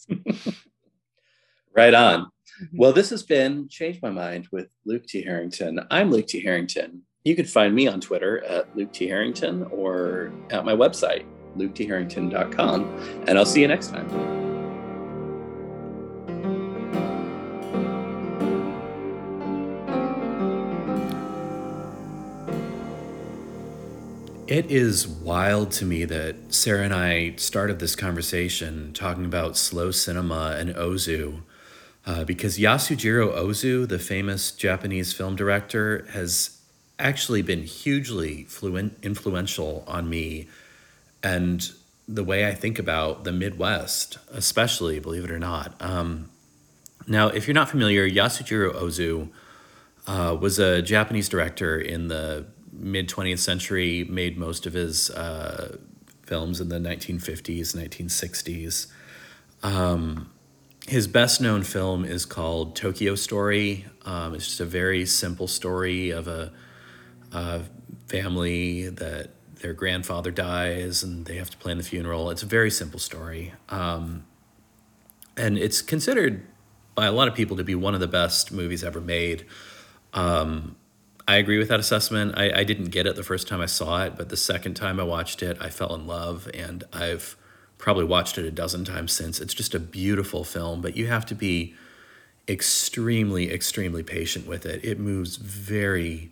right 1.75 1.93
on. 1.93 2.25
Mm-hmm. 2.25 2.77
Well, 2.77 2.91
this 2.91 3.09
has 3.09 3.23
been 3.23 3.69
Change 3.69 4.01
My 4.01 4.09
Mind 4.09 4.47
with 4.51 4.67
Luke 4.85 5.05
T. 5.05 5.21
Harrington. 5.21 5.79
I'm 5.89 6.11
Luke 6.11 6.27
T. 6.27 6.41
Harrington. 6.41 7.03
you 7.23 7.35
can 7.35 7.45
find 7.45 7.73
me 7.73 7.87
on 7.87 8.01
Twitter 8.01 8.43
at 8.43 8.75
Luke 8.75 8.91
T. 8.91 9.07
Harrington 9.07 9.63
or 9.71 10.33
at 10.49 10.65
my 10.65 10.73
website, 10.73 11.25
luketharrington.com. 11.55 13.23
And 13.27 13.37
I'll 13.37 13.45
see 13.45 13.61
you 13.61 13.67
next 13.67 13.89
time. 13.89 14.40
It 24.51 24.69
is 24.69 25.07
wild 25.07 25.71
to 25.71 25.85
me 25.85 26.03
that 26.03 26.35
Sarah 26.49 26.83
and 26.83 26.93
I 26.93 27.35
started 27.37 27.79
this 27.79 27.95
conversation 27.95 28.91
talking 28.91 29.23
about 29.23 29.55
slow 29.55 29.91
cinema 29.91 30.57
and 30.59 30.75
Ozu, 30.75 31.43
uh, 32.05 32.25
because 32.25 32.57
Yasujiro 32.57 33.33
Ozu, 33.33 33.87
the 33.87 33.97
famous 33.97 34.51
Japanese 34.51 35.13
film 35.13 35.37
director, 35.37 36.05
has 36.09 36.59
actually 36.99 37.41
been 37.41 37.63
hugely 37.63 38.43
fluent, 38.43 38.97
influential 39.01 39.85
on 39.87 40.09
me 40.09 40.49
and 41.23 41.71
the 42.05 42.25
way 42.25 42.45
I 42.45 42.53
think 42.53 42.77
about 42.77 43.23
the 43.23 43.31
Midwest, 43.31 44.17
especially, 44.33 44.99
believe 44.99 45.23
it 45.23 45.31
or 45.31 45.39
not. 45.39 45.75
Um, 45.79 46.29
now, 47.07 47.29
if 47.29 47.47
you're 47.47 47.55
not 47.55 47.69
familiar, 47.69 48.05
Yasujiro 48.05 48.73
Ozu 48.75 49.29
uh, 50.07 50.35
was 50.37 50.59
a 50.59 50.81
Japanese 50.81 51.29
director 51.29 51.79
in 51.79 52.09
the 52.09 52.47
mid 52.71 53.09
20th 53.09 53.39
century, 53.39 54.05
made 54.05 54.37
most 54.37 54.65
of 54.65 54.73
his 54.73 55.09
uh, 55.11 55.77
films 56.23 56.61
in 56.61 56.69
the 56.69 56.79
1950s, 56.79 57.75
1960s. 57.75 58.87
Um, 59.63 60.31
his 60.87 61.07
best 61.07 61.41
known 61.41 61.63
film 61.63 62.05
is 62.05 62.25
called 62.25 62.75
Tokyo 62.75 63.15
Story. 63.15 63.85
Um, 64.03 64.33
it's 64.33 64.45
just 64.45 64.59
a 64.59 64.65
very 64.65 65.05
simple 65.05 65.47
story 65.47 66.09
of 66.09 66.27
a, 66.27 66.51
a 67.31 67.61
family 68.07 68.89
that 68.89 69.29
their 69.61 69.73
grandfather 69.73 70.31
dies 70.31 71.03
and 71.03 71.25
they 71.25 71.35
have 71.35 71.49
to 71.51 71.57
plan 71.57 71.77
the 71.77 71.83
funeral. 71.83 72.29
It's 72.31 72.43
a 72.43 72.47
very 72.47 72.71
simple 72.71 72.99
story. 72.99 73.53
Um, 73.69 74.25
and 75.37 75.57
it's 75.57 75.81
considered 75.81 76.45
by 76.95 77.05
a 77.05 77.11
lot 77.11 77.27
of 77.27 77.35
people 77.35 77.57
to 77.57 77.63
be 77.63 77.75
one 77.75 77.93
of 77.93 77.99
the 77.99 78.07
best 78.07 78.51
movies 78.51 78.83
ever 78.83 78.99
made. 78.99 79.45
Um, 80.13 80.75
I 81.31 81.37
agree 81.37 81.57
with 81.57 81.69
that 81.69 81.79
assessment. 81.79 82.33
I, 82.35 82.59
I 82.59 82.63
didn't 82.65 82.89
get 82.89 83.07
it 83.07 83.15
the 83.15 83.23
first 83.23 83.47
time 83.47 83.61
I 83.61 83.65
saw 83.65 84.03
it, 84.03 84.17
but 84.17 84.27
the 84.27 84.35
second 84.35 84.73
time 84.73 84.99
I 84.99 85.03
watched 85.03 85.41
it, 85.41 85.55
I 85.61 85.69
fell 85.69 85.95
in 85.95 86.05
love, 86.05 86.49
and 86.53 86.83
I've 86.91 87.37
probably 87.77 88.03
watched 88.03 88.37
it 88.37 88.43
a 88.43 88.51
dozen 88.51 88.83
times 88.83 89.13
since. 89.13 89.39
It's 89.39 89.53
just 89.53 89.73
a 89.73 89.79
beautiful 89.79 90.43
film, 90.43 90.81
but 90.81 90.97
you 90.97 91.07
have 91.07 91.25
to 91.27 91.33
be 91.33 91.73
extremely, 92.49 93.49
extremely 93.49 94.03
patient 94.03 94.45
with 94.45 94.65
it. 94.65 94.83
It 94.83 94.99
moves 94.99 95.37
very, 95.37 96.31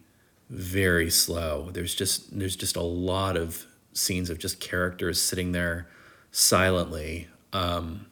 very 0.49 1.09
slow. 1.09 1.69
There's 1.71 1.95
just 1.95 2.37
there's 2.37 2.57
just 2.57 2.75
a 2.75 2.81
lot 2.81 3.37
of 3.37 3.67
scenes 3.93 4.29
of 4.29 4.37
just 4.37 4.59
characters 4.59 5.21
sitting 5.21 5.53
there 5.53 5.87
silently. 6.31 7.29
Um, 7.53 8.07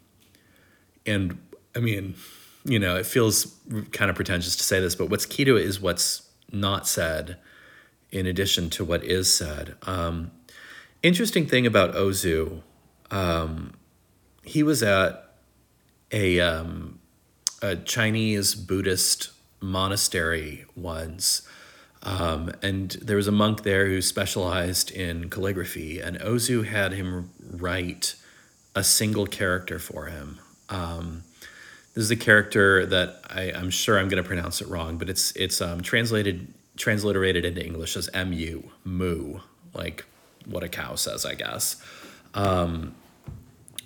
and 1.05 1.37
I 1.75 1.79
mean, 1.79 2.15
you 2.63 2.79
know, 2.79 2.95
it 2.95 3.05
feels 3.05 3.57
kind 3.91 4.09
of 4.09 4.15
pretentious 4.15 4.55
to 4.55 4.63
say 4.63 4.79
this, 4.79 4.95
but 4.95 5.09
what's 5.09 5.25
key 5.25 5.43
to 5.43 5.57
it 5.57 5.65
is 5.65 5.81
what's 5.81 6.26
not 6.51 6.87
said 6.87 7.37
in 8.11 8.25
addition 8.25 8.69
to 8.71 8.85
what 8.85 9.03
is 9.03 9.33
said. 9.33 9.75
Um, 9.83 10.31
interesting 11.03 11.45
thing 11.45 11.65
about 11.65 11.93
Ozu, 11.93 12.61
um, 13.11 13.73
he 14.43 14.63
was 14.63 14.81
at 14.81 15.33
a, 16.11 16.39
um, 16.39 16.99
a 17.61 17.75
Chinese 17.75 18.55
Buddhist 18.55 19.31
monastery 19.59 20.65
once. 20.75 21.47
Um, 22.03 22.51
and 22.61 22.91
there 23.01 23.17
was 23.17 23.27
a 23.27 23.31
monk 23.31 23.63
there 23.63 23.87
who 23.87 24.01
specialized 24.01 24.91
in 24.91 25.29
calligraphy, 25.29 25.99
and 25.99 26.17
Ozu 26.19 26.65
had 26.65 26.93
him 26.93 27.31
write 27.41 28.15
a 28.75 28.83
single 28.83 29.25
character 29.25 29.79
for 29.79 30.05
him. 30.05 30.39
Um, 30.69 31.23
this 31.97 32.03
is 32.03 32.11
a 32.11 32.15
character 32.15 32.85
that 32.85 33.21
I, 33.27 33.51
I'm 33.51 33.71
sure 33.71 33.97
I'm 33.97 34.07
going 34.07 34.21
to 34.21 34.27
pronounce 34.27 34.61
it 34.61 34.67
wrong, 34.67 34.99
but 34.99 35.09
it's 35.09 35.31
it's 35.31 35.61
um, 35.61 35.81
translated 35.81 36.53
transliterated 36.77 37.43
into 37.43 37.65
English 37.65 37.97
as 37.97 38.07
mu 38.13 38.61
moo, 38.83 39.39
like 39.73 40.05
what 40.45 40.63
a 40.63 40.69
cow 40.69 40.93
says, 40.93 41.25
I 41.25 41.33
guess. 41.33 41.83
Um, 42.35 42.93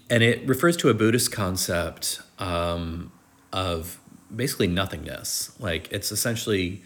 and 0.09 0.21
it 0.23 0.45
refers 0.45 0.75
to 0.77 0.89
a 0.89 0.93
Buddhist 0.93 1.31
concept 1.31 2.21
um, 2.37 3.13
of 3.53 3.97
basically 4.35 4.67
nothingness. 4.67 5.57
Like 5.57 5.89
it's 5.89 6.11
essentially 6.11 6.83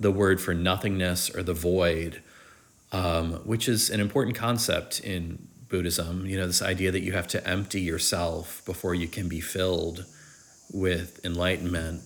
the 0.00 0.10
word 0.10 0.40
for 0.40 0.54
nothingness 0.54 1.32
or 1.32 1.44
the 1.44 1.54
void, 1.54 2.20
um, 2.90 3.34
which 3.44 3.68
is 3.68 3.90
an 3.90 4.00
important 4.00 4.36
concept 4.36 4.98
in 4.98 5.46
Buddhism. 5.68 6.26
You 6.26 6.36
know, 6.36 6.48
this 6.48 6.62
idea 6.62 6.90
that 6.90 7.02
you 7.02 7.12
have 7.12 7.28
to 7.28 7.46
empty 7.46 7.80
yourself 7.80 8.60
before 8.66 8.96
you 8.96 9.06
can 9.06 9.28
be 9.28 9.40
filled 9.40 10.04
with 10.74 11.24
enlightenment. 11.24 12.02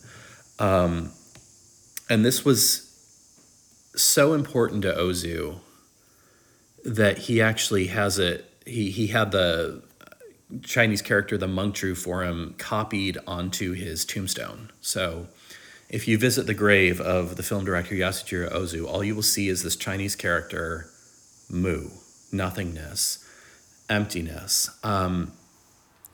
Um, 0.59 1.13
and 2.09 2.25
this 2.25 2.45
was 2.45 2.85
so 3.97 4.35
important 4.35 4.83
to 4.83 4.93
Ozu 4.93 5.59
that 6.85 7.19
he 7.19 7.41
actually 7.41 7.89
has 7.89 8.19
it. 8.19 8.45
He 8.65 8.91
he 8.91 9.09
had 9.09 9.33
the 9.33 9.83
Chinese 10.63 11.03
character, 11.03 11.37
the 11.37 11.49
monk 11.49 11.75
drew 11.75 11.95
for 11.95 12.23
him, 12.23 12.55
copied 12.59 13.19
onto 13.27 13.73
his 13.73 14.05
tombstone. 14.05 14.71
So, 14.81 15.27
if 15.89 16.07
you 16.07 16.19
visit 16.19 16.47
the 16.47 16.55
grave 16.55 17.01
of 17.01 17.37
the 17.37 17.43
film 17.43 17.65
director 17.65 17.95
Yasujiro 17.95 18.53
Ozu, 18.53 18.87
all 18.87 19.03
you 19.03 19.15
will 19.15 19.23
see 19.23 19.49
is 19.49 19.63
this 19.63 19.77
Chinese 19.77 20.17
character, 20.17 20.89
Mu, 21.51 21.89
nothingness, 22.31 23.25
emptiness. 23.89 24.71
Um, 24.83 25.33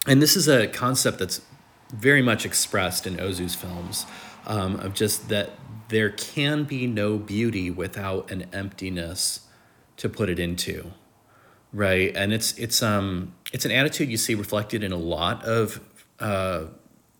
and 0.06 0.20
this 0.22 0.36
is 0.36 0.48
a 0.48 0.68
concept 0.68 1.18
that's 1.18 1.40
very 1.94 2.22
much 2.22 2.44
expressed 2.44 3.06
in 3.06 3.16
Ozu's 3.16 3.54
films 3.54 4.06
um, 4.46 4.76
of 4.76 4.94
just 4.94 5.28
that 5.28 5.50
there 5.88 6.10
can 6.10 6.64
be 6.64 6.86
no 6.86 7.18
beauty 7.18 7.70
without 7.70 8.30
an 8.30 8.46
emptiness 8.52 9.40
to 9.96 10.08
put 10.08 10.28
it 10.28 10.38
into 10.38 10.92
right? 11.74 12.16
And 12.16 12.32
it's 12.32 12.56
it's 12.56 12.82
um 12.82 13.34
it's 13.52 13.64
an 13.64 13.72
attitude 13.72 14.08
you 14.08 14.16
see 14.16 14.34
reflected 14.34 14.82
in 14.84 14.92
a 14.92 14.96
lot 14.96 15.44
of 15.44 15.80
uh, 16.20 16.66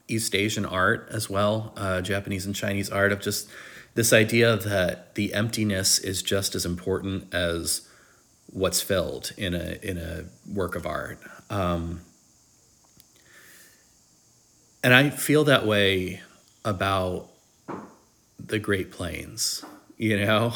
east 0.07 0.35
asian 0.35 0.65
art 0.65 1.09
as 1.11 1.29
well 1.29 1.73
uh, 1.77 2.01
japanese 2.01 2.47
and 2.47 2.55
chinese 2.55 2.91
art 2.91 3.11
of 3.11 3.21
just 3.21 3.49
this 3.95 4.13
idea 4.13 4.57
that 4.57 5.15
the 5.15 5.33
emptiness 5.33 5.99
is 5.99 6.23
just 6.23 6.55
as 6.55 6.67
important 6.67 7.33
as 7.33 7.89
what's 8.47 8.81
filled 8.81 9.33
in 9.37 9.55
a 9.55 9.79
in 9.83 9.99
a 9.99 10.25
work 10.53 10.77
of 10.77 10.87
art. 10.87 11.19
Um, 11.51 12.01
and 14.85 14.93
I 14.93 15.09
feel 15.09 15.45
that 15.45 15.67
way 15.67 16.21
about 16.63 17.31
the 18.39 18.59
Great 18.59 18.93
Plains. 18.93 19.65
You 19.97 20.19
know, 20.19 20.53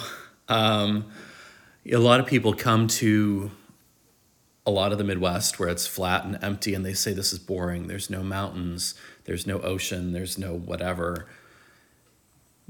um, 0.48 1.06
a 1.90 1.96
lot 1.96 2.20
of 2.20 2.26
people 2.26 2.52
come 2.52 2.88
to 2.88 3.50
a 4.66 4.70
lot 4.70 4.92
of 4.92 4.98
the 4.98 5.04
Midwest 5.04 5.58
where 5.58 5.70
it's 5.70 5.86
flat 5.86 6.26
and 6.26 6.38
empty, 6.42 6.74
and 6.74 6.84
they 6.84 6.92
say 6.92 7.14
this 7.14 7.32
is 7.32 7.38
boring. 7.38 7.86
There's 7.86 8.10
no 8.10 8.22
mountains, 8.22 8.94
there's 9.24 9.46
no 9.46 9.60
ocean, 9.60 10.12
there's 10.12 10.36
no 10.36 10.52
whatever. 10.54 11.26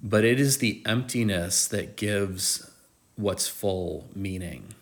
But 0.00 0.24
it 0.24 0.38
is 0.38 0.58
the 0.58 0.80
emptiness 0.86 1.66
that 1.66 1.96
gives 1.96 2.70
what's 3.16 3.48
full 3.48 4.06
meaning, 4.14 4.74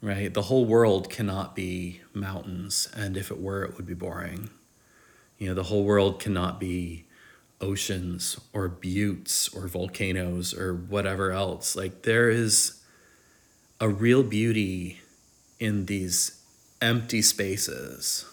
right? 0.00 0.32
The 0.32 0.42
whole 0.44 0.64
world 0.64 1.10
cannot 1.10 1.54
be 1.54 2.00
mountains, 2.14 2.88
and 2.96 3.14
if 3.14 3.30
it 3.30 3.42
were, 3.42 3.62
it 3.64 3.76
would 3.76 3.84
be 3.84 3.92
boring. 3.92 4.48
You 5.44 5.50
know, 5.50 5.56
the 5.56 5.64
whole 5.64 5.84
world 5.84 6.20
cannot 6.20 6.58
be 6.58 7.04
oceans 7.60 8.40
or 8.54 8.66
buttes 8.66 9.54
or 9.54 9.68
volcanoes 9.68 10.54
or 10.54 10.74
whatever 10.74 11.32
else. 11.32 11.76
Like 11.76 12.00
there 12.00 12.30
is 12.30 12.80
a 13.78 13.90
real 13.90 14.22
beauty 14.22 15.02
in 15.60 15.84
these 15.84 16.40
empty 16.80 17.20
spaces 17.20 18.24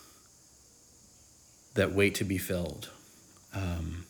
that 1.73 1.91
wait 1.91 2.15
to 2.15 2.23
be 2.23 2.37
filled. 2.37 2.89
Um, 3.53 4.05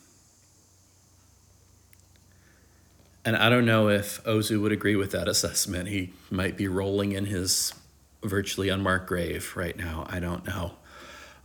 and 3.24 3.34
I 3.34 3.50
don't 3.50 3.66
know 3.66 3.88
if 3.88 4.22
Ozu 4.22 4.62
would 4.62 4.70
agree 4.70 4.94
with 4.94 5.10
that 5.10 5.26
assessment. 5.26 5.88
He 5.88 6.12
might 6.30 6.56
be 6.56 6.68
rolling 6.68 7.10
in 7.10 7.24
his 7.24 7.74
virtually 8.22 8.68
unmarked 8.68 9.08
grave 9.08 9.56
right 9.56 9.76
now. 9.76 10.06
I 10.08 10.20
don't 10.20 10.46
know. 10.46 10.74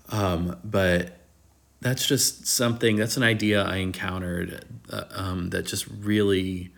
Um, 0.09 0.57
but 0.63 1.16
that's 1.87 2.05
just 2.05 2.45
something 2.45 2.95
that's 2.95 3.17
an 3.17 3.23
idea 3.23 3.63
i 3.63 3.77
encountered 3.77 4.65
uh, 4.91 5.03
um, 5.11 5.49
that 5.49 5.65
just 5.65 5.87
really 5.87 6.69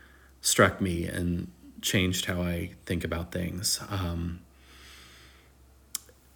struck 0.42 0.80
me 0.80 1.06
and 1.06 1.52
changed 1.82 2.26
how 2.26 2.42
i 2.42 2.72
think 2.86 3.04
about 3.04 3.32
things 3.32 3.80
um, 3.90 4.40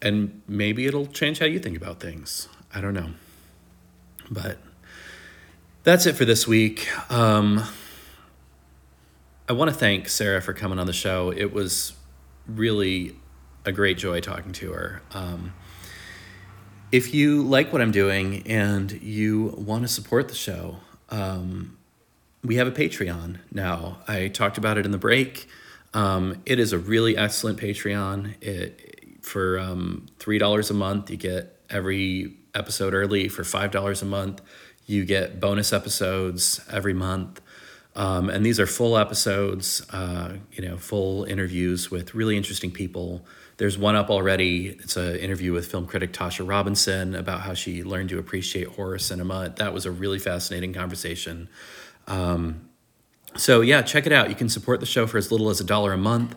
and 0.02 0.42
maybe 0.48 0.86
it'll 0.86 1.08
change 1.08 1.40
how 1.40 1.46
you 1.46 1.60
think 1.60 1.78
about 1.78 2.00
things 2.00 2.48
i 2.74 2.82
don't 2.82 2.94
know 2.94 3.12
but 4.30 4.58
that's 5.84 6.06
it 6.06 6.14
for 6.14 6.26
this 6.26 6.48
week 6.48 6.88
um, 7.12 7.64
i 9.48 9.54
want 9.54 9.70
to 9.70 9.76
thank 9.76 10.10
Sarah 10.10 10.42
for 10.42 10.54
coming 10.54 10.80
on 10.80 10.88
the 10.88 10.94
show. 10.94 11.32
It 11.32 11.54
was 11.54 11.94
really 12.48 13.16
a 13.66 13.72
great 13.72 13.98
joy 13.98 14.20
talking 14.20 14.52
to 14.54 14.72
her. 14.72 15.02
Um, 15.14 15.54
if 16.94 17.12
you 17.12 17.42
like 17.42 17.74
what 17.74 17.82
I'm 17.82 17.92
doing 17.92 18.44
and 18.46 18.92
you 19.02 19.56
want 19.58 19.82
to 19.82 19.88
support 19.88 20.28
the 20.28 20.36
show, 20.36 20.78
um, 21.10 21.76
we 22.44 22.58
have 22.58 22.68
a 22.68 22.72
Patreon 22.72 23.40
now. 23.52 23.98
I 24.08 24.28
talked 24.28 24.60
about 24.60 24.78
it 24.78 24.86
in 24.86 24.92
the 24.92 25.00
break. 25.00 25.48
Um, 25.96 26.44
it 26.46 26.60
is 26.60 26.72
a 26.72 26.78
really 26.78 27.18
excellent 27.18 27.60
Patreon. 27.60 28.36
It, 28.42 29.24
for 29.24 29.58
um, 29.58 30.06
$3 30.20 30.70
a 30.70 30.74
month, 30.76 31.10
you 31.10 31.18
get 31.18 31.60
every 31.68 32.36
episode 32.54 32.94
early. 32.94 33.28
For 33.28 33.42
$5 33.42 34.02
a 34.02 34.06
month, 34.06 34.42
you 34.86 35.04
get 35.04 35.40
bonus 35.40 35.74
episodes 35.74 36.62
every 36.72 36.94
month. 36.94 37.42
Um, 37.96 38.30
and 38.30 38.46
these 38.46 38.60
are 38.60 38.68
full 38.68 39.00
episodes, 39.00 39.84
uh, 39.90 40.34
you 40.52 40.64
know, 40.64 40.78
full 40.78 41.24
interviews 41.24 41.90
with 41.90 42.14
really 42.14 42.38
interesting 42.38 42.70
people. 42.70 43.26
There's 43.58 43.78
one 43.78 43.96
up 43.96 44.10
already. 44.10 44.70
It's 44.80 44.98
an 44.98 45.16
interview 45.18 45.54
with 45.54 45.68
film 45.70 45.86
critic 45.86 46.12
Tasha 46.12 46.48
Robinson 46.48 47.16
about 47.16 47.42
how 47.42 47.54
she 47.54 47.84
learned 47.84 48.10
to 48.10 48.20
appreciate 48.20 48.68
horror 48.68 49.00
cinema. 49.00 49.54
That 49.58 49.74
was 49.74 49.86
a 49.86 49.92
really 49.92 50.20
fascinating 50.20 50.74
conversation. 50.74 51.50
Um, 52.08 52.70
so 53.36 53.62
yeah, 53.62 53.82
check 53.82 54.06
it 54.06 54.12
out. 54.12 54.30
You 54.30 54.36
can 54.36 54.50
support 54.50 54.80
the 54.80 54.86
show 54.86 55.08
for 55.08 55.18
as 55.18 55.32
little 55.32 55.50
as 55.50 55.60
a 55.60 55.64
dollar 55.64 55.94
a 55.94 55.98
month. 55.98 56.36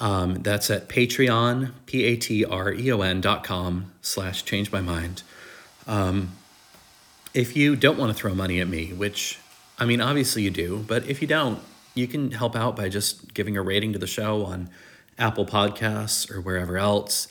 Um, 0.00 0.34
that's 0.42 0.70
at 0.70 0.88
Patreon, 0.88 1.72
P-A-T-R-E-O-N 1.86 3.20
dot 3.20 3.44
com 3.44 3.92
slash 4.00 4.44
change 4.44 4.70
my 4.70 4.80
mind. 4.80 5.22
Um, 5.86 6.32
if 7.34 7.56
you 7.56 7.76
don't 7.76 7.98
want 7.98 8.10
to 8.10 8.14
throw 8.14 8.34
money 8.34 8.60
at 8.60 8.68
me, 8.68 8.92
which 8.92 9.38
I 9.78 9.84
mean, 9.84 10.00
obviously 10.00 10.42
you 10.42 10.50
do, 10.50 10.84
but 10.86 11.06
if 11.06 11.20
you 11.22 11.28
don't, 11.28 11.60
you 11.94 12.06
can 12.06 12.30
help 12.30 12.54
out 12.54 12.76
by 12.76 12.88
just 12.88 13.32
giving 13.34 13.56
a 13.56 13.62
rating 13.62 13.92
to 13.92 13.98
the 13.98 14.06
show 14.06 14.44
on 14.44 14.68
Apple 15.18 15.46
Podcasts 15.46 16.30
or 16.30 16.40
wherever 16.40 16.78
else. 16.78 17.28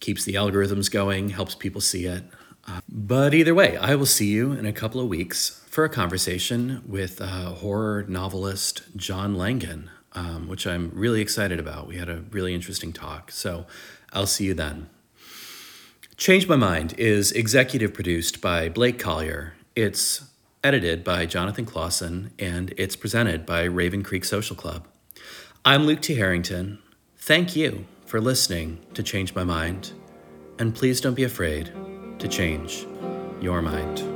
Keeps 0.00 0.24
the 0.24 0.34
algorithms 0.34 0.90
going, 0.90 1.30
helps 1.30 1.54
people 1.54 1.80
see 1.80 2.06
it. 2.06 2.24
Uh, 2.68 2.80
but 2.88 3.32
either 3.32 3.54
way, 3.54 3.76
I 3.76 3.94
will 3.94 4.06
see 4.06 4.26
you 4.26 4.52
in 4.52 4.66
a 4.66 4.72
couple 4.72 5.00
of 5.00 5.08
weeks 5.08 5.64
for 5.68 5.84
a 5.84 5.88
conversation 5.88 6.82
with 6.86 7.20
uh, 7.20 7.52
horror 7.54 8.04
novelist 8.08 8.82
John 8.96 9.36
Langan, 9.36 9.90
um, 10.12 10.48
which 10.48 10.66
I'm 10.66 10.90
really 10.92 11.20
excited 11.20 11.60
about. 11.60 11.86
We 11.86 11.96
had 11.96 12.08
a 12.08 12.24
really 12.30 12.54
interesting 12.54 12.92
talk. 12.92 13.30
So 13.30 13.66
I'll 14.12 14.26
see 14.26 14.46
you 14.46 14.54
then. 14.54 14.88
Change 16.16 16.48
My 16.48 16.56
Mind 16.56 16.94
is 16.98 17.30
executive 17.32 17.92
produced 17.92 18.40
by 18.40 18.68
Blake 18.68 18.98
Collier. 18.98 19.54
It's 19.76 20.24
edited 20.64 21.04
by 21.04 21.26
Jonathan 21.26 21.66
Clausen, 21.66 22.32
and 22.38 22.72
it's 22.76 22.96
presented 22.96 23.44
by 23.44 23.62
Raven 23.64 24.02
Creek 24.02 24.24
Social 24.24 24.56
Club. 24.56 24.88
I'm 25.64 25.84
Luke 25.84 26.00
T. 26.00 26.14
Harrington. 26.14 26.78
Thank 27.26 27.56
you 27.56 27.86
for 28.04 28.20
listening 28.20 28.78
to 28.94 29.02
Change 29.02 29.34
My 29.34 29.42
Mind, 29.42 29.90
and 30.60 30.72
please 30.72 31.00
don't 31.00 31.14
be 31.14 31.24
afraid 31.24 31.72
to 32.20 32.28
change 32.28 32.86
your 33.40 33.60
mind. 33.62 34.15